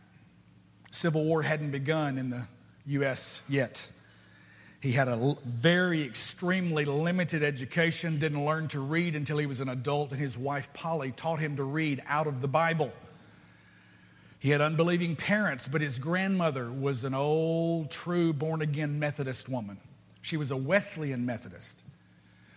Civil 0.92 1.26
War 1.26 1.44
hadn't 1.44 1.70
begun 1.72 2.18
in 2.18 2.32
the 2.32 2.48
U.S. 2.88 3.44
yet. 3.48 3.88
He 4.82 4.94
had 4.94 5.08
a 5.08 5.38
very 5.46 6.04
extremely 6.04 6.86
limited 6.86 7.44
education, 7.44 8.18
didn't 8.18 8.46
learn 8.46 8.68
to 8.70 8.80
read 8.80 9.16
until 9.16 9.38
he 9.38 9.46
was 9.46 9.60
an 9.60 9.70
adult, 9.70 10.12
and 10.12 10.20
his 10.20 10.38
wife 10.38 10.72
Polly 10.74 11.12
taught 11.12 11.40
him 11.40 11.58
to 11.58 11.64
read 11.64 12.02
out 12.08 12.28
of 12.28 12.42
the 12.42 12.48
Bible. 12.48 12.94
He 14.40 14.52
had 14.52 14.62
unbelieving 14.62 15.18
parents, 15.18 15.68
but 15.68 15.82
his 15.82 16.00
grandmother 16.00 16.72
was 16.72 17.04
an 17.04 17.14
old, 17.14 17.92
true, 17.92 18.32
born 18.32 18.62
again 18.62 18.98
Methodist 18.98 19.50
woman. 19.50 19.78
She 20.22 20.38
was 20.38 20.52
a 20.52 20.58
Wesleyan 20.58 21.26
Methodist. 21.26 21.84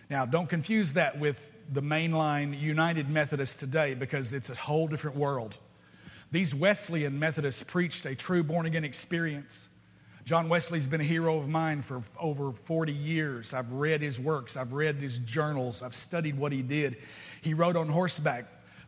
Now, 0.09 0.25
don't 0.25 0.47
confuse 0.47 0.93
that 0.93 1.19
with 1.19 1.49
the 1.71 1.81
mainline 1.81 2.59
United 2.59 3.09
Methodists 3.09 3.57
today 3.57 3.95
because 3.95 4.31
it's 4.31 4.49
a 4.49 4.55
whole 4.55 4.87
different 4.87 5.17
world. 5.17 5.57
These 6.31 6.55
Wesleyan 6.55 7.19
Methodists 7.19 7.63
preached 7.63 8.05
a 8.05 8.15
true 8.15 8.43
born 8.43 8.65
again 8.65 8.83
experience. 8.85 9.67
John 10.25 10.47
Wesley's 10.47 10.87
been 10.87 11.01
a 11.01 11.05
hero 11.05 11.37
of 11.37 11.49
mine 11.49 11.81
for 11.81 12.01
over 12.17 12.53
40 12.53 12.93
years. 12.93 13.53
I've 13.53 13.71
read 13.73 14.01
his 14.01 14.19
works, 14.19 14.55
I've 14.55 14.71
read 14.71 14.95
his 14.95 15.19
journals, 15.19 15.83
I've 15.83 15.95
studied 15.95 16.37
what 16.37 16.53
he 16.53 16.61
did. 16.61 16.97
He 17.41 17.53
rode 17.53 17.75
on 17.75 17.89
horseback 17.89 18.45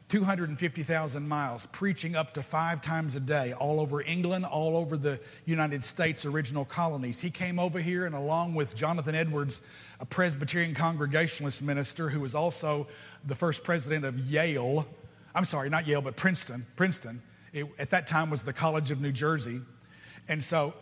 250,000 0.09 1.27
miles, 1.27 1.65
preaching 1.67 2.15
up 2.15 2.33
to 2.35 2.43
five 2.43 2.79
times 2.79 3.15
a 3.15 3.19
day, 3.19 3.53
all 3.53 3.79
over 3.79 4.03
England, 4.03 4.45
all 4.45 4.77
over 4.77 4.97
the 4.97 5.19
United 5.45 5.81
States 5.81 6.25
original 6.25 6.63
colonies. 6.63 7.19
He 7.19 7.31
came 7.31 7.57
over 7.57 7.79
here, 7.79 8.05
and 8.05 8.13
along 8.13 8.53
with 8.53 8.75
Jonathan 8.75 9.15
Edwards, 9.15 9.61
a 9.99 10.05
Presbyterian 10.05 10.75
Congregationalist 10.75 11.63
minister 11.63 12.09
who 12.09 12.19
was 12.19 12.35
also 12.35 12.87
the 13.25 13.35
first 13.35 13.63
president 13.63 14.05
of 14.05 14.19
Yale, 14.19 14.85
I'm 15.33 15.45
sorry, 15.45 15.69
not 15.69 15.87
Yale, 15.87 16.01
but 16.01 16.15
Princeton, 16.15 16.65
Princeton, 16.75 17.21
it, 17.51 17.65
at 17.79 17.89
that 17.89 18.05
time 18.05 18.29
was 18.29 18.43
the 18.43 18.53
College 18.53 18.91
of 18.91 19.01
New 19.01 19.11
Jersey. 19.11 19.59
And 20.27 20.43
so 20.43 20.73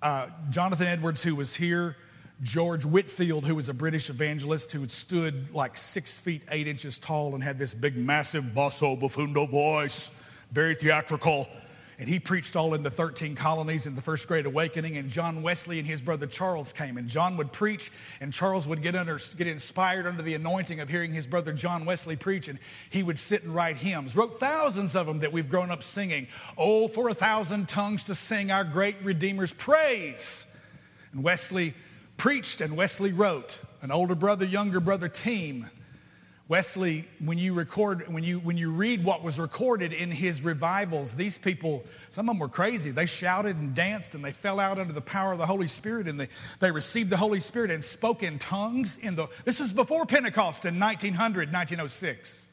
uh, 0.00 0.28
Jonathan 0.50 0.86
Edwards, 0.86 1.22
who 1.22 1.34
was 1.34 1.54
here, 1.54 1.96
George 2.42 2.84
Whitefield, 2.84 3.46
who 3.46 3.54
was 3.54 3.68
a 3.68 3.74
British 3.74 4.10
evangelist 4.10 4.72
who 4.72 4.88
stood 4.88 5.54
like 5.54 5.76
six 5.76 6.18
feet 6.18 6.42
eight 6.50 6.66
inches 6.66 6.98
tall 6.98 7.34
and 7.34 7.42
had 7.42 7.58
this 7.58 7.74
big, 7.74 7.96
massive 7.96 8.54
basso 8.54 8.96
profundo 8.96 9.46
voice, 9.46 10.10
very 10.50 10.74
theatrical. 10.74 11.48
And 11.98 12.08
he 12.08 12.18
preached 12.18 12.56
all 12.56 12.74
in 12.74 12.82
the 12.82 12.90
13 12.90 13.36
colonies 13.36 13.86
in 13.86 13.94
the 13.94 14.00
First 14.00 14.26
Great 14.26 14.44
Awakening. 14.44 14.96
And 14.96 15.08
John 15.08 15.42
Wesley 15.42 15.78
and 15.78 15.86
his 15.86 16.00
brother 16.00 16.26
Charles 16.26 16.72
came. 16.72 16.96
And 16.96 17.06
John 17.06 17.36
would 17.36 17.52
preach, 17.52 17.92
and 18.20 18.32
Charles 18.32 18.66
would 18.66 18.82
get, 18.82 18.96
under, 18.96 19.20
get 19.36 19.46
inspired 19.46 20.06
under 20.06 20.20
the 20.20 20.34
anointing 20.34 20.80
of 20.80 20.88
hearing 20.88 21.12
his 21.12 21.28
brother 21.28 21.52
John 21.52 21.84
Wesley 21.84 22.16
preach. 22.16 22.48
And 22.48 22.58
he 22.90 23.04
would 23.04 23.20
sit 23.20 23.44
and 23.44 23.54
write 23.54 23.76
hymns, 23.76 24.16
wrote 24.16 24.40
thousands 24.40 24.96
of 24.96 25.06
them 25.06 25.20
that 25.20 25.32
we've 25.32 25.48
grown 25.48 25.70
up 25.70 25.84
singing. 25.84 26.26
Oh, 26.58 26.88
for 26.88 27.08
a 27.08 27.14
thousand 27.14 27.68
tongues 27.68 28.06
to 28.06 28.16
sing 28.16 28.50
our 28.50 28.64
great 28.64 29.00
Redeemer's 29.04 29.52
praise. 29.52 30.52
And 31.12 31.22
Wesley 31.22 31.74
preached 32.22 32.60
and 32.60 32.76
Wesley 32.76 33.10
wrote, 33.10 33.58
an 33.80 33.90
older 33.90 34.14
brother, 34.14 34.44
younger 34.44 34.78
brother 34.78 35.08
team. 35.08 35.68
Wesley, 36.46 37.08
when 37.18 37.36
you 37.36 37.52
record, 37.52 38.06
when 38.06 38.22
you 38.22 38.38
when 38.38 38.56
you 38.56 38.70
read 38.70 39.02
what 39.02 39.24
was 39.24 39.40
recorded 39.40 39.92
in 39.92 40.08
his 40.12 40.40
revivals, 40.40 41.16
these 41.16 41.36
people, 41.36 41.84
some 42.10 42.28
of 42.28 42.34
them 42.34 42.38
were 42.38 42.48
crazy. 42.48 42.92
They 42.92 43.06
shouted 43.06 43.56
and 43.56 43.74
danced 43.74 44.14
and 44.14 44.24
they 44.24 44.30
fell 44.30 44.60
out 44.60 44.78
under 44.78 44.92
the 44.92 45.00
power 45.00 45.32
of 45.32 45.38
the 45.38 45.46
Holy 45.46 45.66
Spirit 45.66 46.06
and 46.06 46.20
they, 46.20 46.28
they 46.60 46.70
received 46.70 47.10
the 47.10 47.16
Holy 47.16 47.40
Spirit 47.40 47.72
and 47.72 47.82
spoke 47.82 48.22
in 48.22 48.38
tongues 48.38 48.98
in 48.98 49.16
the 49.16 49.26
this 49.44 49.58
was 49.58 49.72
before 49.72 50.06
Pentecost 50.06 50.64
in 50.64 50.78
1900, 50.78 51.48
1906. 51.48 52.46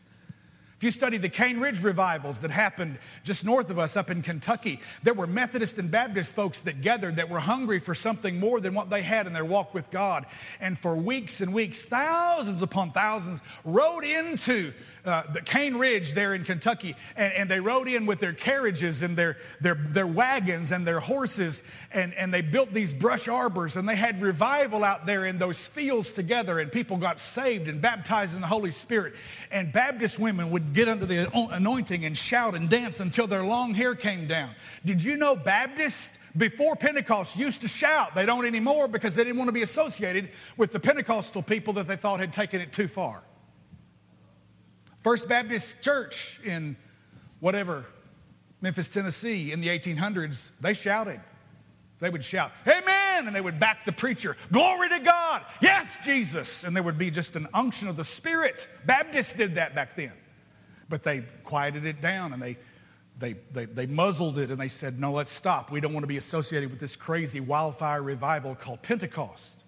If 0.79 0.83
you 0.85 0.91
study 0.91 1.17
the 1.17 1.27
Cane 1.27 1.59
Ridge 1.59 1.83
revivals 1.83 2.39
that 2.39 2.51
happened 2.51 2.99
just 3.25 3.43
north 3.43 3.69
of 3.69 3.77
us 3.77 3.97
up 3.97 4.09
in 4.09 4.21
Kentucky, 4.21 4.79
there 5.03 5.13
were 5.13 5.27
Methodist 5.27 5.77
and 5.77 5.91
Baptist 5.91 6.33
folks 6.33 6.61
that 6.61 6.79
gathered 6.79 7.17
that 7.17 7.29
were 7.29 7.41
hungry 7.41 7.81
for 7.81 7.93
something 7.93 8.39
more 8.39 8.61
than 8.61 8.73
what 8.73 8.89
they 8.89 9.01
had 9.01 9.27
in 9.27 9.33
their 9.33 9.43
walk 9.43 9.73
with 9.73 9.91
God. 9.91 10.25
And 10.61 10.79
for 10.79 10.95
weeks 10.95 11.41
and 11.41 11.53
weeks, 11.53 11.81
thousands 11.81 12.61
upon 12.61 12.93
thousands 12.93 13.41
rode 13.65 14.05
into 14.05 14.71
uh, 15.05 15.23
the 15.31 15.41
Cane 15.41 15.75
Ridge 15.75 16.13
there 16.13 16.33
in 16.33 16.43
Kentucky, 16.43 16.95
and, 17.15 17.33
and, 17.33 17.49
they 17.49 17.59
rode 17.59 17.87
in 17.87 18.05
with 18.05 18.19
their 18.19 18.33
carriages 18.33 19.01
and 19.01 19.17
their, 19.17 19.37
their, 19.61 19.75
their 19.75 20.05
wagons 20.05 20.71
and 20.71 20.85
their 20.85 20.99
horses, 20.99 21.63
and, 21.91 22.13
and 22.13 22.33
they 22.33 22.41
built 22.41 22.73
these 22.73 22.93
brush 22.93 23.27
arbors, 23.27 23.75
and 23.75 23.87
they 23.87 23.95
had 23.95 24.21
revival 24.21 24.83
out 24.83 25.05
there 25.05 25.25
in 25.25 25.37
those 25.37 25.67
fields 25.67 26.13
together, 26.13 26.59
and 26.59 26.71
people 26.71 26.97
got 26.97 27.19
saved 27.19 27.67
and 27.67 27.81
baptized 27.81 28.35
in 28.35 28.41
the 28.41 28.47
Holy 28.47 28.71
Spirit. 28.71 29.15
And 29.51 29.71
Baptist 29.71 30.19
women 30.19 30.51
would 30.51 30.73
get 30.73 30.87
under 30.87 31.05
the 31.05 31.29
anointing 31.53 32.05
and 32.05 32.15
shout 32.15 32.55
and 32.55 32.69
dance 32.69 32.99
until 32.99 33.25
their 33.25 33.43
long 33.43 33.73
hair 33.73 33.95
came 33.95 34.27
down. 34.27 34.51
Did 34.85 35.03
you 35.03 35.17
know 35.17 35.35
Baptists? 35.35 36.19
before 36.37 36.75
Pentecost 36.75 37.37
used 37.37 37.61
to 37.61 37.67
shout. 37.67 38.15
They 38.15 38.25
don't 38.25 38.45
anymore 38.45 38.87
because 38.87 39.15
they 39.15 39.23
didn't 39.23 39.37
want 39.37 39.49
to 39.49 39.53
be 39.53 39.63
associated 39.63 40.29
with 40.57 40.71
the 40.71 40.79
Pentecostal 40.79 41.41
people 41.41 41.73
that 41.73 41.87
they 41.87 41.95
thought 41.95 42.19
had 42.19 42.33
taken 42.33 42.61
it 42.61 42.71
too 42.71 42.87
far. 42.87 43.23
First 45.01 45.29
Baptist 45.29 45.81
Church 45.81 46.39
in 46.43 46.75
whatever, 47.39 47.85
Memphis, 48.61 48.89
Tennessee, 48.89 49.51
in 49.51 49.61
the 49.61 49.67
1800s, 49.67 50.51
they 50.59 50.73
shouted. 50.73 51.21
They 51.99 52.09
would 52.09 52.23
shout, 52.23 52.51
Amen! 52.65 53.27
And 53.27 53.35
they 53.35 53.41
would 53.41 53.59
back 53.59 53.85
the 53.85 53.91
preacher, 53.91 54.37
Glory 54.51 54.89
to 54.89 54.99
God! 54.99 55.45
Yes, 55.61 55.97
Jesus! 56.03 56.63
And 56.63 56.75
there 56.75 56.83
would 56.83 56.97
be 56.97 57.11
just 57.11 57.35
an 57.35 57.47
unction 57.53 57.87
of 57.87 57.95
the 57.95 58.05
Spirit. 58.05 58.67
Baptists 58.85 59.35
did 59.35 59.55
that 59.55 59.75
back 59.75 59.95
then. 59.95 60.13
But 60.87 61.03
they 61.03 61.23
quieted 61.43 61.85
it 61.85 62.01
down 62.01 62.33
and 62.33 62.41
they, 62.41 62.57
they, 63.17 63.33
they, 63.51 63.65
they 63.65 63.85
muzzled 63.85 64.37
it 64.37 64.49
and 64.49 64.59
they 64.59 64.69
said, 64.69 64.99
No, 64.99 65.11
let's 65.11 65.29
stop. 65.29 65.71
We 65.71 65.81
don't 65.81 65.93
want 65.93 66.03
to 66.03 66.07
be 66.07 66.17
associated 66.17 66.71
with 66.71 66.79
this 66.79 66.95
crazy 66.95 67.41
wildfire 67.41 68.01
revival 68.01 68.55
called 68.55 68.81
Pentecost. 68.81 69.63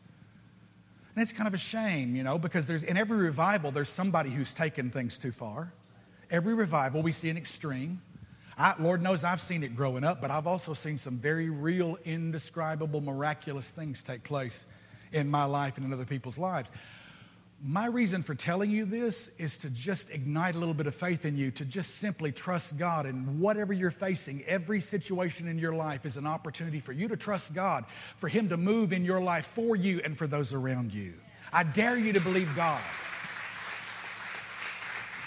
And 1.15 1.21
it's 1.21 1.33
kind 1.33 1.47
of 1.47 1.53
a 1.53 1.57
shame, 1.57 2.15
you 2.15 2.23
know, 2.23 2.37
because 2.37 2.67
there's 2.67 2.83
in 2.83 2.97
every 2.97 3.17
revival, 3.17 3.71
there's 3.71 3.89
somebody 3.89 4.29
who's 4.29 4.53
taken 4.53 4.89
things 4.89 5.17
too 5.17 5.31
far. 5.31 5.73
Every 6.29 6.53
revival, 6.53 7.01
we 7.01 7.11
see 7.11 7.29
an 7.29 7.37
extreme. 7.37 8.01
I, 8.57 8.75
Lord 8.79 9.01
knows 9.01 9.23
I've 9.23 9.41
seen 9.41 9.63
it 9.63 9.75
growing 9.75 10.03
up, 10.03 10.21
but 10.21 10.31
I've 10.31 10.47
also 10.47 10.73
seen 10.73 10.97
some 10.97 11.17
very 11.17 11.49
real, 11.49 11.97
indescribable, 12.05 13.01
miraculous 13.01 13.71
things 13.71 14.03
take 14.03 14.23
place 14.23 14.65
in 15.11 15.29
my 15.29 15.45
life 15.45 15.77
and 15.77 15.85
in 15.85 15.91
other 15.91 16.05
people's 16.05 16.37
lives. 16.37 16.71
My 17.63 17.85
reason 17.85 18.23
for 18.23 18.33
telling 18.33 18.71
you 18.71 18.85
this 18.85 19.29
is 19.37 19.59
to 19.59 19.69
just 19.69 20.09
ignite 20.09 20.55
a 20.55 20.57
little 20.57 20.73
bit 20.73 20.87
of 20.87 20.95
faith 20.95 21.25
in 21.25 21.37
you, 21.37 21.51
to 21.51 21.65
just 21.65 21.97
simply 21.97 22.31
trust 22.31 22.79
God. 22.79 23.05
And 23.05 23.39
whatever 23.39 23.71
you're 23.71 23.91
facing, 23.91 24.43
every 24.45 24.81
situation 24.81 25.47
in 25.47 25.59
your 25.59 25.73
life 25.73 26.03
is 26.03 26.17
an 26.17 26.25
opportunity 26.25 26.79
for 26.79 26.91
you 26.91 27.07
to 27.07 27.15
trust 27.15 27.53
God, 27.53 27.85
for 28.17 28.27
Him 28.27 28.49
to 28.49 28.57
move 28.57 28.93
in 28.93 29.05
your 29.05 29.21
life 29.21 29.45
for 29.45 29.75
you 29.75 30.01
and 30.03 30.17
for 30.17 30.25
those 30.25 30.55
around 30.55 30.91
you. 30.91 31.13
I 31.53 31.61
dare 31.61 31.97
you 31.97 32.13
to 32.13 32.21
believe 32.21 32.49
God. 32.55 32.81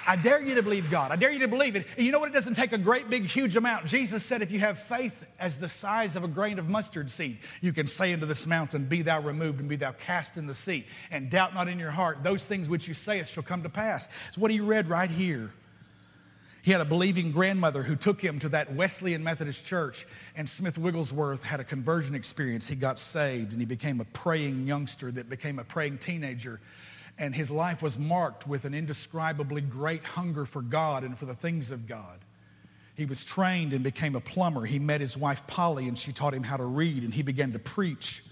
I 0.06 0.16
dare 0.16 0.40
you 0.40 0.54
to 0.54 0.62
believe 0.62 0.90
God. 0.90 1.10
I 1.12 1.16
dare 1.16 1.32
you 1.32 1.40
to 1.40 1.48
believe 1.48 1.76
it. 1.76 1.86
And 1.96 2.04
you 2.04 2.12
know 2.12 2.18
what? 2.18 2.28
It 2.28 2.34
doesn't 2.34 2.54
take 2.54 2.72
a 2.72 2.78
great, 2.78 3.08
big, 3.08 3.24
huge 3.24 3.56
amount. 3.56 3.86
Jesus 3.86 4.24
said, 4.24 4.42
if 4.42 4.50
you 4.50 4.58
have 4.60 4.78
faith 4.78 5.26
as 5.38 5.58
the 5.58 5.68
size 5.68 6.16
of 6.16 6.24
a 6.24 6.28
grain 6.28 6.58
of 6.58 6.68
mustard 6.68 7.10
seed, 7.10 7.38
you 7.60 7.72
can 7.72 7.86
say 7.86 8.12
unto 8.12 8.26
this 8.26 8.46
mountain, 8.46 8.84
Be 8.84 9.02
thou 9.02 9.20
removed 9.20 9.60
and 9.60 9.68
be 9.68 9.76
thou 9.76 9.92
cast 9.92 10.36
in 10.36 10.46
the 10.46 10.54
sea. 10.54 10.86
And 11.10 11.30
doubt 11.30 11.54
not 11.54 11.68
in 11.68 11.78
your 11.78 11.90
heart, 11.90 12.22
those 12.22 12.44
things 12.44 12.68
which 12.68 12.88
you 12.88 12.94
sayest 12.94 13.32
shall 13.32 13.42
come 13.42 13.62
to 13.62 13.68
pass. 13.68 14.08
It's 14.28 14.38
what 14.38 14.50
he 14.50 14.60
read 14.60 14.88
right 14.88 15.10
here. 15.10 15.52
He 16.62 16.72
had 16.72 16.80
a 16.80 16.86
believing 16.86 17.30
grandmother 17.30 17.82
who 17.82 17.94
took 17.94 18.22
him 18.22 18.38
to 18.38 18.48
that 18.50 18.72
Wesleyan 18.72 19.22
Methodist 19.22 19.66
church, 19.66 20.06
and 20.34 20.48
Smith 20.48 20.78
Wigglesworth 20.78 21.44
had 21.44 21.60
a 21.60 21.64
conversion 21.64 22.14
experience. 22.14 22.66
He 22.66 22.74
got 22.74 22.98
saved 22.98 23.52
and 23.52 23.60
he 23.60 23.66
became 23.66 24.00
a 24.00 24.06
praying 24.06 24.66
youngster 24.66 25.10
that 25.12 25.28
became 25.28 25.58
a 25.58 25.64
praying 25.64 25.98
teenager 25.98 26.60
and 27.18 27.34
his 27.34 27.50
life 27.50 27.82
was 27.82 27.98
marked 27.98 28.46
with 28.46 28.64
an 28.64 28.74
indescribably 28.74 29.60
great 29.60 30.04
hunger 30.04 30.44
for 30.44 30.62
God 30.62 31.04
and 31.04 31.16
for 31.16 31.26
the 31.26 31.34
things 31.34 31.70
of 31.70 31.86
God. 31.86 32.18
He 32.96 33.06
was 33.06 33.24
trained 33.24 33.72
and 33.72 33.82
became 33.82 34.14
a 34.14 34.20
plumber. 34.20 34.64
He 34.64 34.78
met 34.78 35.00
his 35.00 35.16
wife 35.16 35.46
Polly, 35.46 35.88
and 35.88 35.98
she 35.98 36.12
taught 36.12 36.34
him 36.34 36.44
how 36.44 36.56
to 36.56 36.64
read, 36.64 37.02
and 37.02 37.12
he 37.12 37.22
began 37.22 37.52
to 37.52 37.58
preach. 37.58 38.22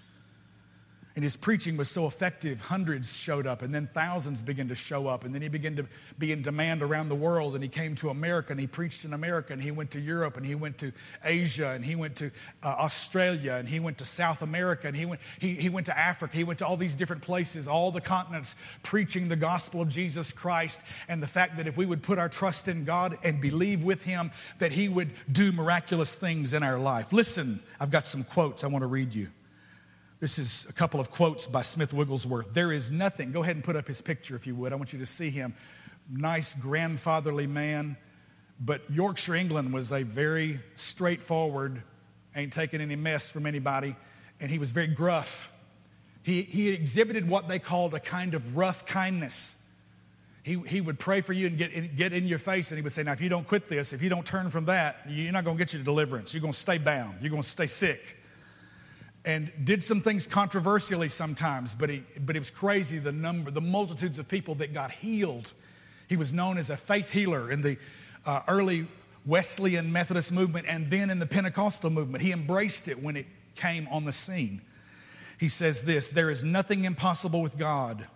And 1.15 1.23
his 1.23 1.37
preaching 1.37 1.77
was 1.77 1.91
so 1.91 2.07
effective, 2.07 2.63
hundreds 2.63 3.15
showed 3.15 3.47
up, 3.47 3.61
and 3.61 3.75
then 3.75 3.87
thousands 3.93 4.43
began 4.43 4.69
to 4.69 4.75
show 4.75 5.07
up. 5.07 5.25
And 5.25 5.35
then 5.35 5.43
he 5.43 5.49
began 5.49 5.77
to 5.77 5.87
be 6.19 6.33
in 6.33 6.41
demand 6.41 6.83
around 6.83 7.11
the 7.11 7.15
world. 7.15 7.55
And 7.55 7.63
he 7.63 7.69
came 7.69 7.95
to 7.97 8.09
America 8.09 8.53
and 8.53 8.59
he 8.61 8.67
preached 8.67 9.05
in 9.05 9.13
America. 9.13 9.53
And 9.53 9.61
he 9.61 9.71
went 9.71 9.91
to 9.91 10.01
Europe 10.01 10.39
and 10.39 10.47
he 10.47 10.55
went 10.55 10.79
to 10.79 10.91
Asia 11.23 11.71
and 11.71 11.85
he 11.85 11.97
went 11.97 12.17
to 12.17 12.31
uh, 12.63 12.69
Australia 12.79 13.57
and 13.59 13.69
he 13.69 13.79
went 13.79 13.99
to 13.99 14.07
South 14.07 14.41
America 14.41 14.87
and 14.87 14.97
he 14.97 15.05
went, 15.05 15.21
he, 15.39 15.55
he 15.55 15.69
went 15.69 15.85
to 15.87 15.99
Africa. 15.99 16.35
He 16.35 16.45
went 16.45 16.59
to 16.61 16.67
all 16.67 16.79
these 16.79 16.97
different 16.97 17.21
places, 17.21 17.69
all 17.69 17.91
the 17.91 18.01
continents, 18.01 18.55
preaching 18.83 19.29
the 19.29 19.37
gospel 19.37 19.83
of 19.83 19.91
Jesus 19.91 20.33
Christ 20.33 20.81
and 21.09 21.23
the 21.23 21.29
fact 21.29 21.59
that 21.59 21.67
if 21.67 21.77
we 21.77 21.85
would 21.85 22.03
put 22.03 22.19
our 22.19 22.31
trust 22.31 22.69
in 22.69 22.85
God 22.85 23.19
and 23.23 23.39
believe 23.39 23.83
with 23.83 24.03
him, 24.03 24.31
that 24.61 24.73
he 24.73 24.89
would 24.89 25.11
do 25.31 25.53
miraculous 25.53 26.15
things 26.15 26.55
in 26.55 26.63
our 26.63 26.79
life. 26.79 27.13
Listen, 27.13 27.61
I've 27.79 27.91
got 27.91 28.07
some 28.07 28.25
quotes 28.25 28.65
I 28.65 28.69
want 28.69 28.83
to 28.83 28.87
read 28.87 29.15
you. 29.15 29.29
This 30.23 30.39
is 30.39 30.69
a 30.71 30.73
couple 30.73 31.01
of 31.01 31.11
quotes 31.11 31.49
by 31.49 31.63
Smith 31.63 31.93
Wigglesworth. 31.93 32.55
There 32.55 32.71
is 32.71 32.93
nothing, 32.93 33.33
go 33.33 33.43
ahead 33.43 33.57
and 33.57 33.65
put 33.65 33.75
up 33.75 33.89
his 33.89 34.01
picture 34.01 34.37
if 34.37 34.47
you 34.47 34.55
would. 34.55 34.73
I 34.73 34.77
want 34.77 34.93
you 34.93 35.01
to 35.01 35.05
see 35.07 35.31
him. 35.31 35.53
Nice, 36.09 36.55
grandfatherly 36.55 37.49
man. 37.49 37.97
But 38.61 38.83
Yorkshire, 38.89 39.35
England 39.35 39.73
was 39.73 39.91
a 39.91 40.05
very 40.05 40.61
straightforward, 40.77 41.83
ain't 42.37 42.53
taking 42.53 42.81
any 42.81 42.95
mess 42.95 43.33
from 43.33 43.47
anybody, 43.47 43.97
and 44.39 44.49
he 44.49 44.61
was 44.61 44.71
very 44.71 44.87
gruff. 44.87 45.51
He, 46.23 46.43
he 46.43 46.71
exhibited 46.71 47.29
what 47.29 47.49
they 47.49 47.59
called 47.59 47.93
a 47.93 47.99
kind 47.99 48.35
of 48.35 48.57
rough 48.57 48.87
kindness. 48.87 49.57
He, 50.45 50.55
he 50.55 50.81
would 50.81 51.01
pray 51.01 51.21
for 51.21 51.33
you 51.33 51.49
and 51.49 51.59
get 51.59 51.73
in, 51.73 51.97
get 51.97 52.13
in 52.13 52.29
your 52.29 52.39
face, 52.39 52.71
and 52.71 52.79
he 52.79 52.83
would 52.83 52.93
say, 52.93 53.03
Now, 53.03 53.11
if 53.11 53.21
you 53.21 53.29
don't 53.29 53.49
quit 53.49 53.69
this, 53.69 53.93
if 53.93 54.01
you 54.01 54.09
don't 54.09 54.25
turn 54.25 54.51
from 54.51 54.67
that, 54.67 55.01
you're 55.09 55.33
not 55.33 55.43
going 55.43 55.57
to 55.57 55.65
get 55.65 55.75
your 55.75 55.83
deliverance. 55.83 56.33
You're 56.33 56.43
going 56.43 56.53
to 56.53 56.59
stay 56.61 56.79
bound. 56.79 57.17
You're 57.21 57.31
going 57.31 57.43
to 57.43 57.49
stay 57.49 57.67
sick 57.67 58.19
and 59.25 59.53
did 59.65 59.83
some 59.83 60.01
things 60.01 60.27
controversially 60.27 61.09
sometimes, 61.09 61.75
but, 61.75 61.91
he, 61.91 62.03
but 62.21 62.35
it 62.35 62.41
was 62.41 62.51
crazy 62.51 62.99
the 62.99 63.13
number, 63.13 63.51
the 63.51 63.61
multitudes 63.61 64.19
of 64.19 64.29
people 64.29 64.57
that 64.57 64.75
got 64.75 64.91
healed. 64.91 65.53
He 66.09 66.17
was 66.17 66.33
known 66.33 66.59
as 66.59 66.71
a 66.71 66.77
faith 66.77 67.11
healer 67.11 67.51
in 67.51 67.63
the 67.63 67.77
uh, 68.27 68.41
early 68.49 68.87
Wesleyan 69.25 69.93
Methodist 69.93 70.33
movement 70.33 70.67
and 70.69 70.91
then 70.91 71.11
in 71.11 71.19
the 71.19 71.27
Pentecostal 71.27 71.91
movement. 71.91 72.23
He 72.23 72.33
embraced 72.33 72.89
it 72.89 73.01
when 73.01 73.17
it 73.17 73.27
came 73.55 73.87
on 73.91 74.05
the 74.05 74.13
scene. 74.13 74.61
He 75.39 75.49
says 75.49 75.83
this 75.83 76.09
There 76.09 76.31
is 76.31 76.43
nothing 76.43 76.85
impossible 76.85 77.43
with 77.43 77.57
God. 77.57 78.07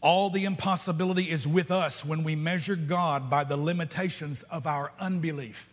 All 0.00 0.30
the 0.30 0.44
impossibility 0.44 1.30
is 1.30 1.48
with 1.48 1.70
us 1.70 2.04
when 2.04 2.22
we 2.22 2.36
measure 2.36 2.76
God 2.76 3.28
by 3.30 3.44
the 3.44 3.56
limitations 3.56 4.42
of 4.44 4.66
our 4.66 4.92
unbelief. 5.00 5.72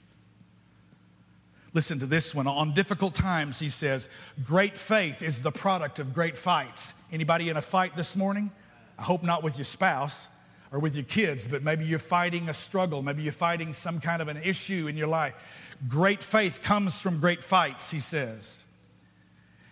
Listen 1.73 1.97
to 1.99 2.05
this 2.05 2.35
one. 2.35 2.45
On 2.45 2.73
difficult 2.73 3.15
times, 3.15 3.59
he 3.59 3.69
says, 3.69 4.07
great 4.45 4.77
faith 4.77 5.23
is 5.23 5.41
the 5.41 5.51
product 5.51 5.97
of 5.97 6.13
great 6.13 6.37
fights. 6.37 6.93
Anybody 7.11 7.49
in 7.49 7.57
a 7.57 7.61
fight 7.61 7.95
this 7.95 8.15
morning? 8.15 8.51
I 8.99 9.01
hope 9.01 9.23
not 9.23 9.41
with 9.41 9.57
your 9.57 9.65
spouse 9.65 10.29
or 10.71 10.77
with 10.77 10.95
your 10.95 11.05
kids, 11.05 11.47
but 11.47 11.63
maybe 11.63 11.83
you're 11.85 11.97
fighting 11.97 12.47
a 12.47 12.53
struggle. 12.53 13.01
Maybe 13.01 13.23
you're 13.23 13.33
fighting 13.33 13.73
some 13.73 13.99
kind 13.99 14.21
of 14.21 14.27
an 14.27 14.37
issue 14.37 14.87
in 14.87 14.95
your 14.95 15.07
life. 15.07 15.33
Great 15.87 16.23
faith 16.23 16.61
comes 16.61 17.01
from 17.01 17.19
great 17.19 17.43
fights, 17.43 17.89
he 17.89 17.99
says. 17.99 18.63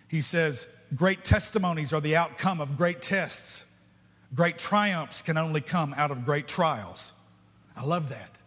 He 0.08 0.20
says, 0.20 0.66
great 0.96 1.24
testimonies 1.24 1.92
are 1.92 2.00
the 2.00 2.16
outcome 2.16 2.60
of 2.60 2.76
great 2.76 3.00
tests. 3.00 3.64
Great 4.34 4.58
triumphs 4.58 5.22
can 5.22 5.38
only 5.38 5.60
come 5.60 5.94
out 5.96 6.10
of 6.10 6.24
great 6.24 6.48
trials. 6.48 7.12
I 7.76 7.84
love 7.84 8.08
that 8.08 8.41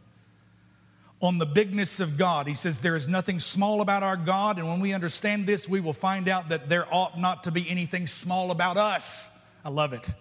on 1.22 1.38
the 1.38 1.46
bigness 1.46 2.00
of 2.00 2.18
God. 2.18 2.48
He 2.48 2.54
says, 2.54 2.80
There 2.80 2.96
is 2.96 3.08
nothing 3.08 3.40
small 3.40 3.82
about 3.82 4.04
our 4.04 4.18
God. 4.18 4.60
And 4.60 4.68
when 4.68 4.80
we 4.80 4.94
understand 4.94 5.48
this, 5.48 5.68
we 5.68 5.80
will 5.80 5.94
find 5.94 6.28
out 6.28 6.50
that 6.50 6.70
there 6.70 6.86
ought 6.94 7.20
not 7.20 7.44
to 7.44 7.52
be 7.52 7.70
anything 7.70 8.08
small 8.08 8.52
about 8.52 8.78
us. 8.78 9.30
I 9.64 9.70
love 9.70 9.94
it. 9.94 10.14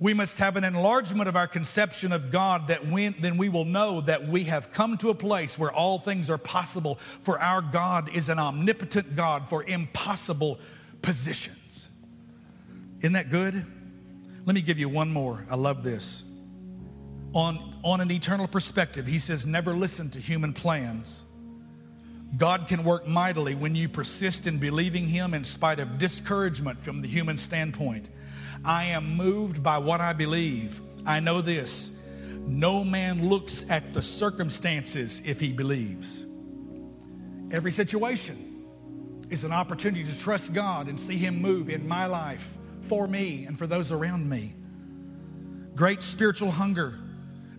We 0.00 0.14
must 0.14 0.38
have 0.38 0.56
an 0.56 0.64
enlargement 0.64 1.28
of 1.28 1.36
our 1.36 1.46
conception 1.46 2.10
of 2.10 2.30
God 2.30 2.68
that 2.68 2.86
when, 2.86 3.14
then 3.20 3.36
we 3.36 3.50
will 3.50 3.66
know 3.66 4.00
that 4.00 4.26
we 4.26 4.44
have 4.44 4.72
come 4.72 4.96
to 4.98 5.10
a 5.10 5.14
place 5.14 5.58
where 5.58 5.70
all 5.70 5.98
things 5.98 6.30
are 6.30 6.38
possible, 6.38 6.94
for 7.20 7.38
our 7.38 7.60
God 7.60 8.08
is 8.14 8.30
an 8.30 8.38
omnipotent 8.38 9.14
God 9.14 9.50
for 9.50 9.62
impossible 9.62 10.58
positions. 11.02 11.90
Isn't 13.00 13.12
that 13.12 13.30
good? 13.30 13.54
Let 14.46 14.54
me 14.54 14.62
give 14.62 14.78
you 14.78 14.88
one 14.88 15.12
more. 15.12 15.46
I 15.50 15.56
love 15.56 15.84
this 15.84 16.24
on, 17.32 17.76
on 17.84 18.00
an 18.00 18.10
eternal 18.10 18.48
perspective, 18.48 19.06
he 19.06 19.18
says, 19.18 19.46
never 19.46 19.72
listen 19.72 20.10
to 20.10 20.18
human 20.18 20.52
plans. 20.52 21.24
God 22.36 22.68
can 22.68 22.84
work 22.84 23.06
mightily 23.06 23.54
when 23.54 23.74
you 23.74 23.88
persist 23.88 24.46
in 24.46 24.58
believing 24.58 25.06
Him 25.06 25.34
in 25.34 25.42
spite 25.42 25.80
of 25.80 25.98
discouragement 25.98 26.82
from 26.82 27.02
the 27.02 27.08
human 27.08 27.36
standpoint. 27.36 28.08
I 28.64 28.84
am 28.84 29.16
moved 29.16 29.62
by 29.62 29.78
what 29.78 30.00
I 30.00 30.12
believe. 30.12 30.80
I 31.06 31.20
know 31.20 31.40
this 31.40 31.96
no 32.46 32.84
man 32.84 33.28
looks 33.28 33.68
at 33.68 33.92
the 33.92 34.02
circumstances 34.02 35.22
if 35.26 35.40
he 35.40 35.52
believes. 35.52 36.24
Every 37.50 37.70
situation 37.70 38.66
is 39.28 39.44
an 39.44 39.52
opportunity 39.52 40.04
to 40.04 40.18
trust 40.18 40.54
God 40.54 40.88
and 40.88 40.98
see 40.98 41.16
Him 41.16 41.40
move 41.40 41.68
in 41.68 41.86
my 41.86 42.06
life 42.06 42.56
for 42.82 43.06
me 43.06 43.44
and 43.44 43.58
for 43.58 43.66
those 43.66 43.92
around 43.92 44.28
me. 44.28 44.54
Great 45.74 46.02
spiritual 46.02 46.50
hunger 46.50 46.98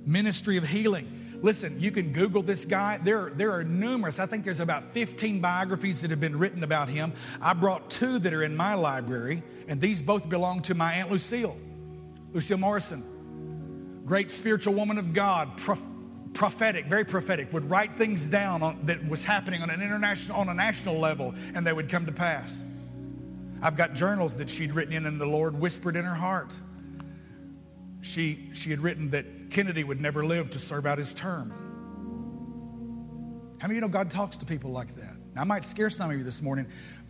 ministry 0.06 0.58
of 0.58 0.68
healing. 0.68 1.40
Listen, 1.42 1.80
you 1.80 1.92
can 1.92 2.12
Google 2.12 2.44
this 2.44 2.66
guy. 2.66 3.00
There, 3.00 3.32
there 3.36 3.52
are 3.52 3.64
numerous. 3.64 4.20
I 4.20 4.28
think 4.28 4.46
there's 4.46 4.60
about 4.60 4.94
15 4.94 5.40
biographies 5.40 6.02
that 6.02 6.12
have 6.12 6.20
been 6.20 6.38
written 6.38 6.64
about 6.64 6.88
him. 6.88 7.14
I 7.42 7.54
brought 7.54 7.90
two 7.90 8.20
that 8.20 8.34
are 8.34 8.44
in 8.44 8.56
my 8.56 8.76
library, 8.76 9.42
and 9.68 9.82
these 9.82 10.02
both 10.02 10.30
belong 10.30 10.62
to 10.64 10.76
my 10.76 10.94
Aunt 10.94 11.10
Lucille, 11.10 11.58
Lucille 12.32 12.60
Morrison. 12.60 14.04
Great 14.06 14.30
spiritual 14.30 14.76
woman 14.76 15.00
of 15.00 15.14
God, 15.14 15.58
prof- 15.58 15.82
prophetic, 16.34 16.86
very 16.86 17.06
prophetic, 17.06 17.52
would 17.54 17.68
write 17.70 17.96
things 17.96 18.28
down 18.28 18.62
on, 18.62 18.86
that 18.86 19.08
was 19.08 19.24
happening 19.24 19.64
on 19.64 19.72
an 19.72 19.82
international, 19.82 20.38
on 20.38 20.50
a 20.50 20.54
national 20.54 21.00
level, 21.00 21.34
and 21.56 21.66
they 21.66 21.74
would 21.74 21.90
come 21.90 22.06
to 22.06 22.12
pass. 22.12 22.66
I've 23.64 23.78
got 23.78 23.94
journals 23.94 24.38
that 24.38 24.50
she'd 24.50 24.74
written 24.74 24.94
in, 24.94 25.08
and 25.08 25.20
the 25.20 25.26
Lord 25.26 25.60
whispered 25.60 25.96
in 25.96 26.06
her 26.06 26.16
heart. 26.16 26.60
She, 28.02 28.50
she 28.54 28.70
had 28.70 28.80
written 28.80 29.10
that 29.12 29.26
Kennedy 29.52 29.84
would 29.84 30.02
never 30.02 30.26
live 30.26 30.50
to 30.52 30.60
serve 30.60 30.86
out 30.86 30.98
his 30.98 31.14
term. 31.14 31.54
How 33.60 33.68
many 33.68 33.78
of 33.78 33.84
you 33.84 33.88
know 33.88 33.94
God 33.94 34.10
talks 34.10 34.38
to 34.38 34.46
people 34.46 34.72
like 34.72 34.96
that? 34.96 35.18
Now, 35.36 35.42
I 35.42 35.44
might 35.44 35.66
scare 35.66 35.90
some 35.90 36.10
of 36.10 36.18
you 36.18 36.24
this 36.24 36.42
morning, 36.42 36.68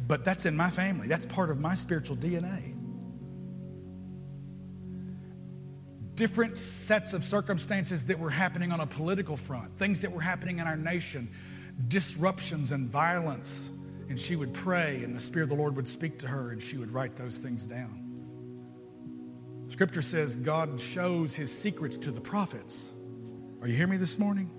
but 0.07 0.25
that's 0.25 0.45
in 0.45 0.57
my 0.57 0.69
family. 0.69 1.07
That's 1.07 1.25
part 1.25 1.49
of 1.49 1.59
my 1.59 1.75
spiritual 1.75 2.17
DNA. 2.17 2.75
Different 6.15 6.57
sets 6.57 7.13
of 7.13 7.23
circumstances 7.23 8.05
that 8.07 8.19
were 8.19 8.29
happening 8.29 8.71
on 8.71 8.81
a 8.81 8.85
political 8.85 9.37
front, 9.37 9.77
things 9.77 10.01
that 10.01 10.11
were 10.11 10.21
happening 10.21 10.59
in 10.59 10.67
our 10.67 10.75
nation, 10.75 11.31
disruptions 11.87 12.71
and 12.73 12.89
violence. 12.89 13.71
And 14.09 14.19
she 14.19 14.35
would 14.35 14.53
pray, 14.53 15.03
and 15.03 15.15
the 15.15 15.21
Spirit 15.21 15.43
of 15.43 15.49
the 15.51 15.55
Lord 15.55 15.75
would 15.77 15.87
speak 15.87 16.19
to 16.19 16.27
her, 16.27 16.51
and 16.51 16.61
she 16.61 16.77
would 16.77 16.91
write 16.91 17.15
those 17.15 17.37
things 17.37 17.65
down. 17.65 18.00
Scripture 19.71 20.01
says 20.01 20.35
God 20.35 20.81
shows 20.81 21.33
his 21.33 21.49
secrets 21.49 21.95
to 21.95 22.11
the 22.11 22.19
prophets. 22.19 22.91
Are 23.61 23.69
you 23.69 23.73
hearing 23.73 23.91
me 23.91 23.97
this 23.97 24.19
morning? 24.19 24.51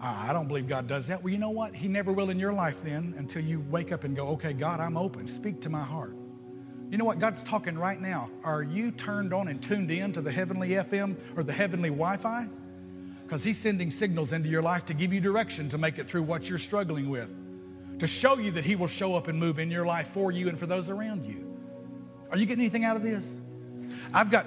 I 0.00 0.32
don't 0.32 0.46
believe 0.46 0.68
God 0.68 0.86
does 0.86 1.08
that. 1.08 1.24
Well, 1.24 1.32
you 1.32 1.40
know 1.40 1.50
what? 1.50 1.74
He 1.74 1.88
never 1.88 2.12
will 2.12 2.30
in 2.30 2.38
your 2.38 2.52
life 2.52 2.84
then 2.84 3.14
until 3.18 3.42
you 3.42 3.58
wake 3.68 3.90
up 3.90 4.04
and 4.04 4.14
go, 4.14 4.28
okay, 4.28 4.52
God, 4.52 4.78
I'm 4.78 4.96
open. 4.96 5.26
Speak 5.26 5.60
to 5.62 5.70
my 5.70 5.82
heart. 5.82 6.14
You 6.88 6.98
know 6.98 7.04
what? 7.04 7.18
God's 7.18 7.42
talking 7.42 7.76
right 7.76 8.00
now. 8.00 8.30
Are 8.44 8.62
you 8.62 8.92
turned 8.92 9.34
on 9.34 9.48
and 9.48 9.60
tuned 9.60 9.90
in 9.90 10.12
to 10.12 10.22
the 10.22 10.30
heavenly 10.30 10.68
FM 10.68 11.16
or 11.36 11.42
the 11.42 11.52
heavenly 11.52 11.90
Wi 11.90 12.16
Fi? 12.16 12.48
Because 13.24 13.42
He's 13.42 13.58
sending 13.58 13.90
signals 13.90 14.32
into 14.32 14.48
your 14.48 14.62
life 14.62 14.84
to 14.84 14.94
give 14.94 15.12
you 15.12 15.20
direction 15.20 15.68
to 15.68 15.78
make 15.78 15.98
it 15.98 16.06
through 16.06 16.22
what 16.22 16.48
you're 16.48 16.58
struggling 16.58 17.10
with, 17.10 17.34
to 17.98 18.06
show 18.06 18.38
you 18.38 18.52
that 18.52 18.64
He 18.64 18.76
will 18.76 18.86
show 18.86 19.16
up 19.16 19.26
and 19.26 19.36
move 19.36 19.58
in 19.58 19.68
your 19.68 19.84
life 19.84 20.06
for 20.06 20.30
you 20.30 20.48
and 20.48 20.56
for 20.56 20.66
those 20.66 20.90
around 20.90 21.26
you. 21.26 21.58
Are 22.30 22.38
you 22.38 22.46
getting 22.46 22.62
anything 22.62 22.84
out 22.84 22.96
of 22.96 23.02
this? 23.02 23.40
I've 24.12 24.30
got 24.30 24.46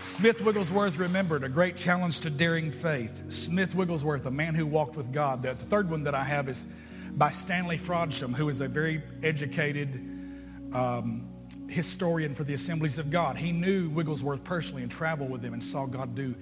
Smith 0.00 0.40
Wigglesworth 0.40 0.98
remembered 0.98 1.44
a 1.44 1.48
great 1.48 1.76
challenge 1.76 2.20
to 2.20 2.30
daring 2.30 2.70
faith. 2.70 3.30
Smith 3.30 3.74
Wigglesworth, 3.74 4.26
a 4.26 4.30
man 4.30 4.54
who 4.54 4.66
walked 4.66 4.96
with 4.96 5.12
God. 5.12 5.42
The 5.42 5.54
third 5.54 5.88
one 5.90 6.04
that 6.04 6.14
I 6.14 6.24
have 6.24 6.48
is 6.48 6.66
by 7.12 7.30
Stanley 7.30 7.78
Frodsham, 7.78 8.34
who 8.34 8.48
is 8.48 8.60
a 8.60 8.68
very 8.68 9.02
educated 9.22 9.94
um, 10.74 11.28
historian 11.68 12.34
for 12.34 12.44
the 12.44 12.54
Assemblies 12.54 12.98
of 12.98 13.10
God. 13.10 13.36
He 13.36 13.52
knew 13.52 13.88
Wigglesworth 13.90 14.42
personally 14.44 14.82
and 14.82 14.90
traveled 14.90 15.30
with 15.30 15.44
him 15.44 15.52
and 15.52 15.62
saw 15.62 15.86
God 15.86 16.14
do 16.14 16.34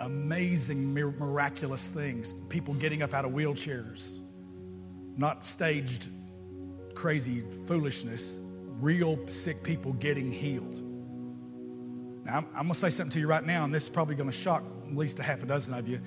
amazing, 0.00 0.92
miraculous 0.92 1.88
things. 1.88 2.32
People 2.48 2.74
getting 2.74 3.02
up 3.02 3.14
out 3.14 3.24
of 3.24 3.32
wheelchairs, 3.32 4.18
not 5.16 5.44
staged 5.44 6.08
crazy 6.94 7.44
foolishness, 7.66 8.38
real 8.80 9.18
sick 9.28 9.62
people 9.62 9.92
getting 9.94 10.30
healed. 10.30 10.82
Now, 12.24 12.38
I'm, 12.38 12.46
I'm 12.46 12.52
going 12.62 12.68
to 12.68 12.74
say 12.74 12.90
something 12.90 13.12
to 13.12 13.20
you 13.20 13.26
right 13.26 13.44
now, 13.44 13.64
and 13.64 13.74
this 13.74 13.84
is 13.84 13.88
probably 13.88 14.14
going 14.14 14.30
to 14.30 14.36
shock 14.36 14.62
at 14.86 14.96
least 14.96 15.18
a 15.18 15.22
half 15.22 15.42
a 15.42 15.46
dozen 15.46 15.74
of 15.74 15.88
you. 15.88 16.00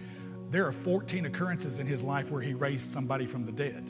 There 0.50 0.66
are 0.66 0.72
14 0.72 1.26
occurrences 1.26 1.80
in 1.80 1.88
his 1.88 2.04
life 2.04 2.30
where 2.30 2.42
he 2.42 2.54
raised 2.54 2.92
somebody 2.92 3.26
from 3.26 3.46
the 3.46 3.52
dead. 3.52 3.86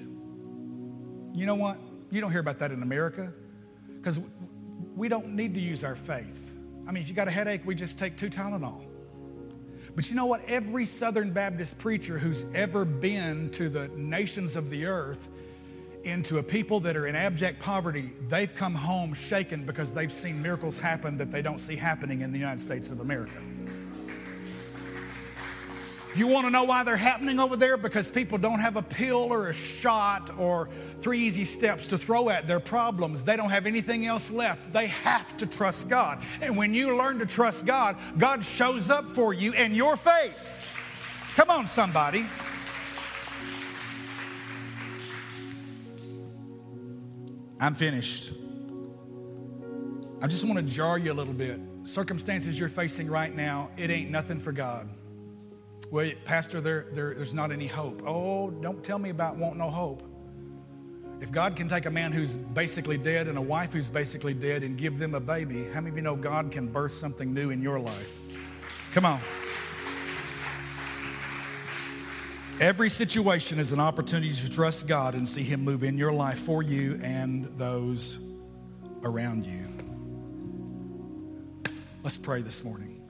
You 1.33 1.45
know 1.45 1.55
what? 1.55 1.79
You 2.09 2.21
don't 2.21 2.31
hear 2.31 2.39
about 2.39 2.59
that 2.59 2.71
in 2.71 2.83
America 2.83 3.33
because 3.97 4.19
we 4.95 5.07
don't 5.07 5.29
need 5.29 5.53
to 5.55 5.59
use 5.59 5.83
our 5.83 5.95
faith. 5.95 6.51
I 6.87 6.91
mean, 6.91 7.03
if 7.03 7.09
you 7.09 7.15
got 7.15 7.27
a 7.27 7.31
headache, 7.31 7.61
we 7.65 7.75
just 7.75 7.97
take 7.97 8.17
two 8.17 8.29
Tylenol. 8.29 8.85
But 9.95 10.09
you 10.09 10.15
know 10.15 10.25
what? 10.25 10.43
Every 10.45 10.85
Southern 10.85 11.31
Baptist 11.31 11.77
preacher 11.77 12.17
who's 12.17 12.45
ever 12.53 12.85
been 12.85 13.49
to 13.51 13.69
the 13.69 13.89
nations 13.89 14.55
of 14.55 14.69
the 14.69 14.85
earth 14.85 15.29
into 16.03 16.37
a 16.37 16.43
people 16.43 16.79
that 16.81 16.97
are 16.97 17.07
in 17.07 17.15
abject 17.15 17.59
poverty, 17.59 18.11
they've 18.29 18.53
come 18.53 18.75
home 18.75 19.13
shaken 19.13 19.65
because 19.65 19.93
they've 19.93 20.11
seen 20.11 20.41
miracles 20.41 20.79
happen 20.79 21.17
that 21.17 21.31
they 21.31 21.41
don't 21.41 21.59
see 21.59 21.75
happening 21.75 22.21
in 22.21 22.31
the 22.31 22.37
United 22.37 22.59
States 22.59 22.89
of 22.89 22.99
America. 22.99 23.41
You 26.13 26.27
want 26.27 26.45
to 26.45 26.51
know 26.51 26.65
why 26.65 26.83
they're 26.83 26.97
happening 26.97 27.39
over 27.39 27.55
there? 27.55 27.77
Because 27.77 28.11
people 28.11 28.37
don't 28.37 28.59
have 28.59 28.75
a 28.75 28.81
pill 28.81 29.31
or 29.31 29.47
a 29.47 29.53
shot 29.53 30.29
or 30.37 30.67
three 30.99 31.19
easy 31.19 31.45
steps 31.45 31.87
to 31.87 31.97
throw 31.97 32.29
at 32.29 32.49
their 32.49 32.59
problems. 32.59 33.23
They 33.23 33.37
don't 33.37 33.49
have 33.49 33.65
anything 33.65 34.05
else 34.05 34.29
left. 34.29 34.73
They 34.73 34.87
have 34.87 35.37
to 35.37 35.45
trust 35.45 35.89
God. 35.89 36.21
And 36.41 36.57
when 36.57 36.73
you 36.73 36.97
learn 36.97 37.19
to 37.19 37.25
trust 37.25 37.65
God, 37.65 37.95
God 38.17 38.43
shows 38.43 38.89
up 38.89 39.05
for 39.09 39.33
you 39.33 39.53
and 39.53 39.73
your 39.73 39.95
faith. 39.95 40.37
Come 41.35 41.49
on, 41.49 41.65
somebody. 41.65 42.25
I'm 47.61 47.75
finished. 47.75 48.33
I 50.19 50.25
just 50.25 50.43
want 50.45 50.57
to 50.57 50.63
jar 50.63 50.97
you 50.97 51.11
a 51.11 51.13
little 51.13 51.33
bit. 51.33 51.61
Circumstances 51.83 52.59
you're 52.59 52.69
facing 52.69 53.07
right 53.07 53.33
now, 53.33 53.69
it 53.77 53.91
ain't 53.91 54.09
nothing 54.09 54.39
for 54.39 54.51
God. 54.51 54.89
Well, 55.91 56.09
Pastor, 56.25 56.59
there, 56.59 56.87
there, 56.93 57.13
there's 57.13 57.35
not 57.35 57.51
any 57.51 57.67
hope. 57.67 58.01
Oh, 58.03 58.49
don't 58.49 58.83
tell 58.83 58.97
me 58.97 59.11
about 59.11 59.35
want 59.35 59.57
no 59.57 59.69
hope. 59.69 60.01
If 61.21 61.31
God 61.31 61.55
can 61.55 61.67
take 61.67 61.85
a 61.85 61.91
man 61.91 62.11
who's 62.11 62.33
basically 62.33 62.97
dead 62.97 63.27
and 63.27 63.37
a 63.37 63.41
wife 63.41 63.73
who's 63.73 63.91
basically 63.91 64.33
dead 64.33 64.63
and 64.63 64.75
give 64.75 64.97
them 64.97 65.13
a 65.13 65.19
baby, 65.19 65.65
how 65.65 65.81
many 65.81 65.89
of 65.89 65.95
you 65.97 66.01
know 66.01 66.15
God 66.15 66.51
can 66.51 66.67
birth 66.67 66.93
something 66.93 67.31
new 67.31 67.51
in 67.51 67.61
your 67.61 67.79
life? 67.79 68.19
Come 68.91 69.05
on. 69.05 69.19
Every 72.61 72.89
situation 72.89 73.57
is 73.57 73.71
an 73.71 73.79
opportunity 73.79 74.35
to 74.35 74.47
trust 74.47 74.87
God 74.87 75.15
and 75.15 75.27
see 75.27 75.41
Him 75.41 75.61
move 75.61 75.83
in 75.83 75.97
your 75.97 76.13
life 76.13 76.37
for 76.37 76.61
you 76.61 76.99
and 77.01 77.45
those 77.57 78.19
around 79.01 79.47
you. 79.47 79.67
Let's 82.03 82.19
pray 82.19 82.43
this 82.43 82.63
morning. 82.63 83.01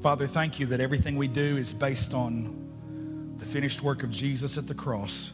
Father, 0.00 0.28
thank 0.28 0.60
you 0.60 0.66
that 0.66 0.78
everything 0.78 1.16
we 1.16 1.26
do 1.26 1.56
is 1.56 1.74
based 1.74 2.14
on 2.14 3.34
the 3.36 3.44
finished 3.44 3.82
work 3.82 4.04
of 4.04 4.12
Jesus 4.12 4.56
at 4.56 4.68
the 4.68 4.74
cross. 4.76 5.32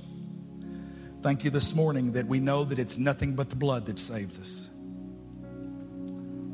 Thank 1.21 1.45
you 1.45 1.51
this 1.51 1.75
morning 1.75 2.13
that 2.13 2.27
we 2.27 2.41
know 2.41 2.65
that 2.65 2.79
it's 2.79 2.97
nothing 2.97 3.35
but 3.35 3.51
the 3.51 3.57
blood 3.57 3.85
that 3.89 3.99
saves 3.99 4.39
us. 4.39 4.71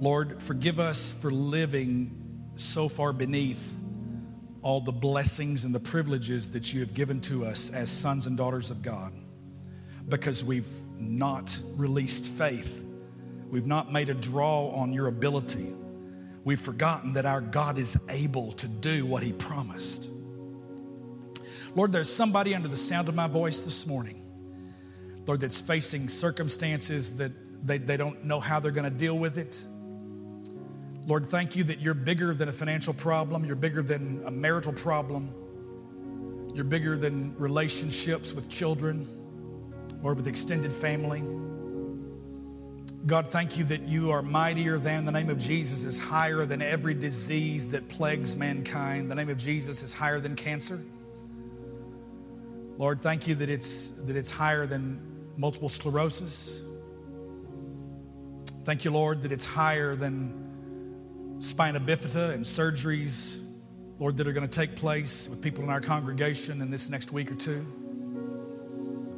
Lord, 0.00 0.42
forgive 0.42 0.80
us 0.80 1.12
for 1.12 1.30
living 1.30 2.50
so 2.56 2.88
far 2.88 3.12
beneath 3.12 3.76
all 4.62 4.80
the 4.80 4.92
blessings 4.92 5.64
and 5.64 5.74
the 5.74 5.80
privileges 5.80 6.50
that 6.50 6.72
you 6.72 6.80
have 6.80 6.94
given 6.94 7.20
to 7.22 7.46
us 7.46 7.70
as 7.70 7.90
sons 7.90 8.26
and 8.26 8.36
daughters 8.36 8.70
of 8.70 8.82
God 8.82 9.12
because 10.08 10.44
we've 10.44 10.68
not 10.98 11.58
released 11.76 12.30
faith. 12.32 12.84
We've 13.48 13.66
not 13.66 13.92
made 13.92 14.08
a 14.08 14.14
draw 14.14 14.68
on 14.70 14.92
your 14.92 15.06
ability. 15.06 15.74
We've 16.44 16.60
forgotten 16.60 17.14
that 17.14 17.26
our 17.26 17.40
God 17.40 17.78
is 17.78 17.98
able 18.08 18.52
to 18.52 18.68
do 18.68 19.06
what 19.06 19.22
he 19.22 19.32
promised. 19.32 20.08
Lord, 21.74 21.92
there's 21.92 22.12
somebody 22.12 22.54
under 22.54 22.68
the 22.68 22.76
sound 22.76 23.08
of 23.08 23.14
my 23.14 23.28
voice 23.28 23.60
this 23.60 23.86
morning, 23.86 24.20
Lord, 25.26 25.40
that's 25.40 25.60
facing 25.60 26.08
circumstances 26.08 27.16
that 27.18 27.32
they, 27.64 27.78
they 27.78 27.96
don't 27.96 28.24
know 28.24 28.40
how 28.40 28.58
they're 28.58 28.72
going 28.72 28.90
to 28.90 28.96
deal 28.96 29.18
with 29.18 29.38
it. 29.38 29.62
Lord, 31.06 31.30
thank 31.30 31.56
you 31.56 31.64
that 31.64 31.80
you're 31.80 31.94
bigger 31.94 32.34
than 32.34 32.48
a 32.48 32.52
financial 32.52 32.92
problem, 32.92 33.44
you're 33.44 33.56
bigger 33.56 33.82
than 33.82 34.22
a 34.26 34.30
marital 34.30 34.72
problem, 34.72 35.32
you're 36.54 36.64
bigger 36.64 36.96
than 36.96 37.34
relationships 37.36 38.32
with 38.32 38.48
children 38.48 39.08
or 40.02 40.14
with 40.14 40.28
extended 40.28 40.72
family. 40.72 41.22
God, 43.06 43.28
thank 43.28 43.56
you 43.56 43.64
that 43.64 43.82
you 43.82 44.10
are 44.10 44.20
mightier 44.20 44.78
than 44.78 45.06
the 45.06 45.12
name 45.12 45.30
of 45.30 45.38
Jesus 45.38 45.84
is 45.84 45.98
higher 45.98 46.44
than 46.44 46.60
every 46.60 46.92
disease 46.92 47.70
that 47.70 47.88
plagues 47.88 48.36
mankind. 48.36 49.10
The 49.10 49.14
name 49.14 49.30
of 49.30 49.38
Jesus 49.38 49.82
is 49.82 49.94
higher 49.94 50.20
than 50.20 50.36
cancer. 50.36 50.80
Lord, 52.76 53.00
thank 53.00 53.26
you 53.26 53.34
that 53.36 53.48
it's, 53.48 53.88
that 54.04 54.16
it's 54.16 54.30
higher 54.30 54.66
than 54.66 55.00
multiple 55.38 55.70
sclerosis. 55.70 56.60
Thank 58.64 58.84
you, 58.84 58.90
Lord, 58.90 59.22
that 59.22 59.32
it's 59.32 59.46
higher 59.46 59.96
than 59.96 60.39
spina 61.40 61.80
bifida 61.80 62.32
and 62.32 62.44
surgeries, 62.44 63.42
Lord, 63.98 64.16
that 64.18 64.28
are 64.28 64.32
going 64.32 64.48
to 64.48 64.58
take 64.58 64.76
place 64.76 65.28
with 65.28 65.42
people 65.42 65.64
in 65.64 65.70
our 65.70 65.80
congregation 65.80 66.62
in 66.62 66.70
this 66.70 66.88
next 66.88 67.12
week 67.12 67.32
or 67.32 67.34
two. 67.34 67.66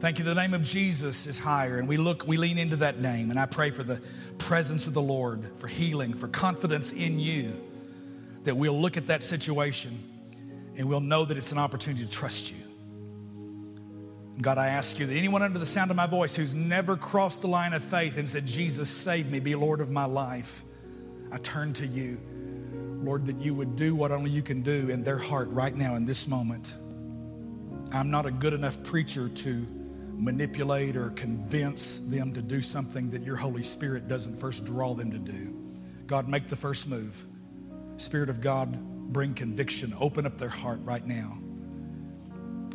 Thank 0.00 0.18
you. 0.18 0.24
The 0.24 0.34
name 0.34 0.54
of 0.54 0.62
Jesus 0.62 1.26
is 1.26 1.38
higher, 1.38 1.78
and 1.78 1.86
we 1.86 1.96
look, 1.96 2.26
we 2.26 2.36
lean 2.36 2.58
into 2.58 2.76
that 2.76 3.00
name, 3.00 3.30
and 3.30 3.38
I 3.38 3.46
pray 3.46 3.70
for 3.70 3.82
the 3.82 4.00
presence 4.38 4.86
of 4.86 4.94
the 4.94 5.02
Lord, 5.02 5.50
for 5.58 5.68
healing, 5.68 6.12
for 6.12 6.26
confidence 6.26 6.92
in 6.92 7.20
you, 7.20 7.60
that 8.44 8.56
we'll 8.56 8.80
look 8.80 8.96
at 8.96 9.06
that 9.06 9.22
situation 9.22 9.96
and 10.76 10.88
we'll 10.88 11.00
know 11.00 11.24
that 11.24 11.36
it's 11.36 11.52
an 11.52 11.58
opportunity 11.58 12.04
to 12.04 12.10
trust 12.10 12.50
you. 12.50 12.56
God, 14.40 14.58
I 14.58 14.68
ask 14.68 14.98
you 14.98 15.06
that 15.06 15.14
anyone 15.14 15.42
under 15.42 15.58
the 15.58 15.66
sound 15.66 15.90
of 15.90 15.96
my 15.96 16.06
voice 16.06 16.34
who's 16.34 16.54
never 16.54 16.96
crossed 16.96 17.42
the 17.42 17.48
line 17.48 17.74
of 17.74 17.84
faith 17.84 18.16
and 18.16 18.28
said, 18.28 18.46
Jesus, 18.46 18.88
save 18.88 19.30
me, 19.30 19.38
be 19.38 19.54
Lord 19.54 19.80
of 19.80 19.90
my 19.90 20.06
life, 20.06 20.64
I 21.32 21.38
turn 21.38 21.72
to 21.74 21.86
you, 21.86 22.20
Lord, 23.02 23.24
that 23.26 23.40
you 23.40 23.54
would 23.54 23.74
do 23.74 23.94
what 23.94 24.12
only 24.12 24.30
you 24.30 24.42
can 24.42 24.60
do 24.60 24.90
in 24.90 25.02
their 25.02 25.16
heart 25.16 25.48
right 25.48 25.74
now 25.74 25.96
in 25.96 26.04
this 26.04 26.28
moment. 26.28 26.74
I'm 27.90 28.10
not 28.10 28.26
a 28.26 28.30
good 28.30 28.52
enough 28.52 28.82
preacher 28.82 29.30
to 29.30 29.66
manipulate 30.12 30.94
or 30.94 31.08
convince 31.10 32.00
them 32.00 32.34
to 32.34 32.42
do 32.42 32.60
something 32.60 33.10
that 33.10 33.22
your 33.22 33.36
Holy 33.36 33.62
Spirit 33.62 34.08
doesn't 34.08 34.36
first 34.38 34.66
draw 34.66 34.92
them 34.92 35.10
to 35.10 35.18
do. 35.18 35.58
God, 36.06 36.28
make 36.28 36.48
the 36.48 36.56
first 36.56 36.86
move. 36.86 37.24
Spirit 37.96 38.28
of 38.28 38.42
God, 38.42 38.78
bring 39.12 39.32
conviction. 39.32 39.94
Open 39.98 40.26
up 40.26 40.36
their 40.36 40.50
heart 40.50 40.80
right 40.82 41.06
now. 41.06 41.38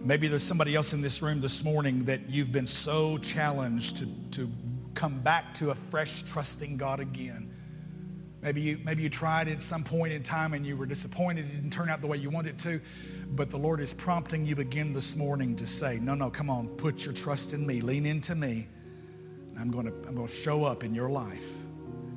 Maybe 0.04 0.28
there's 0.28 0.44
somebody 0.44 0.76
else 0.76 0.94
in 0.94 1.02
this 1.02 1.22
room 1.22 1.42
this 1.42 1.64
morning 1.64 2.06
that 2.06 2.28
you've 2.28 2.52
been 2.52 2.68
so 2.68 3.20
challenged 3.20 3.98
to, 3.98 4.08
to 4.32 4.52
come 4.96 5.20
back 5.20 5.54
to 5.56 5.70
a 5.70 5.76
fresh 5.76 6.24
trusting 6.24 6.78
God 6.78 7.00
again. 7.00 7.47
Maybe 8.48 8.62
you, 8.62 8.80
maybe 8.86 9.04
you 9.04 9.10
tried 9.10 9.50
at 9.50 9.62
some 9.62 9.84
point 9.84 10.14
in 10.14 10.24
time 10.24 10.54
and 10.54 10.66
you 10.66 10.78
were 10.78 10.86
disappointed 10.86 11.48
it 11.48 11.56
didn't 11.56 11.74
turn 11.74 11.90
out 11.90 12.00
the 12.00 12.08
way 12.08 12.16
you 12.16 12.30
wanted 12.30 12.52
it 12.52 12.58
to. 12.60 12.80
But 13.32 13.50
the 13.50 13.58
Lord 13.58 13.82
is 13.82 13.94
prompting 13.94 14.46
you 14.46 14.56
again 14.56 14.94
this 14.94 15.18
morning 15.18 15.54
to 15.58 15.68
say, 15.68 16.00
No, 16.00 16.16
no, 16.16 16.30
come 16.30 16.50
on, 16.50 16.70
put 16.70 17.04
your 17.04 17.14
trust 17.14 17.52
in 17.52 17.68
me, 17.68 17.82
lean 17.82 18.06
into 18.06 18.36
me. 18.36 18.70
I'm 19.60 19.70
going 19.70 19.88
to, 19.88 19.92
I'm 20.08 20.16
going 20.16 20.28
to 20.28 20.34
show 20.34 20.64
up 20.64 20.86
in 20.86 20.96
your 20.96 21.10
life. 21.10 21.52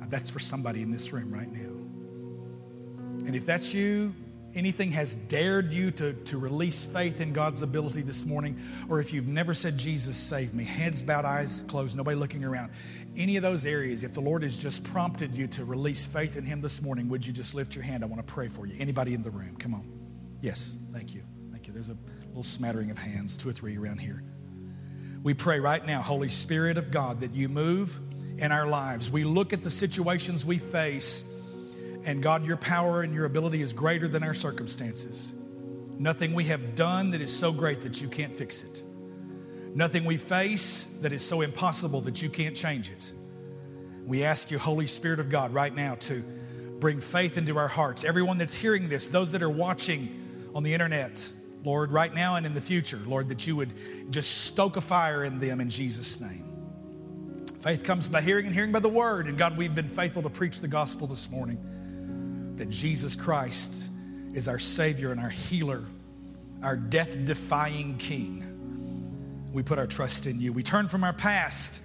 That's 0.07 0.31
for 0.31 0.39
somebody 0.39 0.81
in 0.81 0.89
this 0.89 1.11
room 1.11 1.33
right 1.33 1.51
now. 1.51 3.27
And 3.27 3.35
if 3.35 3.45
that's 3.45 3.73
you, 3.73 4.15
anything 4.55 4.91
has 4.91 5.15
dared 5.15 5.73
you 5.73 5.91
to, 5.91 6.13
to 6.13 6.37
release 6.37 6.85
faith 6.85 7.21
in 7.21 7.33
God's 7.33 7.61
ability 7.61 8.01
this 8.01 8.25
morning, 8.25 8.59
or 8.89 8.99
if 8.99 9.13
you've 9.13 9.27
never 9.27 9.53
said, 9.53 9.77
Jesus, 9.77 10.15
save 10.15 10.53
me, 10.53 10.63
heads 10.63 11.01
bowed, 11.01 11.25
eyes 11.25 11.63
closed, 11.67 11.95
nobody 11.95 12.17
looking 12.17 12.43
around, 12.43 12.71
any 13.15 13.37
of 13.37 13.43
those 13.43 13.65
areas, 13.65 14.03
if 14.03 14.13
the 14.13 14.21
Lord 14.21 14.43
has 14.43 14.57
just 14.57 14.83
prompted 14.83 15.35
you 15.35 15.47
to 15.47 15.65
release 15.65 16.05
faith 16.05 16.37
in 16.37 16.45
Him 16.45 16.61
this 16.61 16.81
morning, 16.81 17.09
would 17.09 17.25
you 17.25 17.33
just 17.33 17.53
lift 17.53 17.75
your 17.75 17.83
hand? 17.83 18.03
I 18.03 18.07
want 18.07 18.25
to 18.25 18.33
pray 18.33 18.47
for 18.47 18.65
you. 18.65 18.75
Anybody 18.79 19.13
in 19.13 19.21
the 19.21 19.31
room? 19.31 19.55
Come 19.57 19.73
on. 19.73 19.89
Yes, 20.41 20.77
thank 20.91 21.13
you. 21.13 21.23
Thank 21.51 21.67
you. 21.67 21.73
There's 21.73 21.89
a 21.89 21.97
little 22.27 22.43
smattering 22.43 22.91
of 22.91 22.97
hands, 22.97 23.37
two 23.37 23.49
or 23.49 23.53
three 23.53 23.77
around 23.77 23.99
here. 23.99 24.23
We 25.23 25.33
pray 25.35 25.59
right 25.59 25.85
now, 25.85 26.01
Holy 26.01 26.29
Spirit 26.29 26.77
of 26.77 26.89
God, 26.89 27.21
that 27.21 27.35
you 27.35 27.47
move 27.47 27.99
in 28.39 28.51
our 28.51 28.65
lives. 28.65 29.11
We 29.11 29.23
look 29.23 29.53
at 29.53 29.63
the 29.63 29.69
situations 29.69 30.43
we 30.43 30.57
face, 30.57 31.23
and 32.03 32.21
God, 32.23 32.45
your 32.45 32.57
power 32.57 33.03
and 33.03 33.13
your 33.13 33.25
ability 33.25 33.61
is 33.61 33.73
greater 33.73 34.07
than 34.07 34.23
our 34.23 34.33
circumstances. 34.33 35.33
Nothing 35.97 36.33
we 36.33 36.45
have 36.45 36.73
done 36.73 37.11
that 37.11 37.21
is 37.21 37.35
so 37.35 37.51
great 37.51 37.81
that 37.81 38.01
you 38.01 38.07
can't 38.07 38.33
fix 38.33 38.63
it. 38.63 38.81
Nothing 39.75 40.03
we 40.03 40.17
face 40.17 40.85
that 41.01 41.13
is 41.13 41.23
so 41.23 41.41
impossible 41.41 42.01
that 42.01 42.21
you 42.21 42.29
can't 42.29 42.55
change 42.55 42.89
it. 42.89 43.11
We 44.05 44.23
ask 44.23 44.49
you, 44.49 44.57
Holy 44.57 44.87
Spirit 44.87 45.19
of 45.19 45.29
God, 45.29 45.53
right 45.53 45.73
now 45.73 45.95
to 45.95 46.23
bring 46.79 46.99
faith 46.99 47.37
into 47.37 47.57
our 47.57 47.67
hearts. 47.67 48.03
Everyone 48.03 48.39
that's 48.39 48.55
hearing 48.55 48.89
this, 48.89 49.07
those 49.07 49.31
that 49.33 49.43
are 49.43 49.49
watching 49.49 50.49
on 50.55 50.63
the 50.63 50.73
internet, 50.73 51.31
Lord, 51.63 51.91
right 51.91 52.13
now 52.13 52.35
and 52.35 52.45
in 52.45 52.55
the 52.55 52.61
future, 52.61 52.99
Lord, 53.05 53.29
that 53.29 53.45
you 53.45 53.55
would 53.55 54.11
just 54.11 54.45
stoke 54.45 54.77
a 54.77 54.81
fire 54.81 55.23
in 55.23 55.39
them 55.39 55.61
in 55.61 55.69
Jesus' 55.69 56.19
name. 56.19 56.47
Faith 57.61 57.83
comes 57.83 58.07
by 58.07 58.21
hearing 58.21 58.47
and 58.47 58.55
hearing 58.55 58.71
by 58.71 58.79
the 58.79 58.89
word. 58.89 59.27
And 59.27 59.37
God, 59.37 59.55
we've 59.55 59.75
been 59.75 59.87
faithful 59.87 60.23
to 60.23 60.29
preach 60.31 60.59
the 60.59 60.67
gospel 60.67 61.05
this 61.05 61.29
morning 61.29 61.63
that 62.57 62.69
Jesus 62.69 63.15
Christ 63.15 63.83
is 64.33 64.47
our 64.47 64.59
Savior 64.59 65.11
and 65.11 65.19
our 65.19 65.29
healer, 65.29 65.83
our 66.63 66.75
death 66.75 67.25
defying 67.25 67.97
King. 67.97 69.49
We 69.53 69.63
put 69.63 69.79
our 69.79 69.87
trust 69.87 70.27
in 70.27 70.39
you. 70.39 70.53
We 70.53 70.63
turn 70.63 70.87
from 70.87 71.03
our 71.03 71.13
past. 71.13 71.81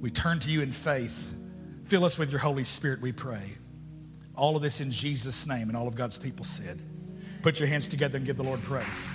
We 0.00 0.10
turn 0.10 0.38
to 0.40 0.50
you 0.50 0.62
in 0.62 0.72
faith. 0.72 1.34
Fill 1.84 2.04
us 2.04 2.16
with 2.16 2.30
your 2.30 2.40
Holy 2.40 2.64
Spirit, 2.64 3.00
we 3.00 3.12
pray. 3.12 3.56
All 4.36 4.56
of 4.56 4.62
this 4.62 4.80
in 4.80 4.90
Jesus' 4.90 5.46
name, 5.46 5.68
and 5.68 5.76
all 5.76 5.88
of 5.88 5.94
God's 5.94 6.16
people 6.16 6.44
said. 6.44 6.80
Put 7.42 7.58
your 7.58 7.68
hands 7.68 7.88
together 7.88 8.16
and 8.16 8.24
give 8.24 8.36
the 8.36 8.44
Lord 8.44 8.62
praise. 8.62 9.06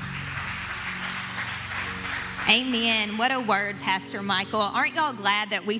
Amen. 2.48 3.18
What 3.18 3.32
a 3.32 3.40
word, 3.40 3.76
Pastor 3.82 4.22
Michael. 4.22 4.62
Aren't 4.62 4.94
y'all 4.94 5.14
glad 5.14 5.50
that 5.50 5.66
we 5.66 5.74